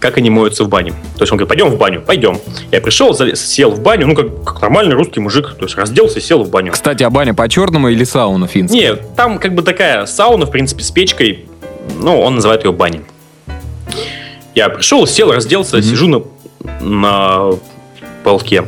Как 0.01 0.16
они 0.18 0.31
моются 0.31 0.64
в 0.64 0.68
бане. 0.68 0.90
То 1.16 1.21
есть 1.23 1.31
он 1.33 1.38
говорит, 1.38 1.49
пойдем 1.49 1.68
в 1.68 1.79
баню, 1.79 2.01
пойдем. 2.03 2.38
Я 2.73 2.81
пришел, 2.81 3.12
залез- 3.12 3.37
сел 3.37 3.71
в 3.71 3.81
баню, 3.81 4.09
ну, 4.09 4.14
как, 4.16 4.42
как 4.45 4.61
нормальный 4.62 4.95
русский 4.97 5.21
мужик. 5.21 5.55
То 5.59 5.64
есть 5.66 5.77
разделся 5.77 6.18
и 6.18 6.23
сел 6.23 6.42
в 6.42 6.51
баню. 6.51 6.73
Кстати, 6.73 7.03
а 7.05 7.11
баня 7.11 7.35
по-черному 7.35 7.88
или 7.88 8.03
сауна 8.05 8.49
финская? 8.49 8.81
Не, 8.81 8.97
там 9.16 9.38
как 9.38 9.55
бы 9.55 9.62
такая 9.62 10.07
сауна, 10.07 10.47
в 10.47 10.51
принципе, 10.51 10.83
с 10.83 10.90
печкой. 10.90 11.47
Ну, 12.01 12.21
он 12.21 12.35
называет 12.37 12.64
ее 12.64 12.73
баней. 12.73 13.03
Я 14.55 14.68
пришел, 14.68 15.07
сел, 15.07 15.33
разделся, 15.33 15.77
Мгм. 15.79 15.85
сижу 15.87 16.09
на, 16.09 16.23
на 16.81 17.51
полке. 18.25 18.64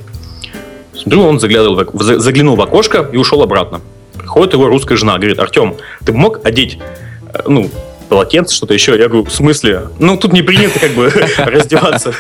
Смотрю, 0.96 1.22
он 1.24 1.40
заглядывал 1.40 1.77
в 1.77 1.79
ок- 1.81 2.03
за- 2.03 2.18
заглянул 2.20 2.57
в 2.57 2.61
окошко 2.61 3.09
и 3.12 3.16
ушел 3.16 3.42
обратно. 3.42 3.81
Приходит 4.16 4.55
его 4.55 4.66
русская 4.68 4.96
жена, 4.96 5.16
говорит, 5.18 5.38
Артем, 5.38 5.77
ты 6.05 6.12
бы 6.12 6.18
мог 6.18 6.40
одеть, 6.46 6.79
э, 7.33 7.42
ну, 7.46 7.68
полотенце, 8.14 8.55
что-то 8.55 8.74
еще? 8.74 8.96
Я 8.96 9.09
говорю, 9.09 9.24
в 9.24 9.33
смысле? 9.33 9.88
Ну, 9.98 10.16
тут 10.16 10.33
не 10.33 10.42
принято 10.42 10.79
как 10.79 10.92
бы 10.92 11.11
раздеваться. 11.38 12.14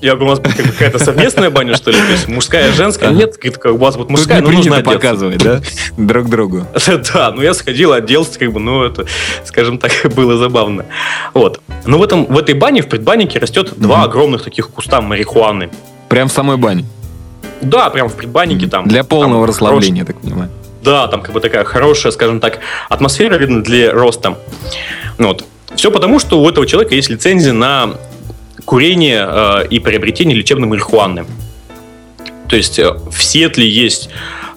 Я 0.00 0.14
говорю, 0.14 0.26
у 0.26 0.28
нас 0.36 0.38
какая-то 0.38 1.00
совместная 1.00 1.50
баня, 1.50 1.74
что 1.74 1.90
ли? 1.90 1.96
То 1.96 2.12
есть 2.12 2.28
мужская, 2.28 2.72
женская? 2.72 3.10
Нет, 3.10 3.36
как 3.36 3.64
у 3.66 3.76
вас 3.76 3.96
вот 3.96 4.08
мужская, 4.10 4.40
но 4.40 4.50
нужно 4.50 4.76
одеться. 4.76 4.94
показывать, 4.94 5.42
да? 5.42 5.60
Друг 5.96 6.28
другу. 6.28 6.66
Да, 7.12 7.32
ну 7.32 7.42
я 7.42 7.52
сходил, 7.52 7.92
оделся, 7.92 8.38
как 8.38 8.52
бы, 8.52 8.60
ну 8.60 8.84
это, 8.84 9.06
скажем 9.44 9.78
так, 9.78 9.90
было 10.14 10.36
забавно. 10.36 10.86
Вот. 11.34 11.60
Но 11.84 11.98
в, 11.98 12.02
этом, 12.04 12.26
в 12.26 12.38
этой 12.38 12.54
бане, 12.54 12.82
в 12.82 12.88
предбаннике 12.88 13.40
растет 13.40 13.72
два 13.76 14.04
огромных 14.04 14.44
таких 14.44 14.70
куста 14.70 15.00
марихуаны. 15.00 15.70
Прям 16.08 16.28
в 16.28 16.32
самой 16.32 16.58
бане? 16.58 16.84
Да, 17.60 17.90
прям 17.90 18.08
в 18.08 18.14
предбаннике 18.14 18.68
там. 18.68 18.86
Для 18.86 19.02
полного 19.02 19.48
расслабления, 19.48 20.04
так 20.04 20.20
понимаю. 20.20 20.48
Да, 20.82 21.06
там 21.08 21.22
как 21.22 21.34
бы 21.34 21.40
такая 21.40 21.64
хорошая, 21.64 22.12
скажем 22.12 22.40
так, 22.40 22.60
атмосфера, 22.88 23.36
видно, 23.36 23.62
для 23.62 23.92
роста. 23.92 24.38
Ну 25.18 25.28
вот. 25.28 25.44
Все 25.74 25.90
потому, 25.90 26.18
что 26.18 26.40
у 26.42 26.48
этого 26.48 26.66
человека 26.66 26.94
есть 26.94 27.10
лицензия 27.10 27.52
на 27.52 27.94
курение 28.64 29.26
э, 29.26 29.66
и 29.68 29.78
приобретение 29.78 30.36
лечебной 30.36 30.68
марихуаны. 30.68 31.26
То 32.48 32.56
есть 32.56 32.78
э, 32.78 32.90
в 32.92 33.22
Сиэтле 33.22 33.68
есть 33.68 34.08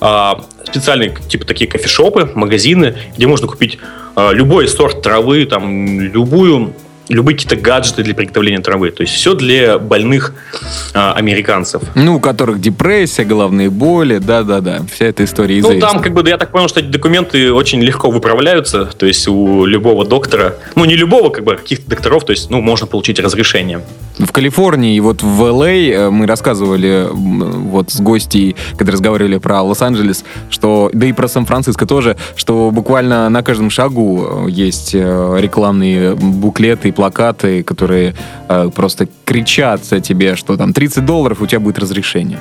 э, 0.01 0.31
специальные 0.65 1.15
типа 1.29 1.45
такие 1.45 1.69
кофешопы, 1.69 2.31
магазины, 2.33 2.95
где 3.15 3.27
можно 3.27 3.47
купить 3.47 3.77
э, 4.15 4.29
любой 4.33 4.67
сорт 4.67 5.01
травы, 5.03 5.45
там 5.45 5.99
любую 5.99 6.73
любые 7.09 7.35
какие-то 7.35 7.55
гаджеты 7.55 8.03
для 8.03 8.13
приготовления 8.13 8.59
травы. 8.59 8.91
То 8.91 9.01
есть 9.01 9.13
все 9.13 9.33
для 9.33 9.77
больных 9.77 10.33
а, 10.93 11.13
американцев. 11.13 11.81
Ну, 11.95 12.15
у 12.15 12.19
которых 12.19 12.61
депрессия, 12.61 13.23
головные 13.23 13.69
боли, 13.69 14.19
да-да-да, 14.19 14.81
вся 14.93 15.05
эта 15.05 15.23
история 15.23 15.61
Ну, 15.61 15.79
там, 15.79 16.01
как 16.01 16.13
бы, 16.13 16.27
я 16.27 16.37
так 16.37 16.51
понял, 16.51 16.67
что 16.67 16.79
эти 16.79 16.87
документы 16.87 17.51
очень 17.51 17.81
легко 17.81 18.09
выправляются, 18.09 18.85
то 18.85 19.05
есть 19.05 19.27
у 19.27 19.65
любого 19.65 20.05
доктора, 20.05 20.55
ну, 20.75 20.85
не 20.85 20.95
любого, 20.95 21.29
как 21.29 21.43
бы, 21.43 21.53
а 21.53 21.57
каких-то 21.57 21.89
докторов, 21.89 22.25
то 22.25 22.31
есть, 22.31 22.49
ну, 22.49 22.61
можно 22.61 22.87
получить 22.87 23.19
разрешение. 23.19 23.81
В 24.17 24.31
Калифорнии 24.31 24.95
и 24.95 24.99
вот 24.99 25.23
в 25.23 25.43
Л.А. 25.43 25.67
э, 25.67 26.09
мы 26.09 26.27
рассказывали 26.27 27.07
вот 27.11 27.91
с 27.91 27.99
гостей, 27.99 28.55
когда 28.77 28.93
разговаривали 28.93 29.37
про 29.39 29.61
Лос-Анджелес, 29.61 30.23
что, 30.49 30.89
да 30.93 31.07
и 31.07 31.13
про 31.13 31.27
Сан-Франциско 31.27 31.85
тоже, 31.85 32.15
что 32.35 32.71
буквально 32.71 33.27
на 33.29 33.43
каждом 33.43 33.69
шагу 33.69 34.45
э, 34.47 34.51
есть 34.51 34.91
э, 34.93 35.37
рекламные 35.39 36.15
буклеты 36.15 36.92
плакаты, 36.93 37.63
которые 37.63 38.15
э, 38.47 38.69
просто 38.73 39.07
кричат 39.25 39.81
тебе, 39.81 40.35
что 40.35 40.57
там 40.57 40.73
30 40.73 41.05
долларов, 41.05 41.41
у 41.41 41.47
тебя 41.47 41.59
будет 41.59 41.79
разрешение. 41.79 42.39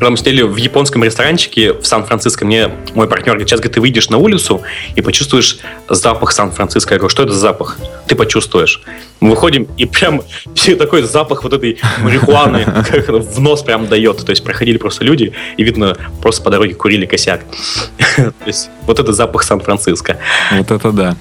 Когда 0.00 0.12
мы 0.12 0.16
сидели 0.16 0.40
в 0.40 0.56
японском 0.56 1.04
ресторанчике 1.04 1.74
в 1.74 1.84
Сан-Франциско, 1.84 2.46
мне 2.46 2.70
мой 2.94 3.06
партнер 3.06 3.32
говорит, 3.32 3.50
сейчас 3.50 3.60
говорит, 3.60 3.74
ты 3.74 3.80
выйдешь 3.82 4.08
на 4.08 4.16
улицу 4.16 4.62
и 4.96 5.02
почувствуешь 5.02 5.58
запах 5.90 6.32
Сан-Франциско. 6.32 6.94
Я 6.94 6.98
говорю, 6.98 7.10
что 7.10 7.22
это 7.22 7.34
за 7.34 7.38
запах? 7.38 7.76
Ты 8.06 8.16
почувствуешь. 8.16 8.80
Мы 9.20 9.28
выходим, 9.28 9.68
и 9.76 9.84
прям 9.84 10.22
все 10.54 10.74
такой 10.74 11.02
запах 11.02 11.44
вот 11.44 11.52
этой 11.52 11.78
марихуаны 11.98 12.64
в 13.08 13.40
нос 13.40 13.62
прям 13.62 13.88
дает. 13.88 14.24
То 14.24 14.30
есть 14.30 14.42
проходили 14.42 14.78
просто 14.78 15.04
люди, 15.04 15.34
и 15.58 15.62
видно, 15.62 15.94
просто 16.22 16.42
по 16.44 16.50
дороге 16.50 16.72
курили 16.72 17.04
косяк. 17.04 17.42
То 18.16 18.32
есть 18.46 18.70
вот 18.86 18.98
это 19.00 19.12
запах 19.12 19.42
Сан-Франциско. 19.42 20.16
Вот 20.50 20.70
это 20.70 20.92
да. 20.92 21.16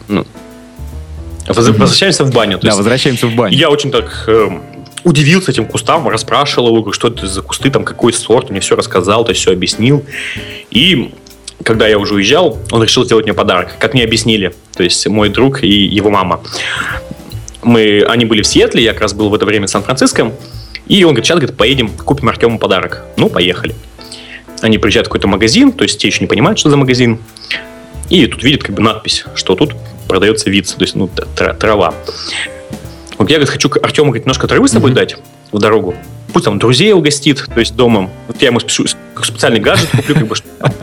Возвращаемся 1.49 2.23
в 2.23 2.33
баню. 2.33 2.59
Да, 2.61 2.75
возвращаемся 2.75 3.27
в 3.27 3.35
баню. 3.35 3.57
Я 3.57 3.69
очень 3.69 3.91
так 3.91 4.25
э, 4.27 4.49
удивился 5.03 5.51
этим 5.51 5.65
кустам, 5.65 6.07
расспрашивал 6.07 6.77
его, 6.77 6.91
что 6.91 7.07
это 7.07 7.27
за 7.27 7.41
кусты, 7.41 7.69
там 7.69 7.83
какой 7.83 8.13
сорт, 8.13 8.49
мне 8.49 8.59
все 8.59 8.75
рассказал, 8.75 9.23
то 9.25 9.31
есть 9.31 9.41
все 9.41 9.51
объяснил. 9.51 10.05
И 10.69 11.11
когда 11.63 11.87
я 11.87 11.97
уже 11.97 12.15
уезжал, 12.15 12.57
он 12.71 12.83
решил 12.83 13.03
сделать 13.03 13.25
мне 13.25 13.33
подарок, 13.33 13.75
как 13.79 13.93
мне 13.93 14.03
объяснили. 14.03 14.53
То 14.75 14.83
есть 14.83 15.07
мой 15.07 15.29
друг 15.29 15.63
и 15.63 15.69
его 15.69 16.09
мама. 16.09 16.41
Мы, 17.61 18.03
они 18.07 18.25
были 18.25 18.41
в 18.41 18.47
Сиэтле, 18.47 18.83
я 18.83 18.93
как 18.93 19.01
раз 19.01 19.13
был 19.13 19.29
в 19.29 19.35
это 19.35 19.45
время 19.45 19.67
в 19.67 19.69
Сан-Франциско. 19.69 20.31
И 20.87 21.03
он 21.03 21.11
говорит, 21.11 21.25
сейчас 21.25 21.37
говорит, 21.37 21.57
поедем, 21.57 21.89
купим 21.89 22.29
Артему 22.29 22.57
подарок. 22.57 23.03
Ну, 23.17 23.29
поехали. 23.29 23.75
Они 24.61 24.77
приезжают 24.77 25.07
в 25.07 25.09
какой-то 25.09 25.27
магазин, 25.27 25.71
то 25.71 25.83
есть 25.83 25.99
те 25.99 26.07
еще 26.07 26.21
не 26.21 26.27
понимают, 26.27 26.57
что 26.59 26.69
за 26.69 26.77
магазин. 26.77 27.19
И 28.09 28.25
тут 28.25 28.43
видят 28.43 28.63
как 28.63 28.75
бы 28.75 28.81
надпись, 28.81 29.25
что 29.35 29.55
тут 29.55 29.75
продается 30.07 30.49
виц, 30.49 30.73
то 30.73 30.81
есть 30.81 30.95
ну, 30.95 31.09
трава. 31.35 31.93
Вот 33.17 33.29
я, 33.29 33.35
говорит, 33.35 33.49
хочу 33.49 33.69
Артему 33.81 34.07
говорит, 34.07 34.25
немножко 34.25 34.47
травы 34.47 34.67
с 34.67 34.71
собой 34.71 34.91
mm-hmm. 34.91 34.95
дать 34.95 35.17
в 35.51 35.59
дорогу. 35.59 35.95
Пусть 36.33 36.45
там 36.45 36.57
друзей 36.57 36.93
угостит, 36.93 37.45
то 37.53 37.59
есть 37.59 37.75
домом. 37.75 38.09
Вот 38.27 38.41
я 38.41 38.47
ему 38.47 38.59
спешу, 38.59 38.85
специальный 39.21 39.59
гаджет 39.59 39.89
куплю, 39.91 40.15
как 40.15 40.27
бы, 40.27 40.35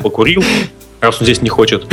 покурил, 0.02 0.44
раз 1.00 1.16
он 1.20 1.26
здесь 1.26 1.42
не 1.42 1.48
хочет. 1.48 1.86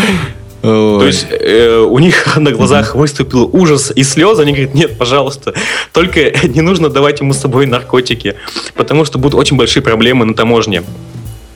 Ой. 0.63 0.99
То 0.99 1.05
есть 1.07 1.27
э, 1.29 1.77
у 1.77 1.99
них 1.99 2.37
на 2.37 2.51
глазах 2.51 2.95
выступил 2.95 3.49
ужас 3.51 3.91
и 3.93 4.03
слезы. 4.03 4.43
Они 4.43 4.53
говорят, 4.53 4.73
нет, 4.73 4.97
пожалуйста, 4.97 5.53
только 5.91 6.31
не 6.47 6.61
нужно 6.61 6.89
давать 6.89 7.19
ему 7.19 7.33
с 7.33 7.37
собой 7.37 7.65
наркотики, 7.65 8.35
потому 8.75 9.05
что 9.05 9.19
будут 9.19 9.37
очень 9.37 9.57
большие 9.57 9.83
проблемы 9.83 10.25
на 10.25 10.33
таможне 10.33 10.83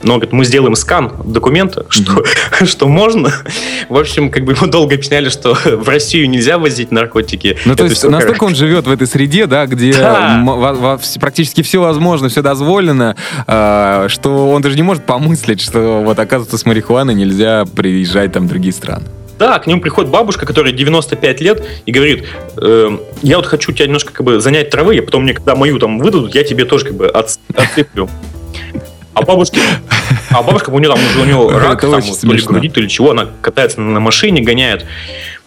но 0.02 0.14
говорит, 0.14 0.32
мы 0.32 0.44
сделаем 0.44 0.74
скан 0.74 1.12
документа, 1.24 1.86
что, 1.88 2.12
mm-hmm. 2.12 2.66
что 2.66 2.88
можно. 2.88 3.32
В 3.88 3.96
общем, 3.96 4.30
как 4.30 4.44
бы 4.44 4.52
ему 4.52 4.66
долго 4.66 4.94
объясняли, 4.94 5.28
что 5.28 5.54
в 5.64 5.88
Россию 5.88 6.30
нельзя 6.30 6.58
возить 6.58 6.90
наркотики. 6.90 7.56
Ну, 7.64 7.74
то 7.74 7.84
есть 7.84 8.04
настолько 8.04 8.44
он 8.44 8.54
живет 8.54 8.86
в 8.86 8.90
этой 8.90 9.06
среде, 9.06 9.46
да, 9.46 9.66
где 9.66 9.92
да. 9.92 10.42
Во, 10.44 10.72
во, 10.72 11.00
практически 11.20 11.62
все 11.62 11.80
возможно, 11.80 12.28
все 12.28 12.42
дозволено, 12.42 13.16
э, 13.46 14.06
что 14.08 14.50
он 14.50 14.62
даже 14.62 14.76
не 14.76 14.82
может 14.82 15.04
помыслить, 15.04 15.60
что 15.60 16.02
вот 16.04 16.18
оказывается 16.18 16.58
с 16.58 16.64
марихуаной 16.64 17.14
нельзя 17.14 17.64
приезжать 17.64 18.32
там 18.32 18.46
в 18.46 18.48
другие 18.48 18.72
страны. 18.72 19.04
Да, 19.38 19.58
к 19.60 19.66
нему 19.68 19.80
приходит 19.80 20.10
бабушка, 20.10 20.46
которая 20.46 20.72
95 20.72 21.40
лет, 21.40 21.64
и 21.86 21.92
говорит, 21.92 22.26
э, 22.56 22.98
я 23.22 23.36
вот 23.36 23.46
хочу 23.46 23.72
тебя 23.72 23.86
немножко 23.86 24.12
как 24.12 24.26
бы 24.26 24.40
занять 24.40 24.70
травы, 24.70 24.98
а 24.98 25.02
потом 25.02 25.22
мне, 25.22 25.32
когда 25.32 25.54
мою 25.54 25.78
там 25.78 25.98
выдадут, 25.98 26.34
я 26.34 26.42
тебе 26.42 26.64
тоже 26.64 26.86
как 26.86 26.94
бы 26.94 27.06
отсыплю. 27.06 28.08
А 29.18 29.22
бабушка, 29.22 29.58
а 30.30 30.42
бабушка, 30.44 30.70
у 30.70 30.78
нее 30.78 30.88
там 30.88 31.04
уже 31.04 31.20
у 31.20 31.24
нее 31.24 31.58
рак, 31.58 31.80
там, 31.80 32.00
то 32.00 32.32
ли 32.32 32.40
груди, 32.42 32.68
то 32.68 32.80
ли 32.80 32.88
чего, 32.88 33.10
она 33.10 33.26
катается 33.42 33.80
на 33.80 33.98
машине, 33.98 34.42
гоняет. 34.42 34.86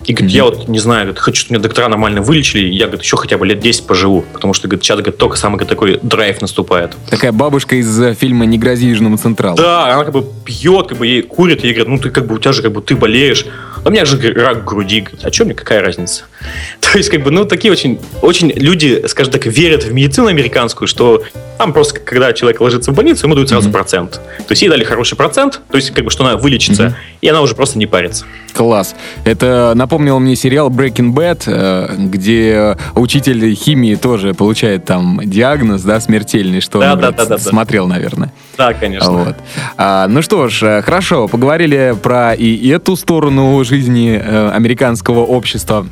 И 0.05 0.13
говорит, 0.13 0.35
я 0.35 0.43
вот 0.45 0.67
не 0.67 0.79
знаю, 0.79 1.05
говорит, 1.05 1.19
хочу, 1.19 1.41
чтобы 1.41 1.55
меня 1.55 1.63
доктора 1.63 1.87
нормально 1.87 2.21
вылечили, 2.21 2.67
я, 2.67 2.85
говорит, 2.85 3.03
еще 3.03 3.17
хотя 3.17 3.37
бы 3.37 3.45
лет 3.45 3.59
10 3.59 3.85
поживу, 3.85 4.23
потому 4.33 4.53
что, 4.53 4.67
говорит, 4.67 4.83
сейчас, 4.83 4.97
говорит, 4.97 5.17
только 5.17 5.37
самый 5.37 5.57
говорит, 5.57 5.69
такой 5.69 5.99
драйв 6.01 6.41
наступает. 6.41 6.95
Такая 7.09 7.31
бабушка 7.31 7.75
из 7.75 8.01
э, 8.01 8.15
фильма 8.15 8.45
«Не 8.45 8.57
грози 8.57 8.87
Южному 8.87 9.17
Централу». 9.17 9.57
Да, 9.57 9.93
она 9.93 10.03
как 10.03 10.13
бы 10.13 10.25
пьет, 10.45 10.87
как 10.87 10.97
бы 10.97 11.07
ей 11.07 11.21
курит, 11.21 11.63
ей 11.63 11.73
говорят, 11.73 11.87
ну 11.87 11.97
ты 11.99 12.09
как 12.09 12.25
бы, 12.25 12.35
у 12.35 12.39
тебя 12.39 12.53
же 12.53 12.61
как 12.61 12.71
бы 12.71 12.81
ты 12.81 12.95
болеешь. 12.95 13.45
А 13.83 13.89
у 13.89 13.91
меня 13.91 14.05
же 14.05 14.17
рак 14.33 14.63
груди, 14.63 15.01
говорит, 15.01 15.25
а 15.25 15.31
что 15.31 15.45
мне, 15.45 15.53
какая 15.53 15.81
разница? 15.81 16.25
То 16.79 16.97
есть, 16.97 17.09
как 17.09 17.23
бы, 17.23 17.31
ну, 17.31 17.45
такие 17.45 17.71
очень, 17.71 17.99
очень 18.21 18.51
люди, 18.51 19.03
скажем 19.07 19.31
так, 19.31 19.45
верят 19.45 19.83
в 19.83 19.93
медицину 19.93 20.27
американскую, 20.27 20.87
что 20.87 21.23
там 21.57 21.73
просто, 21.73 21.99
когда 21.99 22.33
человек 22.33 22.61
ложится 22.61 22.91
в 22.91 22.95
больницу, 22.95 23.25
ему 23.25 23.35
дают 23.35 23.49
сразу 23.49 23.69
mm-hmm. 23.69 23.71
процент. 23.71 24.13
То 24.13 24.51
есть 24.51 24.61
ей 24.61 24.69
дали 24.69 24.83
хороший 24.83 25.15
процент, 25.15 25.61
то 25.69 25.77
есть, 25.77 25.91
как 25.91 26.03
бы, 26.03 26.11
что 26.11 26.25
она 26.25 26.37
вылечится, 26.37 26.83
mm-hmm. 26.83 27.17
и 27.21 27.27
она 27.27 27.41
уже 27.41 27.55
просто 27.55 27.77
не 27.77 27.87
парится. 27.87 28.25
Класс. 28.53 28.95
Это 29.23 29.73
напомнил 29.91 30.19
мне 30.19 30.37
сериал 30.37 30.69
Breaking 30.69 31.13
Bad, 31.13 31.43
э, 31.47 31.95
где 31.97 32.77
учитель 32.95 33.53
химии 33.53 33.95
тоже 33.95 34.33
получает 34.33 34.85
там 34.85 35.19
диагноз, 35.21 35.81
да, 35.81 35.99
смертельный, 35.99 36.61
что 36.61 36.79
да, 36.79 36.93
он 36.93 37.01
да, 37.01 37.11
да, 37.11 37.25
да, 37.25 37.37
смотрел, 37.37 37.87
наверное. 37.87 38.31
Да, 38.57 38.73
конечно. 38.73 39.11
Вот. 39.11 39.35
А, 39.75 40.07
ну 40.07 40.21
что 40.21 40.47
ж, 40.47 40.63
э, 40.63 40.81
хорошо, 40.81 41.27
поговорили 41.27 41.93
про 42.01 42.33
и 42.33 42.69
эту 42.69 42.95
сторону 42.95 43.61
жизни 43.65 44.11
э, 44.11 44.51
американского 44.51 45.25
общества. 45.25 45.85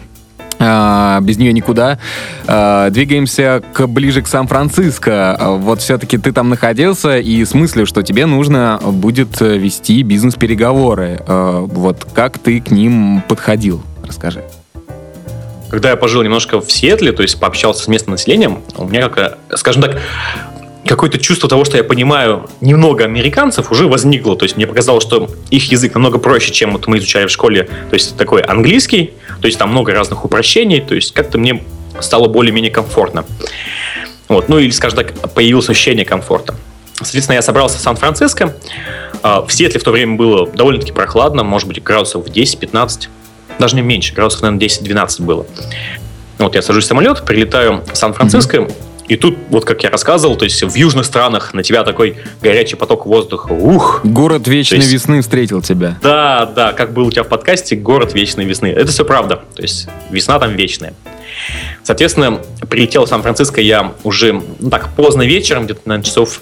А, 0.62 1.20
без 1.22 1.38
нее 1.38 1.52
никуда. 1.52 2.00
А, 2.48 2.90
двигаемся 2.90 3.62
к, 3.74 3.86
ближе 3.88 4.22
к 4.22 4.28
Сан-Франциско. 4.28 5.38
Вот 5.58 5.82
все-таки 5.82 6.18
ты 6.18 6.32
там 6.32 6.48
находился, 6.48 7.18
и 7.20 7.44
смысле, 7.44 7.86
что 7.86 8.02
тебе 8.02 8.26
нужно 8.26 8.80
будет 8.82 9.42
вести 9.42 10.04
бизнес-переговоры. 10.04 11.22
А, 11.28 11.66
вот 11.66 12.08
как 12.14 12.38
ты 12.38 12.62
к 12.62 12.72
ним 12.72 13.24
подходил? 13.28 13.84
Расскажи. 14.10 14.44
Когда 15.70 15.92
я 15.92 15.96
пожил 15.96 16.24
немножко 16.24 16.60
в 16.60 16.72
Сиэтле, 16.72 17.12
то 17.12 17.22
есть 17.22 17.40
пообщался 17.40 17.84
с 17.84 17.88
местным 17.88 18.14
населением, 18.14 18.64
у 18.76 18.86
меня, 18.86 19.08
как, 19.08 19.38
скажем 19.56 19.84
так, 19.84 20.02
какое-то 20.86 21.20
чувство 21.20 21.48
того, 21.48 21.64
что 21.64 21.78
я 21.78 21.84
понимаю 21.84 22.50
немного 22.60 23.04
американцев, 23.04 23.72
уже 23.72 23.88
возникло. 23.88 24.36
То 24.36 24.44
есть 24.44 24.58
мне 24.58 24.66
показалось, 24.66 25.04
что 25.04 25.30
их 25.52 25.72
язык 25.72 25.94
намного 25.94 26.18
проще, 26.18 26.52
чем 26.52 26.72
вот 26.74 26.88
мы 26.88 26.98
изучали 26.98 27.28
в 27.28 27.30
школе. 27.30 27.66
То 27.66 27.94
есть 27.94 28.18
такой 28.18 28.42
английский, 28.42 29.14
то 29.42 29.46
есть 29.46 29.60
там 29.60 29.70
много 29.70 29.94
разных 29.94 30.26
упрощений, 30.26 30.82
то 30.82 30.96
есть 30.96 31.14
как-то 31.14 31.38
мне 31.38 31.64
стало 32.00 32.28
более-менее 32.28 32.72
комфортно. 32.72 33.26
Вот. 34.28 34.50
Ну 34.50 34.58
или, 34.58 34.72
скажем 34.72 34.98
так, 34.98 35.34
появилось 35.34 35.70
ощущение 35.70 36.06
комфорта. 36.06 36.56
Соответственно, 36.96 37.36
я 37.36 37.44
собрался 37.44 37.78
в 37.78 37.82
Сан-Франциско. 37.82 38.56
А, 39.22 39.42
в 39.42 39.54
Сиэтле 39.54 39.80
в 39.80 39.84
то 39.84 39.92
время 39.92 40.16
было 40.16 40.48
довольно-таки 40.48 40.92
прохладно, 40.92 41.44
может 41.44 41.68
быть, 41.68 41.82
градусов 41.84 42.26
10-15, 42.26 43.08
даже 43.60 43.76
не 43.76 43.82
меньше, 43.82 44.14
градусов, 44.14 44.42
наверное, 44.42 44.68
10-12 44.68 45.24
было. 45.24 45.46
Вот 46.38 46.56
я 46.56 46.62
сажусь 46.62 46.86
в 46.86 46.88
самолет, 46.88 47.24
прилетаю 47.26 47.84
в 47.92 47.96
Сан-Франциско, 47.96 48.58
mm-hmm 48.58 48.74
И 49.10 49.16
тут, 49.18 49.38
вот 49.50 49.66
как 49.66 49.84
я 49.84 49.90
рассказывал, 49.90 50.36
то 50.38 50.46
есть 50.46 50.62
в 50.62 50.76
южных 50.76 51.04
странах 51.04 51.56
на 51.56 51.64
тебя 51.64 51.84
такой 51.84 52.18
горячий 52.44 52.76
поток 52.76 53.08
воздуха. 53.08 53.52
Ух! 53.52 54.02
Город 54.04 54.48
вечной 54.48 54.78
есть, 54.78 54.94
весны 54.94 55.22
встретил 55.22 55.64
тебя. 55.64 55.98
Да, 56.04 56.46
да, 56.46 56.74
как 56.74 56.94
был 56.94 57.08
у 57.08 57.12
тебя 57.12 57.24
в 57.24 57.28
подкасте, 57.28 57.76
город 57.76 58.14
вечной 58.14 58.46
весны. 58.46 58.68
Это 58.68 58.92
все 58.92 59.04
правда. 59.04 59.42
То 59.56 59.64
есть 59.64 59.90
весна 60.12 60.38
там 60.38 60.56
вечная. 60.56 60.94
Соответственно, 61.84 62.40
прилетел 62.70 63.06
в 63.06 63.10
Сан-Франциско 63.10 63.62
я 63.62 63.94
уже 64.04 64.34
ну, 64.60 64.70
так 64.70 64.90
поздно 64.96 65.24
вечером, 65.24 65.66
где-то, 65.66 65.82
на 65.86 66.04
часов... 66.04 66.40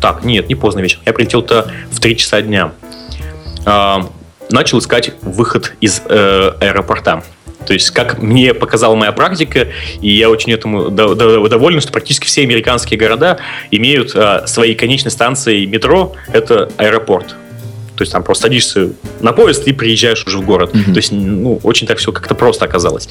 Так, 0.00 0.24
нет, 0.24 0.48
не 0.48 0.56
поздно 0.56 0.80
вечером. 0.80 1.04
Я 1.06 1.12
прилетел-то 1.12 1.70
в 1.92 2.00
3 2.00 2.16
часа 2.16 2.42
дня. 2.42 2.72
Начал 4.50 4.78
искать 4.78 5.12
выход 5.22 5.72
из 5.80 6.02
э, 6.08 6.52
аэропорта. 6.60 7.22
То 7.66 7.72
есть, 7.72 7.90
как 7.90 8.20
мне 8.20 8.54
показала 8.54 8.94
моя 8.94 9.12
практика, 9.12 9.68
и 10.00 10.10
я 10.10 10.30
очень 10.30 10.52
этому 10.52 10.90
доволен, 10.90 11.80
что 11.80 11.92
практически 11.92 12.26
все 12.26 12.42
американские 12.42 12.98
города 12.98 13.38
имеют 13.70 14.14
а, 14.14 14.46
свои 14.46 14.74
конечные 14.74 15.10
станции 15.10 15.64
метро, 15.64 16.14
это 16.32 16.70
аэропорт. 16.76 17.36
То 17.96 18.02
есть 18.02 18.12
там 18.12 18.22
просто 18.22 18.42
садишься 18.42 18.90
на 19.20 19.32
поезд 19.32 19.66
и 19.66 19.72
приезжаешь 19.72 20.26
уже 20.26 20.38
в 20.38 20.44
город. 20.44 20.74
Mm-hmm. 20.74 20.92
То 20.92 20.96
есть, 20.96 21.12
ну, 21.12 21.60
очень 21.62 21.86
так 21.86 21.98
все 21.98 22.12
как-то 22.12 22.34
просто 22.34 22.64
оказалось. 22.64 23.08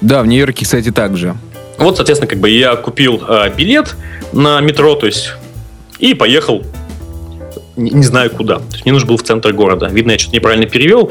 Да, 0.00 0.22
в 0.22 0.26
Нью-Йорке, 0.26 0.64
кстати, 0.64 0.92
так 0.92 1.16
же. 1.16 1.34
Вот, 1.78 1.96
соответственно, 1.96 2.28
как 2.28 2.38
бы 2.38 2.50
я 2.50 2.76
купил 2.76 3.22
э, 3.26 3.50
билет 3.56 3.96
на 4.32 4.60
метро, 4.60 4.94
то 4.96 5.06
есть, 5.06 5.32
и 5.98 6.14
поехал 6.14 6.64
не, 7.78 7.90
не 7.90 8.02
знаю 8.02 8.30
куда. 8.30 8.56
То 8.56 8.72
есть 8.72 8.84
мне 8.84 8.92
нужно 8.92 9.08
было 9.08 9.16
в 9.16 9.22
центр 9.22 9.52
города. 9.52 9.86
Видно, 9.86 10.12
я 10.12 10.18
что-то 10.18 10.36
неправильно 10.36 10.66
перевел. 10.66 11.10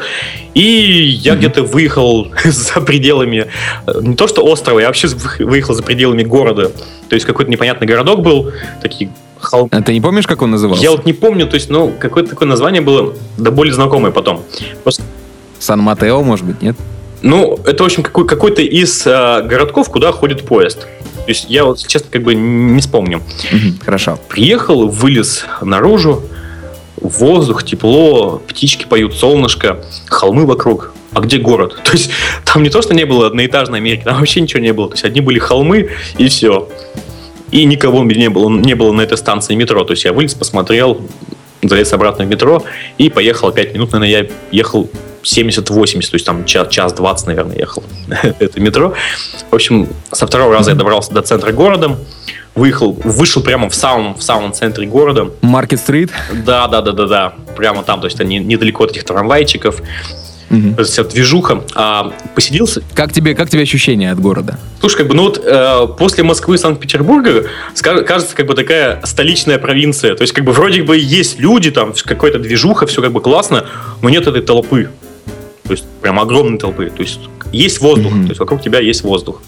И 0.54 0.62
я 0.62 1.34
mm-hmm. 1.34 1.38
где-то 1.38 1.64
выехал 1.64 2.28
за 2.44 2.82
пределами, 2.82 3.48
э, 3.88 3.92
не 4.02 4.16
то 4.16 4.28
что 4.28 4.46
острова, 4.46 4.80
я 4.80 4.88
вообще 4.88 5.08
выехал 5.40 5.74
за 5.74 5.84
пределами 5.84 6.24
города. 6.24 6.72
То 7.10 7.16
есть 7.16 7.26
какой-то 7.26 7.50
непонятный 7.50 7.88
городок 7.88 8.22
был, 8.22 8.52
такие 8.82 9.10
холмы. 9.40 9.70
А 9.72 9.82
ты 9.82 9.94
не 9.94 10.02
помнишь, 10.02 10.28
как 10.28 10.42
он 10.42 10.52
назывался? 10.52 10.84
Я 10.84 10.92
вот 10.92 11.06
не 11.06 11.14
помню, 11.14 11.48
то 11.48 11.56
есть, 11.56 11.70
ну, 11.70 11.94
какое-то 11.98 12.32
такое 12.32 12.48
название 12.48 12.82
было, 12.82 13.14
да 13.38 13.52
более 13.52 13.74
знакомое 13.74 14.12
потом. 14.12 14.44
Просто... 14.84 15.04
Сан-Матео, 15.60 16.22
может 16.22 16.46
быть, 16.46 16.62
нет? 16.62 16.76
Ну, 17.22 17.58
это, 17.66 17.84
в 17.84 17.86
общем, 17.86 18.04
какой- 18.04 18.28
какой-то 18.28 18.62
из 18.62 19.08
э, 19.08 19.42
городков, 19.44 19.90
куда 19.90 20.12
ходит 20.12 20.44
поезд. 20.44 20.82
То 20.82 21.32
есть 21.32 21.48
я 21.50 21.66
вот, 21.66 21.86
честно, 21.86 22.08
как 22.12 22.24
бы 22.24 22.36
не 22.36 22.80
вспомню. 22.80 23.22
Хорошо. 23.84 24.18
Приехал, 24.30 24.88
вылез 24.88 25.46
наружу, 25.62 26.24
воздух, 27.02 27.64
тепло, 27.64 28.42
птички 28.48 28.86
поют, 28.86 29.16
солнышко, 29.16 29.84
холмы 30.08 30.46
вокруг. 30.46 30.94
А 31.14 31.22
где 31.22 31.38
город? 31.38 31.80
То 31.84 31.92
есть 31.92 32.12
там 32.46 32.64
не 32.64 32.70
то, 32.70 32.82
что 32.82 32.94
не 32.94 33.06
было 33.06 33.28
одноэтажной 33.28 33.80
Америки, 33.80 34.04
там 34.04 34.20
вообще 34.20 34.42
ничего 34.42 34.62
не 34.62 34.74
было. 34.74 34.90
То 34.90 34.96
есть 34.96 35.06
одни 35.06 35.22
были 35.22 35.40
холмы 35.40 35.92
и 36.18 36.28
все. 36.28 36.70
И 37.52 37.64
никого 37.64 38.04
не 38.04 38.30
было, 38.30 38.50
не 38.50 38.74
было 38.74 38.92
на 38.92 39.02
этой 39.02 39.18
станции 39.18 39.56
метро. 39.56 39.84
То 39.84 39.92
есть 39.92 40.04
я 40.04 40.12
вылез, 40.12 40.34
посмотрел, 40.34 41.02
залез 41.64 41.94
обратно 41.94 42.26
в 42.26 42.28
метро 42.28 42.64
и 42.98 43.10
поехал. 43.10 43.52
Пять 43.52 43.74
минут, 43.74 43.94
наверное, 43.94 44.24
я 44.24 44.30
ехал 44.52 44.90
70-80, 45.24 45.64
то 46.10 46.16
есть 46.16 46.26
там 46.26 46.46
час, 46.46 46.70
час 46.70 46.94
20, 46.94 47.28
наверное, 47.28 47.58
ехал 47.58 47.84
это 48.40 48.60
метро. 48.60 48.94
В 49.50 49.56
общем, 49.56 49.88
со 50.12 50.28
второго 50.28 50.54
раза 50.54 50.72
я 50.72 50.76
добрался 50.76 51.14
до 51.14 51.22
центра 51.22 51.52
города 51.52 51.98
выехал, 52.58 52.94
вышел 53.04 53.42
прямо 53.42 53.70
в 53.70 53.76
самом, 53.76 54.16
в 54.16 54.24
самом 54.24 54.52
центре 54.52 54.88
города. 54.88 55.30
Маркет-стрит? 55.42 56.12
Да, 56.46 56.68
да, 56.68 56.82
да, 56.82 56.92
да, 56.92 57.06
да. 57.06 57.34
Прямо 57.56 57.84
там, 57.84 58.02
то 58.02 58.08
есть 58.08 58.20
они 58.20 58.40
недалеко 58.40 58.84
от 58.84 58.92
этих 58.92 59.04
трамвайчиков. 59.04 59.82
Угу. 60.50 60.84
Вся 60.84 61.04
движуха. 61.04 61.64
А, 61.76 62.14
посиделся. 62.34 62.82
Как 62.94 63.12
тебе, 63.12 63.36
как 63.36 63.50
тебе 63.50 63.64
ощущения 63.64 64.12
от 64.12 64.20
города? 64.20 64.58
Слушай, 64.80 64.98
как 65.00 65.08
бы, 65.10 65.14
ну 65.14 65.24
вот 65.24 65.42
э, 65.44 65.88
после 66.00 66.24
Москвы 66.24 66.56
и 66.56 66.58
Санкт-Петербурга 66.58 67.48
кажется, 67.84 68.36
как 68.36 68.48
бы 68.48 68.54
такая 68.54 69.02
столичная 69.04 69.58
провинция. 69.60 70.16
То 70.16 70.22
есть, 70.22 70.34
как 70.34 70.46
бы, 70.46 70.54
вроде 70.54 70.84
бы 70.84 70.98
есть 70.98 71.40
люди, 71.40 71.70
там, 71.70 71.94
какая-то 71.94 72.40
движуха, 72.40 72.88
все 72.88 73.02
как 73.02 73.12
бы 73.12 73.22
классно, 73.22 73.66
но 74.02 74.10
нет 74.10 74.26
этой 74.26 74.42
толпы. 74.42 74.90
То 75.66 75.72
есть, 75.72 75.86
прям 76.02 76.18
огромной 76.18 76.58
толпы. 76.58 76.90
То 76.90 77.02
есть, 77.02 77.20
есть 77.52 77.82
воздух. 77.82 78.14
Угу. 78.14 78.22
То 78.24 78.30
есть, 78.30 78.40
вокруг 78.40 78.62
тебя 78.62 78.80
есть 78.80 79.04
воздух. 79.04 79.42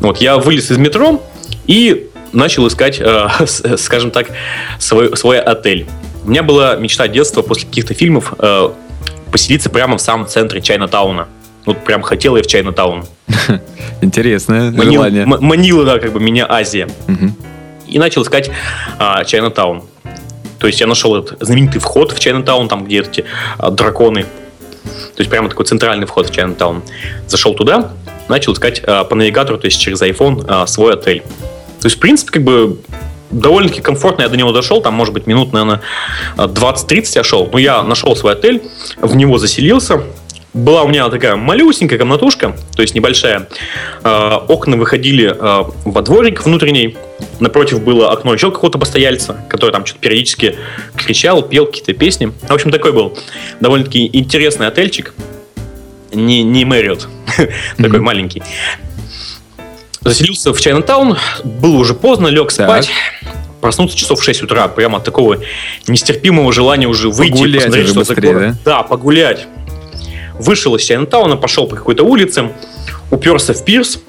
Вот, 0.00 0.18
я 0.18 0.36
вылез 0.36 0.70
из 0.70 0.76
метро, 0.76 1.22
и 1.66 2.08
начал 2.32 2.66
искать, 2.66 3.00
э, 3.00 3.28
скажем 3.76 4.10
так, 4.10 4.28
свой, 4.78 5.16
свой 5.16 5.40
отель. 5.40 5.86
У 6.24 6.30
меня 6.30 6.42
была 6.42 6.76
мечта 6.76 7.08
детства 7.08 7.42
после 7.42 7.66
каких-то 7.66 7.94
фильмов 7.94 8.34
э, 8.38 8.70
поселиться 9.30 9.70
прямо 9.70 9.96
в 9.96 10.00
самом 10.00 10.26
центре 10.26 10.60
Чайна-тауна. 10.60 11.26
Вот 11.64 11.84
прям 11.84 12.02
хотел 12.02 12.36
я 12.36 12.42
в 12.42 12.46
Чайна-таун. 12.46 13.04
Интересное 14.02 14.70
Манил, 14.70 14.94
желание. 14.94 15.26
Манила, 15.26 15.84
да, 15.84 15.98
как 15.98 16.12
бы 16.12 16.20
меня 16.20 16.46
Азия. 16.48 16.88
Угу. 17.08 17.32
И 17.88 17.98
начал 17.98 18.22
искать 18.22 18.50
а, 18.98 19.24
Чайна-таун. 19.24 19.84
То 20.58 20.66
есть 20.66 20.80
я 20.80 20.86
нашел 20.86 21.16
этот 21.16 21.42
знаменитый 21.42 21.80
вход 21.80 22.12
в 22.12 22.18
Чайна-таун, 22.18 22.68
там 22.68 22.84
где 22.84 23.00
эти 23.00 23.24
а, 23.58 23.70
драконы. 23.70 24.22
То 24.22 25.18
есть 25.18 25.30
прямо 25.30 25.48
такой 25.48 25.66
центральный 25.66 26.06
вход 26.06 26.28
в 26.28 26.32
Чайна-таун. 26.32 26.82
Зашел 27.26 27.54
туда, 27.54 27.92
начал 28.28 28.52
искать 28.52 28.82
а, 28.84 29.04
по 29.04 29.14
навигатору, 29.14 29.58
то 29.58 29.66
есть 29.66 29.80
через 29.80 30.02
iPhone, 30.02 30.44
а, 30.48 30.66
свой 30.66 30.94
отель. 30.94 31.22
То 31.80 31.86
есть, 31.86 31.96
в 31.96 32.00
принципе, 32.00 32.32
как 32.32 32.44
бы 32.44 32.78
довольно-таки 33.30 33.80
комфортно 33.80 34.22
я 34.22 34.28
до 34.28 34.36
него 34.36 34.52
дошел, 34.52 34.82
там, 34.82 34.94
может 34.94 35.14
быть, 35.14 35.26
минут, 35.26 35.52
наверное, 35.52 35.80
20-30 36.36 37.12
я 37.14 37.24
шел. 37.24 37.48
Но 37.50 37.58
я 37.58 37.82
нашел 37.82 38.14
свой 38.14 38.34
отель, 38.34 38.62
в 39.00 39.16
него 39.16 39.38
заселился, 39.38 40.02
была 40.54 40.82
у 40.82 40.88
меня 40.88 41.08
такая 41.08 41.36
малюсенькая 41.36 41.98
комнатушка, 41.98 42.54
то 42.76 42.82
есть 42.82 42.94
небольшая. 42.94 43.48
Э, 44.04 44.34
окна 44.48 44.76
выходили 44.76 45.34
э, 45.34 45.64
во 45.84 46.02
дворик 46.02 46.44
внутренний. 46.44 46.96
Напротив 47.40 47.82
было 47.82 48.12
окно 48.12 48.34
еще 48.34 48.50
какого-то 48.50 48.78
постояльца, 48.78 49.36
который 49.48 49.70
там 49.70 49.86
что-то 49.86 50.00
периодически 50.00 50.56
кричал, 50.94 51.42
пел 51.42 51.66
какие-то 51.66 51.94
песни. 51.94 52.32
В 52.42 52.52
общем, 52.52 52.70
такой 52.70 52.92
был 52.92 53.16
довольно-таки 53.60 54.10
интересный 54.12 54.66
отельчик. 54.66 55.14
Не, 56.12 56.42
не 56.42 56.64
Мэриот, 56.64 57.08
такой 57.76 58.00
маленький. 58.00 58.42
Заселился 60.00 60.52
в 60.52 60.60
Чайнатаун, 60.60 61.16
было 61.44 61.76
уже 61.76 61.94
поздно, 61.94 62.26
лег 62.28 62.50
спать. 62.50 62.90
Так. 63.22 63.34
Проснулся 63.60 63.96
часов 63.96 64.18
в 64.18 64.24
6 64.24 64.42
утра, 64.42 64.66
прямо 64.66 64.98
от 64.98 65.04
такого 65.04 65.38
нестерпимого 65.86 66.52
желания 66.52 66.88
уже 66.88 67.08
выйти, 67.08 67.32
погулять 67.32 67.62
посмотреть, 67.62 67.88
что 67.88 67.98
быстрее, 68.00 68.14
за 68.16 68.32
город. 68.32 68.56
Да? 68.64 68.76
да, 68.78 68.82
погулять. 68.82 69.46
Вышел 70.40 70.74
из 70.74 70.82
Чайнатауна, 70.82 71.36
пошел 71.36 71.68
по 71.68 71.76
какой-то 71.76 72.02
улице, 72.02 72.50
уперся 73.12 73.54
в 73.54 73.64
пирс, 73.64 74.00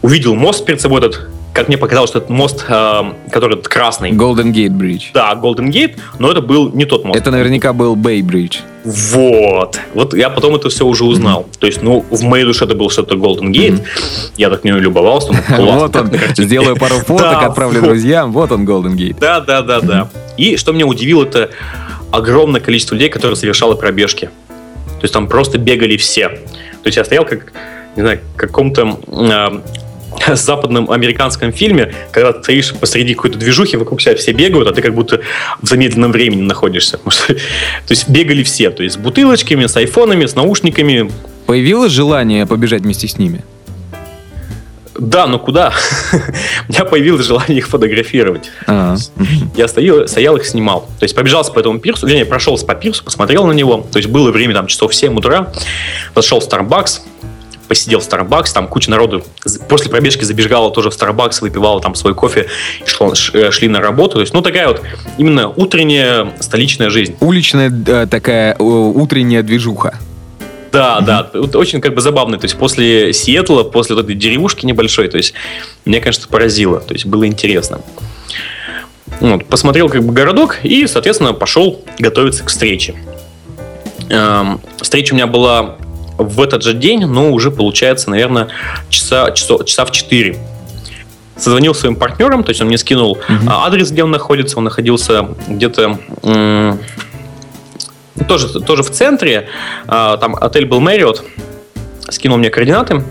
увидел 0.00 0.34
мост 0.34 0.64
перед 0.64 0.80
собой 0.80 1.00
этот 1.00 1.28
как 1.58 1.66
мне 1.66 1.76
показалось, 1.76 2.10
что 2.10 2.20
этот 2.20 2.30
мост, 2.30 2.64
э, 2.68 3.02
который 3.32 3.60
красный. 3.60 4.12
Golden 4.12 4.52
Gate 4.52 4.68
Bridge. 4.68 5.06
Да, 5.12 5.32
Golden 5.34 5.72
Gate, 5.72 5.96
но 6.20 6.30
это 6.30 6.40
был 6.40 6.72
не 6.72 6.84
тот 6.84 7.04
мост. 7.04 7.18
Это 7.18 7.32
наверняка 7.32 7.72
был 7.72 7.96
Bay 7.96 8.20
Bridge. 8.20 8.58
Вот. 8.88 9.78
Вот 9.94 10.14
я 10.14 10.30
потом 10.30 10.56
это 10.56 10.70
все 10.70 10.86
уже 10.86 11.04
узнал. 11.04 11.42
Mm-hmm. 11.42 11.58
То 11.58 11.66
есть, 11.66 11.82
ну, 11.82 12.04
в 12.10 12.22
моей 12.22 12.44
душе 12.44 12.64
это 12.64 12.74
был 12.74 12.88
что-то 12.88 13.16
Golden 13.16 13.52
Gate. 13.52 13.80
Mm-hmm. 13.80 14.32
Я 14.38 14.48
так 14.48 14.64
не 14.64 14.70
любовался. 14.72 15.32
Вот 15.58 15.94
он. 15.94 16.10
Сделаю 16.36 16.76
пару 16.76 16.94
фоток, 17.06 17.42
отправлю 17.42 17.82
друзьям. 17.82 18.32
Вот 18.32 18.50
он, 18.50 18.66
Golden 18.66 18.96
Gate. 18.96 19.16
Да, 19.20 19.40
да, 19.40 19.62
да, 19.62 19.80
да. 19.80 20.08
И 20.36 20.56
что 20.56 20.72
меня 20.72 20.86
удивило, 20.86 21.24
это 21.24 21.50
огромное 22.10 22.60
количество 22.60 22.94
людей, 22.94 23.10
которые 23.10 23.36
совершало 23.36 23.74
пробежки. 23.74 24.30
То 24.86 25.04
есть 25.04 25.12
там 25.12 25.28
просто 25.28 25.58
бегали 25.58 25.96
все. 25.96 26.28
То 26.28 26.86
есть 26.86 26.96
я 26.96 27.04
стоял 27.04 27.24
как, 27.24 27.52
не 27.96 28.02
знаю, 28.02 28.20
каком-то 28.36 28.98
западном 30.44 30.90
американском 30.90 31.52
фильме, 31.52 31.94
когда 32.10 32.32
ты 32.32 32.42
стоишь 32.42 32.74
посреди 32.74 33.14
какой-то 33.14 33.38
движухи, 33.38 33.76
вокруг 33.76 34.00
себя 34.00 34.14
все 34.16 34.32
бегают, 34.32 34.68
а 34.68 34.72
ты 34.72 34.82
как 34.82 34.94
будто 34.94 35.20
в 35.60 35.66
замедленном 35.66 36.12
времени 36.12 36.42
находишься. 36.42 36.98
То 37.06 37.90
есть 37.90 38.08
бегали 38.08 38.42
все, 38.42 38.70
то 38.70 38.82
есть 38.82 38.96
с 38.96 38.98
бутылочками, 38.98 39.66
с 39.66 39.76
айфонами, 39.76 40.26
с 40.26 40.34
наушниками. 40.34 41.10
Появилось 41.46 41.92
желание 41.92 42.46
побежать 42.46 42.82
вместе 42.82 43.08
с 43.08 43.18
ними? 43.18 43.42
Да, 44.98 45.28
но 45.28 45.38
куда? 45.38 45.72
У 46.68 46.72
меня 46.72 46.84
появилось 46.84 47.24
желание 47.24 47.58
их 47.58 47.68
фотографировать. 47.68 48.50
А. 48.66 48.96
Я 49.56 49.68
стоял, 49.68 50.08
стоял, 50.08 50.36
их 50.36 50.44
снимал. 50.44 50.88
То 50.98 51.04
есть 51.04 51.14
побежался 51.14 51.52
по 51.52 51.60
этому 51.60 51.78
пирсу, 51.78 52.06
вернее, 52.06 52.24
прошелся 52.24 52.66
по 52.66 52.74
пирсу, 52.74 53.04
посмотрел 53.04 53.46
на 53.46 53.52
него. 53.52 53.86
То 53.92 53.98
есть 53.98 54.08
было 54.08 54.32
время 54.32 54.54
там 54.54 54.66
часов 54.66 54.92
7 54.92 55.16
утра. 55.16 55.52
Зашел 56.16 56.40
в 56.40 56.48
Starbucks, 56.48 57.00
посидел 57.68 58.00
в 58.00 58.02
Starbucks, 58.02 58.52
там 58.52 58.66
куча 58.66 58.90
народу 58.90 59.22
после 59.68 59.90
пробежки 59.90 60.24
забежала 60.24 60.70
тоже 60.70 60.90
в 60.90 60.94
Starbucks, 60.94 61.40
выпивала 61.40 61.80
там 61.80 61.94
свой 61.94 62.14
кофе 62.14 62.48
и 62.84 62.88
шло, 62.88 63.12
э, 63.34 63.50
шли 63.50 63.68
на 63.68 63.80
работу. 63.80 64.14
То 64.14 64.20
есть, 64.20 64.34
ну, 64.34 64.42
такая 64.42 64.68
вот 64.68 64.82
именно 65.18 65.48
утренняя 65.48 66.32
столичная 66.40 66.90
жизнь. 66.90 67.16
Уличная 67.20 67.70
э, 67.70 68.06
такая 68.10 68.56
э, 68.58 68.62
утренняя 68.62 69.42
движуха. 69.42 69.98
Да, 70.72 71.00
да, 71.00 71.30
очень 71.54 71.80
как 71.80 71.94
бы 71.94 72.00
забавно. 72.00 72.38
То 72.38 72.44
есть 72.44 72.56
после 72.56 73.12
Сиэтла, 73.12 73.62
после 73.62 73.94
вот 73.94 74.04
этой 74.04 74.14
деревушки 74.14 74.66
небольшой, 74.66 75.08
то 75.08 75.16
есть 75.16 75.34
меня, 75.84 76.00
конечно, 76.00 76.26
поразило. 76.28 76.80
То 76.80 76.94
есть 76.94 77.06
было 77.06 77.26
интересно. 77.26 77.80
Вот, 79.20 79.46
посмотрел 79.46 79.88
как 79.88 80.04
бы 80.04 80.12
городок 80.12 80.58
и, 80.62 80.86
соответственно, 80.86 81.32
пошел 81.32 81.82
готовиться 81.98 82.44
к 82.44 82.48
встрече. 82.48 82.94
Эм, 84.10 84.60
встреча 84.80 85.12
у 85.12 85.16
меня 85.16 85.26
была 85.26 85.76
в 86.18 86.40
этот 86.40 86.62
же 86.62 86.74
день, 86.74 87.06
но 87.06 87.30
уже 87.30 87.50
получается, 87.50 88.10
наверное, 88.10 88.48
часа, 88.90 89.30
часа, 89.30 89.64
часа 89.64 89.84
в 89.84 89.90
4 89.90 90.36
созвонил 91.36 91.72
своим 91.72 91.94
партнерам, 91.94 92.42
то 92.42 92.50
есть 92.50 92.60
он 92.60 92.66
мне 92.66 92.76
скинул 92.78 93.16
uh-huh. 93.16 93.48
адрес, 93.48 93.92
где 93.92 94.02
он 94.02 94.10
находится. 94.10 94.58
Он 94.58 94.64
находился 94.64 95.28
где-то 95.46 95.98
м- 96.24 96.80
тоже, 98.26 98.60
тоже 98.60 98.82
в 98.82 98.90
центре. 98.90 99.48
А, 99.86 100.16
там 100.16 100.34
отель 100.34 100.66
был 100.66 100.80
Marriott. 100.80 101.22
Скинул 102.10 102.38
мне 102.38 102.50
координаты. 102.50 103.04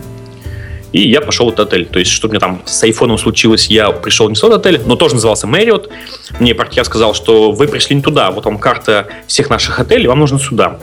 И 0.94 1.10
я 1.10 1.22
пошел 1.22 1.50
в 1.50 1.54
этот 1.54 1.68
отель. 1.68 1.86
То 1.86 2.00
есть, 2.00 2.12
что 2.12 2.28
мне 2.28 2.40
там 2.40 2.62
с 2.66 2.84
айфоном 2.84 3.18
случилось, 3.18 3.68
я 3.68 3.92
пришел 3.92 4.30
не 4.30 4.36
в 4.36 4.40
тот 4.40 4.54
отель, 4.54 4.82
но 4.86 4.96
тоже 4.96 5.16
назывался 5.16 5.48
Marriott. 5.48 5.90
Мне 6.40 6.56
партнер 6.56 6.86
сказал, 6.86 7.14
что 7.14 7.52
вы 7.52 7.68
пришли 7.68 7.96
не 7.96 8.02
туда. 8.02 8.32
Вот 8.32 8.46
вам 8.46 8.58
карта 8.58 9.08
всех 9.28 9.50
наших 9.50 9.80
отелей, 9.80 10.08
вам 10.08 10.20
нужно 10.20 10.40
сюда. 10.40 10.80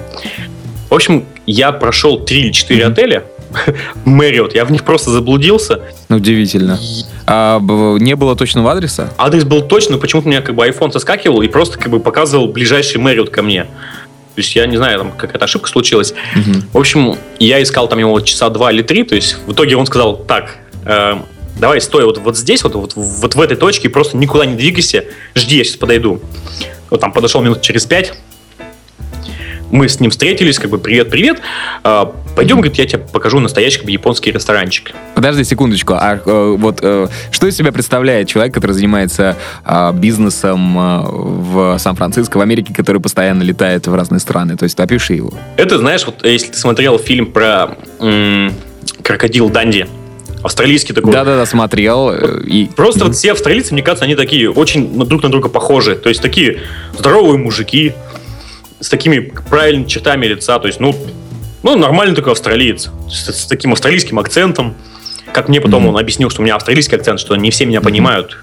В 0.91 0.95
общем, 0.95 1.27
я 1.47 1.73
прошел 1.73 2.19
3 2.19 2.41
или 2.41 2.53
4 2.53 2.81
mm-hmm. 2.81 2.93
отеля, 2.93 3.25
Мэриот. 4.05 4.55
Я 4.55 4.65
в 4.65 4.73
них 4.73 4.85
просто 4.85 5.11
заблудился. 5.11 5.81
Удивительно. 6.09 6.79
А 7.27 7.59
не 7.61 8.17
было 8.17 8.37
точного 8.37 8.73
адреса? 8.73 9.13
Адрес 9.19 9.45
был 9.45 9.63
точный, 9.63 9.99
почему-то 9.99 10.29
у 10.29 10.31
меня 10.31 10.43
как 10.43 10.55
бы 10.55 10.67
iPhone 10.67 10.93
соскакивал 10.93 11.43
и 11.43 11.49
просто 11.49 11.79
как 11.79 11.91
бы 11.91 12.01
показывал 12.01 12.49
ближайший 12.49 12.99
Мэриот 12.99 13.31
ко 13.31 13.43
мне. 13.43 13.65
То 14.35 14.41
есть 14.41 14.55
я 14.57 14.67
не 14.67 14.77
знаю, 14.77 14.99
там 14.99 15.13
какая-то 15.13 15.45
ошибка 15.45 15.69
случилась. 15.69 16.13
Угу. 16.35 16.61
В 16.73 16.79
общем, 16.79 17.17
я 17.39 17.63
искал 17.63 17.89
там 17.89 18.01
его 18.01 18.19
часа 18.21 18.51
два 18.51 18.73
или 18.73 18.83
три. 18.83 19.05
То 19.05 19.15
есть 19.15 19.37
в 19.47 19.53
итоге 19.53 19.77
он 19.77 19.87
сказал, 19.87 20.17
так, 20.17 20.57
э, 20.85 21.15
давай 21.59 21.81
стой 21.81 22.05
вот, 22.05 22.19
вот 22.19 22.37
здесь, 22.37 22.65
вот, 22.65 22.75
вот, 22.75 22.95
вот 22.97 23.35
в 23.35 23.41
этой 23.41 23.57
точке, 23.57 23.89
просто 23.89 24.17
никуда 24.17 24.45
не 24.45 24.57
двигайся, 24.57 25.05
жди, 25.37 25.59
я 25.59 25.65
сейчас 25.65 25.77
подойду. 25.77 26.21
Вот 26.91 27.01
там 27.01 27.13
подошел 27.13 27.43
минут 27.43 27.63
через 27.63 27.87
пять, 27.87 28.13
мы 29.75 29.89
с 29.89 29.99
ним 29.99 30.11
встретились, 30.11 30.59
как 30.59 30.71
бы 30.71 30.79
привет-привет. 30.79 31.41
А, 31.83 32.15
Пойдем, 32.37 32.57
говорит, 32.57 32.77
я 32.77 32.87
тебе 32.87 32.99
покажу 33.01 33.41
настоящий 33.41 33.79
как 33.79 33.87
бы, 33.87 33.91
японский 33.91 34.31
ресторанчик. 34.31 34.93
Подожди 35.15 35.45
секундочку, 35.45 35.95
а 35.95 36.21
э, 36.25 36.57
вот 36.57 36.79
э, 36.83 37.09
что 37.31 37.47
из 37.47 37.57
себя 37.57 37.71
представляет 37.71 38.29
человек, 38.29 38.55
который 38.55 38.73
занимается 38.73 39.37
э, 39.65 39.93
бизнесом 39.93 40.79
э, 40.79 41.03
в 41.11 41.79
Сан-Франциско, 41.79 42.39
в 42.39 42.41
Америке, 42.41 42.73
который 42.73 43.01
постоянно 43.01 43.43
летает 43.43 43.87
в 43.87 43.95
разные 43.95 44.21
страны? 44.21 44.57
То 44.57 44.65
есть 44.65 44.79
опиши 44.79 45.15
его. 45.15 45.33
Это, 45.57 45.79
знаешь, 45.79 46.07
вот 46.07 46.25
если 46.25 46.53
ты 46.53 46.59
смотрел 46.59 46.99
фильм 46.99 47.27
про 47.27 47.77
м- 48.01 48.53
крокодил 49.03 49.49
Данди, 49.49 49.87
австралийский 50.43 50.93
такой. 50.93 51.13
Да-да-да, 51.13 51.47
смотрел. 51.47 52.13
И... 52.13 52.67
Просто 52.67 53.01
mm-hmm. 53.01 53.07
вот 53.07 53.17
все 53.17 53.33
австралийцы, 53.33 53.73
мне 53.75 53.83
кажется, 53.83 54.05
они 54.05 54.15
такие 54.15 54.51
очень 54.51 55.05
друг 55.05 55.23
на 55.23 55.31
друга 55.31 55.49
похожи. 55.49 55.97
То 55.97 56.09
есть 56.09 56.21
такие 56.21 56.61
здоровые 56.99 57.39
мужики, 57.39 57.93
с 58.85 58.89
такими 58.91 59.19
правильными 59.49 59.89
чертами 59.89 60.27
лица, 60.27 60.59
то 60.59 60.67
есть, 60.67 60.79
ну, 60.79 60.95
ну 61.63 61.75
нормальный 61.75 62.15
такой 62.15 62.33
австралиец, 62.33 62.91
с, 63.11 63.33
с 63.33 63.47
таким 63.47 63.73
австралийским 63.73 64.19
акцентом. 64.19 64.75
Как 65.33 65.49
мне 65.49 65.63
потом 65.63 65.87
mm-hmm. 65.87 65.89
он 65.89 65.99
объяснил, 65.99 66.29
что 66.29 66.43
у 66.43 66.45
меня 66.45 66.55
австралийский 66.55 66.95
акцент, 66.95 67.19
что 67.19 67.35
не 67.35 67.51
все 67.51 67.65
меня 67.65 67.79
mm-hmm. 67.79 67.83
понимают. 67.83 68.39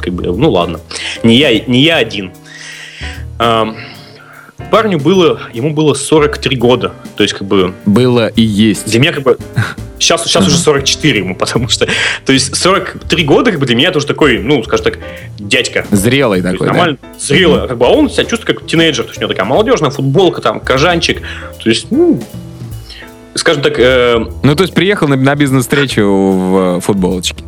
Как 0.00 0.12
бы, 0.12 0.36
ну 0.36 0.50
ладно. 0.50 0.80
Не 1.22 1.38
я, 1.38 1.58
не 1.60 1.80
я 1.80 1.96
один. 1.96 2.32
Парню 3.38 4.98
было, 4.98 5.40
ему 5.54 5.70
было 5.70 5.94
43 5.94 6.56
года. 6.56 6.92
То 7.16 7.22
есть, 7.22 7.34
как 7.34 7.48
бы... 7.48 7.72
Было 7.86 8.28
и 8.28 8.42
есть. 8.42 8.86
Для 8.86 9.00
меня, 9.00 9.12
как 9.12 9.22
бы... 9.22 9.38
Сейчас, 10.00 10.24
сейчас 10.24 10.46
уже 10.46 10.56
44 10.56 11.18
ему, 11.18 11.34
потому 11.38 11.68
что... 11.68 11.86
То 12.24 12.32
есть, 12.32 12.56
43 12.56 13.24
года, 13.24 13.50
как 13.50 13.60
бы, 13.60 13.66
для 13.66 13.76
меня 13.76 13.90
это 13.90 13.98
уже 13.98 14.06
такой, 14.06 14.38
ну, 14.38 14.64
скажем 14.64 14.84
так, 14.84 14.98
дядька. 15.38 15.86
Зрелый 15.90 16.40
такой, 16.40 16.52
есть, 16.52 16.64
Нормально, 16.64 16.98
да? 17.00 17.18
зрелый. 17.18 17.68
Как 17.68 17.78
бы, 17.78 17.86
а 17.86 17.90
он 17.90 18.10
себя 18.10 18.24
чувствует 18.24 18.58
как 18.58 18.66
тинейджер. 18.66 19.04
То 19.04 19.10
есть, 19.10 19.18
у 19.18 19.20
него 19.20 19.28
такая 19.28 19.46
молодежная 19.46 19.90
футболка, 19.90 20.40
там, 20.40 20.60
кожанчик. 20.60 21.20
То 21.62 21.68
есть, 21.68 21.90
ну, 21.90 22.20
скажем 23.34 23.62
так... 23.62 23.78
Э, 23.78 24.16
ну, 24.42 24.56
то 24.56 24.62
есть, 24.62 24.74
приехал 24.74 25.06
на, 25.06 25.16
на 25.16 25.34
бизнес-встречу 25.34 26.02
в 26.02 26.78
э, 26.78 26.80
футболочке 26.80 27.44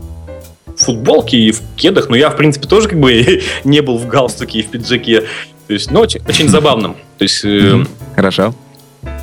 футболке 0.75 1.37
и 1.37 1.53
в 1.53 1.61
кедах, 1.77 2.09
но 2.09 2.17
я, 2.17 2.31
в 2.31 2.37
принципе, 2.37 2.67
тоже 2.67 2.89
как 2.89 2.99
бы 2.99 3.43
не 3.65 3.81
был 3.83 3.99
в 3.99 4.07
галстуке 4.09 4.61
и 4.61 4.63
в 4.63 4.69
пиджаке. 4.69 5.23
То 5.69 5.75
есть, 5.75 5.91
ну, 5.91 6.01
очень, 6.01 6.21
очень 6.27 6.49
забавно. 6.49 6.95
То 7.19 7.23
есть... 7.23 7.45
Э, 7.45 7.85
Хорошо. 8.17 8.55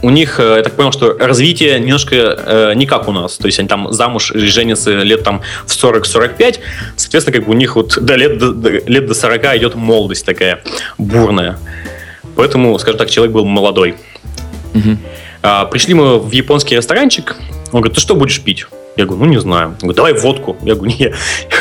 У 0.01 0.09
них, 0.09 0.39
э, 0.39 0.55
я 0.57 0.63
так 0.63 0.75
понял, 0.75 0.91
что 0.91 1.17
развитие 1.17 1.79
немножко 1.79 2.15
э, 2.15 2.73
не 2.75 2.85
как 2.85 3.07
у 3.07 3.11
нас. 3.11 3.37
То 3.37 3.47
есть 3.47 3.59
они 3.59 3.67
там 3.67 3.91
замуж 3.91 4.31
женятся 4.33 4.91
лет 4.91 5.23
там 5.23 5.41
в 5.65 5.71
40-45. 5.71 6.59
Соответственно, 6.95 7.37
как 7.37 7.45
бы 7.45 7.51
у 7.51 7.55
них 7.55 7.75
вот 7.75 7.97
до 8.01 8.15
лет 8.15 8.37
до, 8.37 8.53
до, 8.53 8.69
лет 8.69 9.07
до 9.07 9.13
40 9.13 9.57
идет 9.57 9.75
молодость 9.75 10.25
такая 10.25 10.63
бурная. 10.97 11.59
Поэтому, 12.35 12.77
скажем 12.79 12.97
так, 12.97 13.09
человек 13.09 13.33
был 13.33 13.45
молодой. 13.45 13.95
Угу. 14.73 14.97
А, 15.41 15.65
пришли 15.65 15.93
мы 15.93 16.19
в 16.19 16.31
японский 16.31 16.75
ресторанчик. 16.75 17.35
Он 17.71 17.81
говорит, 17.81 17.95
ты 17.95 18.01
что 18.01 18.15
будешь 18.15 18.39
пить? 18.41 18.65
Я 18.95 19.05
говорю, 19.05 19.25
ну 19.25 19.31
не 19.31 19.39
знаю. 19.39 19.69
Он 19.69 19.89
говорит, 19.89 19.97
давай 19.97 20.13
водку. 20.13 20.57
Я 20.63 20.75
говорю, 20.75 20.95
не, 20.95 21.13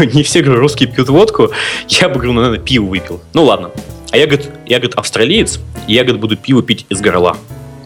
не 0.13 0.23
все 0.23 0.43
говорю, 0.43 0.61
русские 0.61 0.89
пьют 0.89 1.09
водку. 1.09 1.51
Я 1.89 2.09
бы, 2.09 2.15
говорю, 2.15 2.33
ну, 2.33 2.41
наверное, 2.43 2.65
пиво 2.65 2.87
выпил. 2.87 3.21
Ну 3.35 3.45
ладно. 3.45 3.71
А 4.11 4.17
я, 4.17 4.27
говорит, 4.27 4.51
я, 4.67 4.79
говорит, 4.79 4.97
австралиец, 4.97 5.61
и 5.87 5.95
я, 5.95 6.03
говорит, 6.03 6.21
буду 6.21 6.37
пиво 6.37 6.63
пить 6.63 6.87
из 6.89 7.01
горла. 7.01 7.37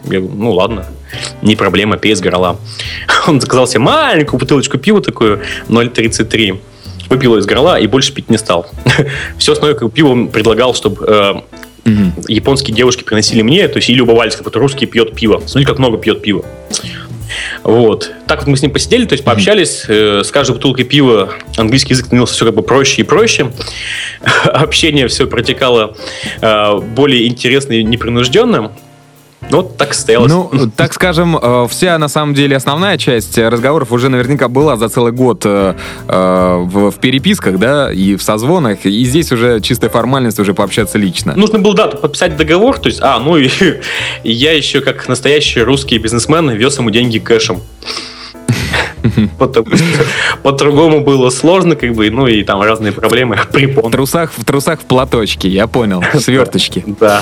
Я 0.05 0.19
говорю, 0.19 0.35
ну 0.35 0.51
ладно, 0.51 0.85
не 1.41 1.55
проблема, 1.55 1.97
пей 1.97 2.13
из 2.13 2.21
горла. 2.21 2.59
Он 3.27 3.39
заказал 3.39 3.67
себе 3.67 3.79
маленькую 3.79 4.39
бутылочку 4.39 4.77
пива 4.77 5.01
такую, 5.01 5.41
0,33. 5.69 6.59
Выпил 7.09 7.37
из 7.37 7.45
горла 7.45 7.79
и 7.79 7.87
больше 7.87 8.13
пить 8.13 8.29
не 8.29 8.37
стал. 8.37 8.67
Все 9.37 9.53
остальное 9.53 9.77
как 9.77 9.91
пиво 9.91 10.09
он 10.09 10.29
предлагал, 10.29 10.73
чтобы 10.73 11.05
э, 11.05 11.31
угу. 11.85 12.23
японские 12.27 12.75
девушки 12.75 13.03
приносили 13.03 13.41
мне, 13.41 13.67
то 13.67 13.77
есть 13.77 13.89
и 13.89 13.93
любовались, 13.93 14.35
как 14.35 14.45
будто 14.45 14.59
русский 14.59 14.85
пьет 14.85 15.13
пиво. 15.13 15.41
Смотри, 15.45 15.65
как 15.65 15.79
много 15.79 15.97
пьет 15.97 16.21
пива. 16.21 16.43
Вот. 17.63 18.11
Так 18.27 18.39
вот 18.39 18.47
мы 18.47 18.57
с 18.57 18.61
ним 18.61 18.71
посидели, 18.71 19.05
то 19.05 19.13
есть 19.13 19.23
пообщались. 19.23 19.85
Э, 19.87 20.21
с 20.23 20.31
каждой 20.31 20.53
бутылкой 20.53 20.85
пива 20.85 21.33
английский 21.57 21.93
язык 21.93 22.07
становился 22.07 22.33
все 22.33 22.45
как 22.45 22.55
бы 22.55 22.61
проще 22.61 23.01
и 23.01 23.03
проще. 23.03 23.51
Общение 24.45 25.07
все 25.07 25.27
протекало 25.27 25.95
э, 26.41 26.77
более 26.79 27.27
интересно 27.27 27.73
и 27.73 27.83
непринужденно. 27.83 28.71
Ну, 29.49 29.63
так 29.63 29.93
состоялось. 29.93 30.31
Ну, 30.31 30.49
так 30.75 30.93
скажем, 30.93 31.37
э, 31.41 31.67
вся, 31.69 31.97
на 31.97 32.07
самом 32.07 32.33
деле, 32.33 32.55
основная 32.55 32.97
часть 32.97 33.37
разговоров 33.37 33.91
уже 33.91 34.09
наверняка 34.09 34.47
была 34.47 34.77
за 34.77 34.89
целый 34.89 35.11
год 35.11 35.43
э, 35.45 35.75
э, 36.07 36.57
в, 36.63 36.91
переписках, 36.99 37.59
да, 37.59 37.91
и 37.91 38.15
в 38.15 38.23
созвонах, 38.23 38.85
и 38.85 39.03
здесь 39.03 39.31
уже 39.31 39.59
чистая 39.61 39.89
формальность 39.89 40.39
уже 40.39 40.53
пообщаться 40.53 40.97
лично. 40.97 41.33
Нужно 41.35 41.59
было, 41.59 41.75
да, 41.75 41.87
подписать 41.87 42.37
договор, 42.37 42.79
то 42.79 42.89
есть, 42.89 42.99
а, 43.01 43.19
ну 43.19 43.37
и, 43.37 43.49
и 44.23 44.31
я 44.31 44.53
еще, 44.53 44.81
как 44.81 45.07
настоящий 45.07 45.61
русский 45.61 45.97
бизнесмен, 45.97 46.49
вез 46.51 46.77
ему 46.77 46.89
деньги 46.89 47.19
кэшем. 47.19 47.61
По-другому 50.43 51.01
было 51.01 51.29
сложно, 51.29 51.75
как 51.75 51.93
бы, 51.93 52.09
ну 52.09 52.27
и 52.27 52.43
там 52.43 52.61
разные 52.61 52.91
проблемы. 52.91 53.37
В 53.51 53.91
трусах, 53.91 54.31
в 54.35 54.45
трусах 54.45 54.79
в 54.79 54.85
платочке, 54.85 55.49
я 55.49 55.67
понял, 55.67 56.03
сверточки. 56.19 56.83
Да. 56.99 57.21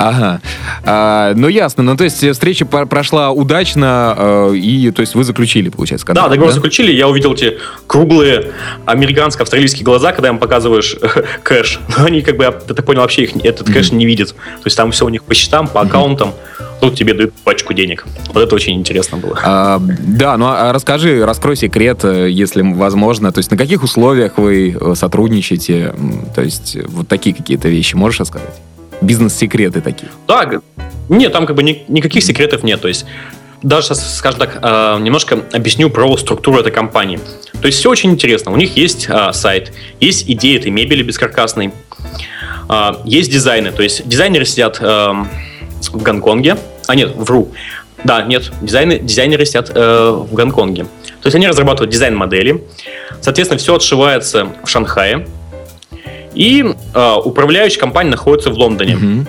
Ага. 0.00 0.40
А, 0.82 1.34
ну, 1.36 1.48
ясно. 1.48 1.82
Ну, 1.82 1.94
то 1.94 2.04
есть 2.04 2.26
встреча 2.26 2.64
прошла 2.64 3.30
удачно, 3.32 4.14
э, 4.16 4.56
и 4.56 4.90
то 4.92 5.00
есть 5.00 5.14
вы 5.14 5.24
заключили, 5.24 5.68
получается, 5.68 6.06
контракт, 6.06 6.26
Да, 6.26 6.30
договор 6.30 6.50
да? 6.50 6.54
заключили. 6.54 6.90
Я 6.90 7.06
увидел 7.06 7.34
эти 7.34 7.58
круглые 7.86 8.52
американско-австралийские 8.86 9.84
глаза, 9.84 10.12
когда 10.12 10.30
им 10.30 10.38
показываешь 10.38 10.96
э, 11.02 11.22
кэш. 11.42 11.80
Но 11.98 12.06
они, 12.06 12.22
как 12.22 12.38
бы, 12.38 12.44
я 12.44 12.52
так 12.52 12.84
понял, 12.86 13.02
вообще 13.02 13.24
их, 13.24 13.36
этот 13.44 13.68
mm-hmm. 13.68 13.72
кэш 13.74 13.92
не 13.92 14.06
видят. 14.06 14.30
То 14.30 14.64
есть 14.64 14.76
там 14.76 14.90
все 14.90 15.04
у 15.04 15.10
них 15.10 15.22
по 15.22 15.34
счетам, 15.34 15.68
по 15.68 15.82
аккаунтам. 15.82 16.32
Тут 16.80 16.94
тебе 16.94 17.12
дают 17.12 17.34
пачку 17.44 17.74
денег. 17.74 18.06
Вот 18.32 18.42
это 18.42 18.54
очень 18.54 18.72
интересно 18.72 19.18
было. 19.18 19.38
А, 19.44 19.78
да, 19.78 20.38
ну 20.38 20.46
а 20.46 20.72
расскажи, 20.72 21.26
раскрой 21.26 21.56
секрет, 21.56 22.04
э, 22.04 22.30
если 22.30 22.62
возможно. 22.62 23.32
То 23.32 23.38
есть 23.38 23.50
на 23.50 23.58
каких 23.58 23.82
условиях 23.82 24.38
вы 24.38 24.94
сотрудничаете? 24.94 25.94
То 26.34 26.40
есть 26.40 26.78
вот 26.86 27.06
такие 27.06 27.36
какие-то 27.36 27.68
вещи 27.68 27.96
можешь 27.96 28.20
рассказать? 28.20 28.54
Бизнес-секреты 29.00 29.80
такие? 29.80 30.10
Да, 30.26 30.48
нет, 31.08 31.32
там 31.32 31.46
как 31.46 31.56
бы 31.56 31.62
ни, 31.62 31.84
никаких 31.88 32.22
секретов 32.22 32.62
нет. 32.62 32.80
То 32.80 32.88
есть 32.88 33.06
даже 33.62 33.94
скажем 33.94 34.40
так, 34.40 34.58
э, 34.62 34.98
немножко 35.00 35.40
объясню 35.52 35.90
про 35.90 36.16
структуру 36.16 36.60
этой 36.60 36.72
компании. 36.72 37.20
То 37.60 37.66
есть 37.66 37.78
все 37.78 37.90
очень 37.90 38.10
интересно. 38.10 38.52
У 38.52 38.56
них 38.56 38.76
есть 38.76 39.06
э, 39.08 39.32
сайт, 39.32 39.72
есть 40.00 40.24
идея 40.30 40.58
этой 40.58 40.70
мебели 40.70 41.02
бескаркасной, 41.02 41.72
э, 42.68 42.92
есть 43.04 43.30
дизайны. 43.30 43.72
То 43.72 43.82
есть 43.82 44.08
дизайнеры 44.08 44.44
сидят 44.44 44.80
в 44.80 46.02
Гонконге. 46.02 46.56
А 46.86 46.94
нет, 46.94 47.14
вру. 47.14 47.52
Да, 48.04 48.22
нет, 48.22 48.50
дизайны, 48.62 48.98
дизайнеры 48.98 49.44
сидят 49.44 49.70
в 49.70 50.28
Гонконге. 50.32 50.84
То 50.84 51.26
есть 51.26 51.34
они 51.34 51.46
разрабатывают 51.48 51.90
дизайн-модели. 51.90 52.64
Соответственно, 53.20 53.58
все 53.58 53.76
отшивается 53.76 54.48
в 54.62 54.68
Шанхае. 54.68 55.26
И 56.40 56.64
э, 56.64 57.14
управляющая 57.22 57.78
компания 57.78 58.08
находится 58.08 58.48
в 58.48 58.54
Лондоне. 58.54 58.94
Mm-hmm. 58.94 59.26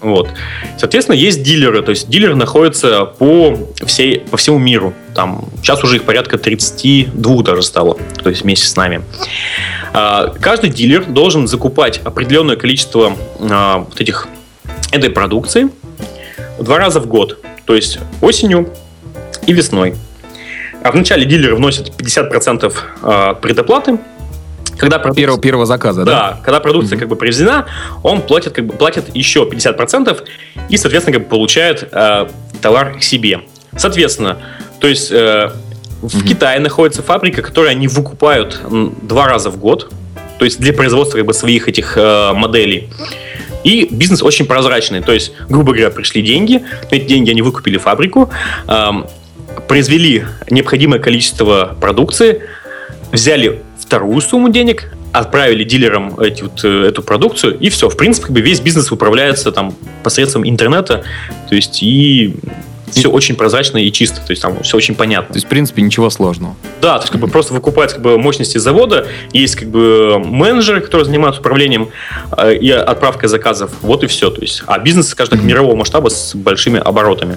Вот. 0.00 0.30
Соответственно, 0.78 1.14
есть 1.14 1.42
дилеры, 1.42 1.82
то 1.82 1.90
есть 1.90 2.08
дилеры 2.08 2.34
находятся 2.34 3.04
по, 3.04 3.58
всей, 3.84 4.20
по 4.20 4.38
всему 4.38 4.58
миру. 4.58 4.94
Там, 5.14 5.44
сейчас 5.62 5.84
уже 5.84 5.96
их 5.96 6.04
порядка 6.04 6.38
32 6.38 7.42
даже 7.42 7.62
стало, 7.62 7.98
то 8.22 8.30
есть 8.30 8.44
вместе 8.44 8.66
с 8.66 8.74
нами. 8.76 9.02
А, 9.92 10.28
каждый 10.40 10.70
дилер 10.70 11.04
должен 11.04 11.46
закупать 11.46 12.00
определенное 12.02 12.56
количество 12.56 13.12
а, 13.38 13.80
вот 13.80 14.00
этих 14.00 14.28
этой 14.90 15.10
продукции 15.10 15.68
два 16.58 16.78
раза 16.78 16.98
в 16.98 17.06
год, 17.06 17.44
то 17.66 17.74
есть 17.74 17.98
осенью 18.22 18.70
и 19.46 19.52
весной. 19.52 19.96
А 20.82 20.92
в 20.92 20.94
начале 20.94 21.26
дилеры 21.26 21.56
вносят 21.56 21.92
50% 22.00 22.74
э, 23.02 23.34
предоплаты, 23.40 23.98
когда 24.78 24.98
продукция, 24.98 25.22
первого, 25.22 25.40
первого 25.40 25.66
заказа, 25.66 26.04
да? 26.04 26.12
Да, 26.12 26.40
когда 26.42 26.60
продукция 26.60 26.96
mm-hmm. 26.96 27.00
как 27.00 27.08
бы 27.08 27.16
привезена, 27.16 27.66
он 28.02 28.22
платит, 28.22 28.52
как 28.52 28.66
бы, 28.66 28.74
платит 28.74 29.14
еще 29.14 29.42
50% 29.42 30.22
и, 30.68 30.76
соответственно, 30.76 31.18
как 31.18 31.24
бы 31.24 31.30
получает 31.30 31.88
э, 31.92 32.26
товар 32.60 32.98
к 32.98 33.02
себе. 33.02 33.42
Соответственно, 33.76 34.38
то 34.80 34.88
есть 34.88 35.10
э, 35.10 35.50
в 36.00 36.06
mm-hmm. 36.06 36.26
Китае 36.26 36.60
находится 36.60 37.02
фабрика, 37.02 37.42
которую 37.42 37.70
они 37.70 37.88
выкупают 37.88 38.60
два 39.02 39.28
раза 39.28 39.50
в 39.50 39.58
год, 39.58 39.92
то 40.38 40.44
есть 40.44 40.58
для 40.58 40.72
производства 40.72 41.18
как 41.18 41.26
бы 41.26 41.34
своих 41.34 41.68
этих 41.68 41.96
э, 41.96 42.32
моделей. 42.32 42.88
И 43.62 43.86
бизнес 43.88 44.22
очень 44.22 44.46
прозрачный. 44.46 45.00
То 45.00 45.12
есть, 45.12 45.32
грубо 45.48 45.72
говоря, 45.72 45.90
пришли 45.90 46.22
деньги, 46.22 46.64
эти 46.90 47.04
деньги 47.04 47.30
они 47.30 47.42
выкупили 47.42 47.78
фабрику, 47.78 48.28
э, 48.66 48.90
произвели 49.68 50.24
необходимое 50.50 50.98
количество 50.98 51.76
продукции, 51.80 52.42
взяли 53.12 53.62
вторую 53.92 54.22
сумму 54.22 54.48
денег, 54.48 54.90
отправили 55.12 55.64
дилерам 55.64 56.18
эти, 56.18 56.44
вот, 56.44 56.64
э, 56.64 56.86
эту 56.88 57.02
продукцию, 57.02 57.58
и 57.58 57.68
все. 57.68 57.90
В 57.90 57.96
принципе, 57.98 58.28
как 58.28 58.34
бы 58.34 58.40
весь 58.40 58.60
бизнес 58.60 58.90
управляется 58.90 59.52
там 59.52 59.74
посредством 60.02 60.48
интернета, 60.48 61.04
то 61.50 61.54
есть 61.54 61.82
и 61.82 62.34
все 62.90 63.10
очень 63.10 63.34
прозрачно 63.34 63.76
и 63.76 63.92
чисто, 63.92 64.16
то 64.16 64.30
есть 64.30 64.40
там 64.40 64.62
все 64.62 64.78
очень 64.78 64.94
понятно. 64.94 65.34
То 65.34 65.36
есть, 65.36 65.44
в 65.44 65.50
принципе, 65.50 65.82
ничего 65.82 66.08
сложного. 66.08 66.56
Да, 66.80 66.96
то 66.96 67.02
есть, 67.02 67.12
как 67.12 67.20
бы 67.20 67.28
просто 67.28 67.52
выкупать 67.52 67.92
как 67.92 68.00
бы, 68.00 68.18
мощности 68.18 68.56
завода, 68.56 69.08
есть 69.34 69.56
как 69.56 69.68
бы 69.68 70.18
менеджеры, 70.18 70.80
которые 70.80 71.04
занимаются 71.04 71.42
управлением 71.42 71.90
э, 72.34 72.54
и 72.54 72.70
отправкой 72.70 73.28
заказов, 73.28 73.72
вот 73.82 74.04
и 74.04 74.06
все. 74.06 74.30
То 74.30 74.40
есть, 74.40 74.62
а 74.66 74.78
бизнес, 74.78 75.08
скажем 75.08 75.32
так, 75.32 75.42
мирового 75.42 75.76
масштаба 75.76 76.08
с 76.08 76.34
большими 76.34 76.80
оборотами. 76.80 77.36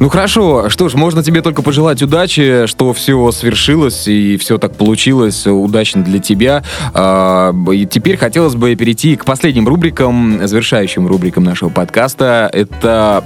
Ну 0.00 0.08
хорошо, 0.08 0.70
что 0.70 0.88
ж, 0.88 0.94
можно 0.94 1.22
тебе 1.22 1.42
только 1.42 1.60
пожелать 1.60 2.02
удачи, 2.02 2.64
что 2.64 2.94
все 2.94 3.30
свершилось 3.32 4.08
и 4.08 4.38
все 4.38 4.56
так 4.56 4.74
получилось 4.74 5.46
удачно 5.46 6.02
для 6.02 6.18
тебя. 6.20 6.64
А, 6.94 7.52
и 7.70 7.84
теперь 7.84 8.16
хотелось 8.16 8.54
бы 8.54 8.74
перейти 8.76 9.16
к 9.16 9.26
последним 9.26 9.68
рубрикам, 9.68 10.48
завершающим 10.48 11.06
рубрикам 11.06 11.44
нашего 11.44 11.68
подкаста. 11.68 12.48
Это, 12.50 13.22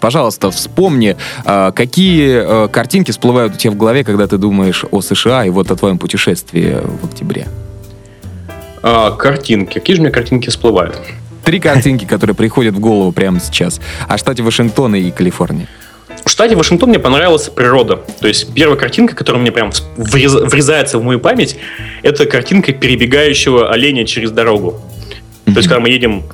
пожалуйста, 0.00 0.50
вспомни, 0.50 1.16
а, 1.44 1.70
какие 1.70 2.32
а, 2.34 2.66
картинки 2.66 3.12
всплывают 3.12 3.54
у 3.54 3.56
тебя 3.56 3.70
в 3.70 3.76
голове, 3.76 4.02
когда 4.02 4.26
ты 4.26 4.38
думаешь 4.38 4.84
о 4.90 5.00
США 5.00 5.44
и 5.44 5.50
вот 5.50 5.70
о 5.70 5.76
твоем 5.76 5.98
путешествии 5.98 6.78
в 7.00 7.06
октябре. 7.06 7.46
А, 8.82 9.12
картинки. 9.12 9.74
Какие 9.74 9.94
же 9.94 10.02
у 10.02 10.04
меня 10.04 10.12
картинки 10.12 10.50
всплывают? 10.50 11.00
Три 11.44 11.60
картинки, 11.60 12.06
которые 12.06 12.34
приходят 12.34 12.74
в 12.74 12.80
голову 12.80 13.12
прямо 13.12 13.38
сейчас. 13.38 13.80
О 14.08 14.18
штате 14.18 14.42
Вашингтона 14.42 14.96
и 14.96 15.12
Калифорнии. 15.12 15.68
В 16.28 16.30
штате 16.30 16.56
Вашингтон 16.56 16.90
мне 16.90 16.98
понравилась 16.98 17.48
природа. 17.48 18.02
То 18.20 18.28
есть 18.28 18.52
первая 18.52 18.76
картинка, 18.78 19.16
которая 19.16 19.40
мне 19.40 19.50
прям 19.50 19.70
врезается 19.96 20.98
в 20.98 21.02
мою 21.02 21.20
память, 21.20 21.56
это 22.02 22.26
картинка 22.26 22.72
перебегающего 22.72 23.72
оленя 23.72 24.04
через 24.04 24.30
дорогу. 24.30 24.78
Mm-hmm. 25.46 25.52
То 25.54 25.56
есть 25.56 25.68
когда 25.68 25.80
мы 25.80 25.88
едем 25.88 26.24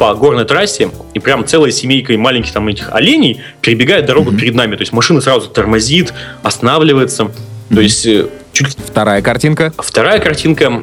по 0.00 0.12
горной 0.14 0.46
трассе, 0.46 0.90
и 1.14 1.20
прям 1.20 1.46
целая 1.46 1.70
семейка 1.70 2.12
маленьких 2.18 2.52
там 2.52 2.66
этих 2.66 2.92
оленей 2.92 3.40
перебегает 3.60 4.06
дорогу 4.06 4.32
mm-hmm. 4.32 4.40
перед 4.40 4.54
нами. 4.56 4.74
То 4.74 4.82
есть 4.82 4.92
машина 4.92 5.20
сразу 5.20 5.48
тормозит, 5.48 6.12
останавливается. 6.42 7.22
Mm-hmm. 7.22 7.74
То 7.76 7.80
есть 7.80 8.04
э, 8.04 8.26
чуть... 8.52 8.76
Вторая 8.84 9.22
картинка? 9.22 9.72
Вторая 9.78 10.18
картинка 10.18 10.82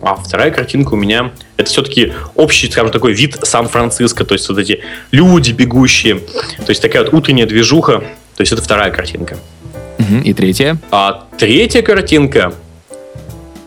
а 0.00 0.14
вторая 0.16 0.50
картинка 0.50 0.94
у 0.94 0.96
меня 0.96 1.32
это 1.56 1.68
все-таки 1.70 2.12
общий, 2.34 2.70
скажем, 2.70 2.90
такой 2.90 3.12
вид 3.12 3.38
Сан-Франциско, 3.42 4.24
то 4.24 4.34
есть 4.34 4.48
вот 4.48 4.58
эти 4.58 4.80
люди 5.10 5.52
бегущие, 5.52 6.18
то 6.18 6.70
есть 6.70 6.80
такая 6.82 7.04
вот 7.04 7.14
утренняя 7.14 7.46
движуха, 7.46 7.98
то 8.36 8.40
есть 8.40 8.52
это 8.52 8.62
вторая 8.62 8.90
картинка. 8.90 9.38
И 10.24 10.32
третья? 10.32 10.78
А 10.90 11.26
третья 11.36 11.82
картинка 11.82 12.54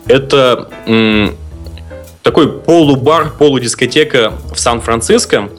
это 0.08 0.70
м- 0.86 1.36
такой 2.22 2.60
полубар, 2.60 3.30
полудискотека 3.30 4.32
в 4.54 4.58
Сан-Франциско, 4.58 5.50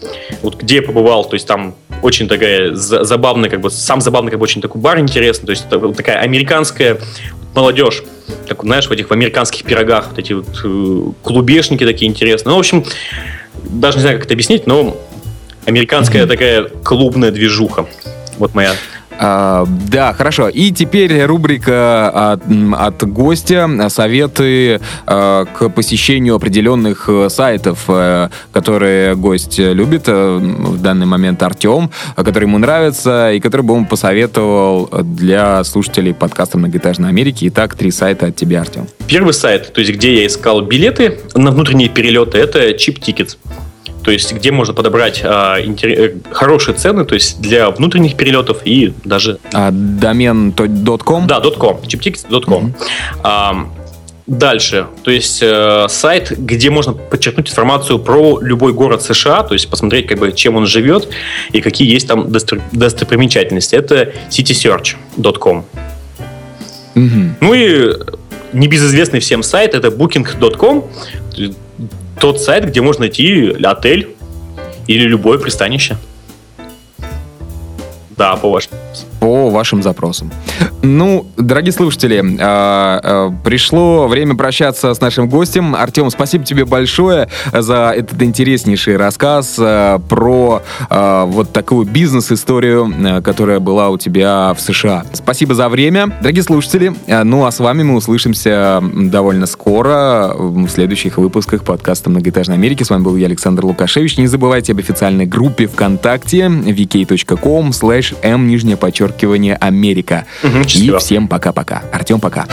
вот 0.42 0.56
где 0.60 0.78
я 0.78 0.82
побывал, 0.82 1.26
то 1.26 1.36
есть 1.36 1.48
там 1.48 1.76
очень 2.04 2.28
такая 2.28 2.74
забавная, 2.76 3.50
как 3.50 3.62
бы, 3.62 3.72
сам 3.72 4.02
забавный, 4.02 4.30
как 4.30 4.40
бы, 4.40 4.44
очень 4.44 4.62
такой 4.62 4.82
бар 4.82 5.00
интересный, 5.00 5.46
то 5.46 5.52
есть 5.52 5.70
такая 5.98 6.20
американская 6.20 7.00
молодежь, 7.56 8.04
как, 8.48 8.64
знаешь, 8.64 8.88
в 8.88 8.92
этих 8.92 9.10
в 9.10 9.12
американских 9.12 9.64
пирогах, 9.64 10.10
вот 10.10 10.20
эти 10.20 10.34
вот 10.34 10.48
э, 10.64 11.12
клубешники 11.24 11.86
такие 11.86 12.10
интересные. 12.10 12.52
Ну, 12.52 12.58
в 12.58 12.60
общем, 12.60 12.84
даже 13.64 13.98
не 13.98 14.02
знаю, 14.02 14.18
как 14.18 14.26
это 14.26 14.34
объяснить, 14.34 14.68
но 14.68 14.98
американская 15.66 16.24
mm-hmm. 16.24 16.28
такая 16.28 16.64
клубная 16.84 17.32
движуха. 17.32 17.88
Вот 18.38 18.54
моя 18.54 18.76
а, 19.20 19.66
да, 19.90 20.14
хорошо. 20.14 20.50
И 20.50 20.72
теперь 20.72 21.24
рубрика 21.26 22.34
от, 22.34 22.42
от 22.74 23.04
гостя 23.08 23.70
советы 23.90 24.82
а, 25.06 25.46
к 25.46 25.70
посещению 25.70 26.36
определенных 26.36 27.06
э, 27.08 27.30
сайтов, 27.30 27.86
а, 27.88 28.30
которые 28.52 29.16
гость 29.16 29.60
любит 29.60 30.04
а, 30.08 30.38
в 30.38 30.82
данный 30.82 31.06
момент 31.06 31.42
Артем, 31.44 31.92
который 32.16 32.46
ему 32.46 32.58
нравится 32.58 33.32
и 33.32 33.40
который 33.40 33.62
бы 33.62 33.74
он 33.74 33.86
посоветовал 33.86 34.90
для 35.04 35.64
слушателей 35.64 36.14
подкаста 36.14 36.58
«Многоэтажной 36.58 37.10
Америки». 37.10 37.48
Итак, 37.50 37.76
три 37.76 37.92
сайта 37.92 38.28
от 38.28 38.36
тебя, 38.36 38.62
Артем. 38.62 38.88
Первый 39.08 39.34
сайт, 39.34 39.74
то 39.74 39.82
есть 39.82 39.94
где 39.94 40.22
я 40.22 40.28
искал 40.28 40.62
билеты 40.62 41.20
на 41.36 41.52
внутренние 41.52 41.90
перелеты, 41.90 42.38
это 42.38 42.70
Chip 42.72 43.00
Tickets 43.00 43.38
то 44.04 44.12
есть 44.12 44.34
где 44.34 44.52
можно 44.52 44.74
подобрать 44.74 45.22
а, 45.24 45.62
интерес, 45.62 46.00
э, 46.00 46.14
хорошие 46.32 46.76
цены, 46.76 47.06
то 47.06 47.16
есть 47.16 47.40
для 47.42 47.70
внутренних 47.70 48.16
перелетов 48.16 48.62
и 48.66 48.94
даже... 49.04 49.40
А, 49.54 49.72
домен 49.72 50.52
.com? 50.52 51.28
Да, 51.28 51.40
.com, 51.40 51.80
chiptickets.com. 51.82 52.66
Mm-hmm. 52.66 52.74
А, 53.24 53.68
Дальше, 54.26 54.88
то 55.04 55.12
есть 55.12 55.40
э, 55.44 55.86
сайт, 55.90 56.32
где 56.38 56.70
можно 56.70 56.94
подчеркнуть 56.94 57.50
информацию 57.50 58.00
про 58.00 58.40
любой 58.40 58.72
город 58.72 59.04
США, 59.04 59.44
то 59.44 59.54
есть 59.54 59.70
посмотреть, 59.70 60.08
как 60.08 60.20
бы, 60.20 60.32
чем 60.32 60.56
он 60.56 60.66
живет 60.66 61.10
и 61.52 61.60
какие 61.60 61.92
есть 61.92 62.08
там 62.08 62.32
достопримечательности. 62.32 63.76
Это 63.76 64.14
citysearch.com. 64.30 65.66
Mm-hmm. 66.96 67.30
Ну 67.42 67.54
и 67.54 67.98
небезызвестный 68.54 69.20
всем 69.20 69.44
сайт 69.44 69.74
это 69.74 69.90
booking.com 69.90 70.86
тот 72.20 72.42
сайт, 72.42 72.66
где 72.66 72.82
можно 72.82 73.02
найти 73.02 73.56
отель 73.64 74.16
или 74.88 75.04
любое 75.04 75.38
пристанище. 75.38 75.98
Да, 78.18 78.36
по 78.36 78.50
вашему 78.50 78.78
по 79.20 79.43
вашим 79.54 79.82
запросам. 79.82 80.32
Ну, 80.82 81.26
дорогие 81.38 81.72
слушатели, 81.72 82.22
э, 82.22 83.00
э, 83.02 83.32
пришло 83.46 84.08
время 84.08 84.36
прощаться 84.36 84.94
с 84.94 85.00
нашим 85.00 85.30
гостем. 85.30 85.76
Артем, 85.76 86.10
спасибо 86.10 86.44
тебе 86.44 86.66
большое 86.66 87.30
за 87.54 87.94
этот 87.96 88.22
интереснейший 88.22 88.98
рассказ 88.98 89.56
э, 89.58 90.00
про 90.10 90.62
вот 90.90 91.54
такую 91.54 91.86
бизнес-историю, 91.86 93.22
которая 93.24 93.60
была 93.60 93.90
у 93.90 93.98
тебя 93.98 94.54
в 94.54 94.60
США. 94.60 95.06
Спасибо 95.14 95.56
за 95.56 95.70
время. 95.70 96.08
Дорогие 96.22 96.44
слушатели, 96.44 96.94
ну 97.08 97.46
а 97.46 97.52
с 97.52 97.60
вами 97.60 97.84
мы 97.84 97.96
услышимся 97.96 98.82
довольно 98.94 99.46
скоро 99.46 100.34
в 100.36 100.68
следующих 100.70 101.18
выпусках 101.18 101.64
подкаста 101.64 102.10
«Многоэтажной 102.10 102.56
Америки». 102.58 102.84
С 102.84 102.90
вами 102.90 103.04
был 103.04 103.16
я, 103.16 103.28
Александр 103.28 103.66
Лукашевич. 103.66 104.18
Не 104.18 104.28
забывайте 104.28 104.74
об 104.74 104.80
официальной 104.80 105.26
группе 105.26 105.68
ВКонтакте 105.68 106.46
vk.com 106.48 107.70
slash 107.70 108.16
m 108.22 108.48
нижнее 108.48 108.78
подчеркивание 108.78 109.43
подчеркивание 109.44 109.56
Америка. 109.56 110.26
Угу, 110.44 110.60
И 110.76 110.98
всем 111.00 111.28
пока-пока. 111.28 111.84
Артем, 111.92 112.20
пока. 112.20 112.46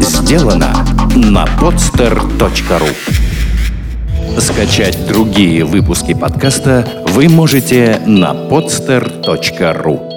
Сделано 0.00 0.84
на 1.16 1.44
podster.ru 1.44 2.94
Скачать 4.40 5.06
другие 5.08 5.64
выпуски 5.64 6.14
подкаста 6.14 6.86
вы 7.08 7.28
можете 7.28 8.00
на 8.06 8.32
podster.ru 8.32 10.07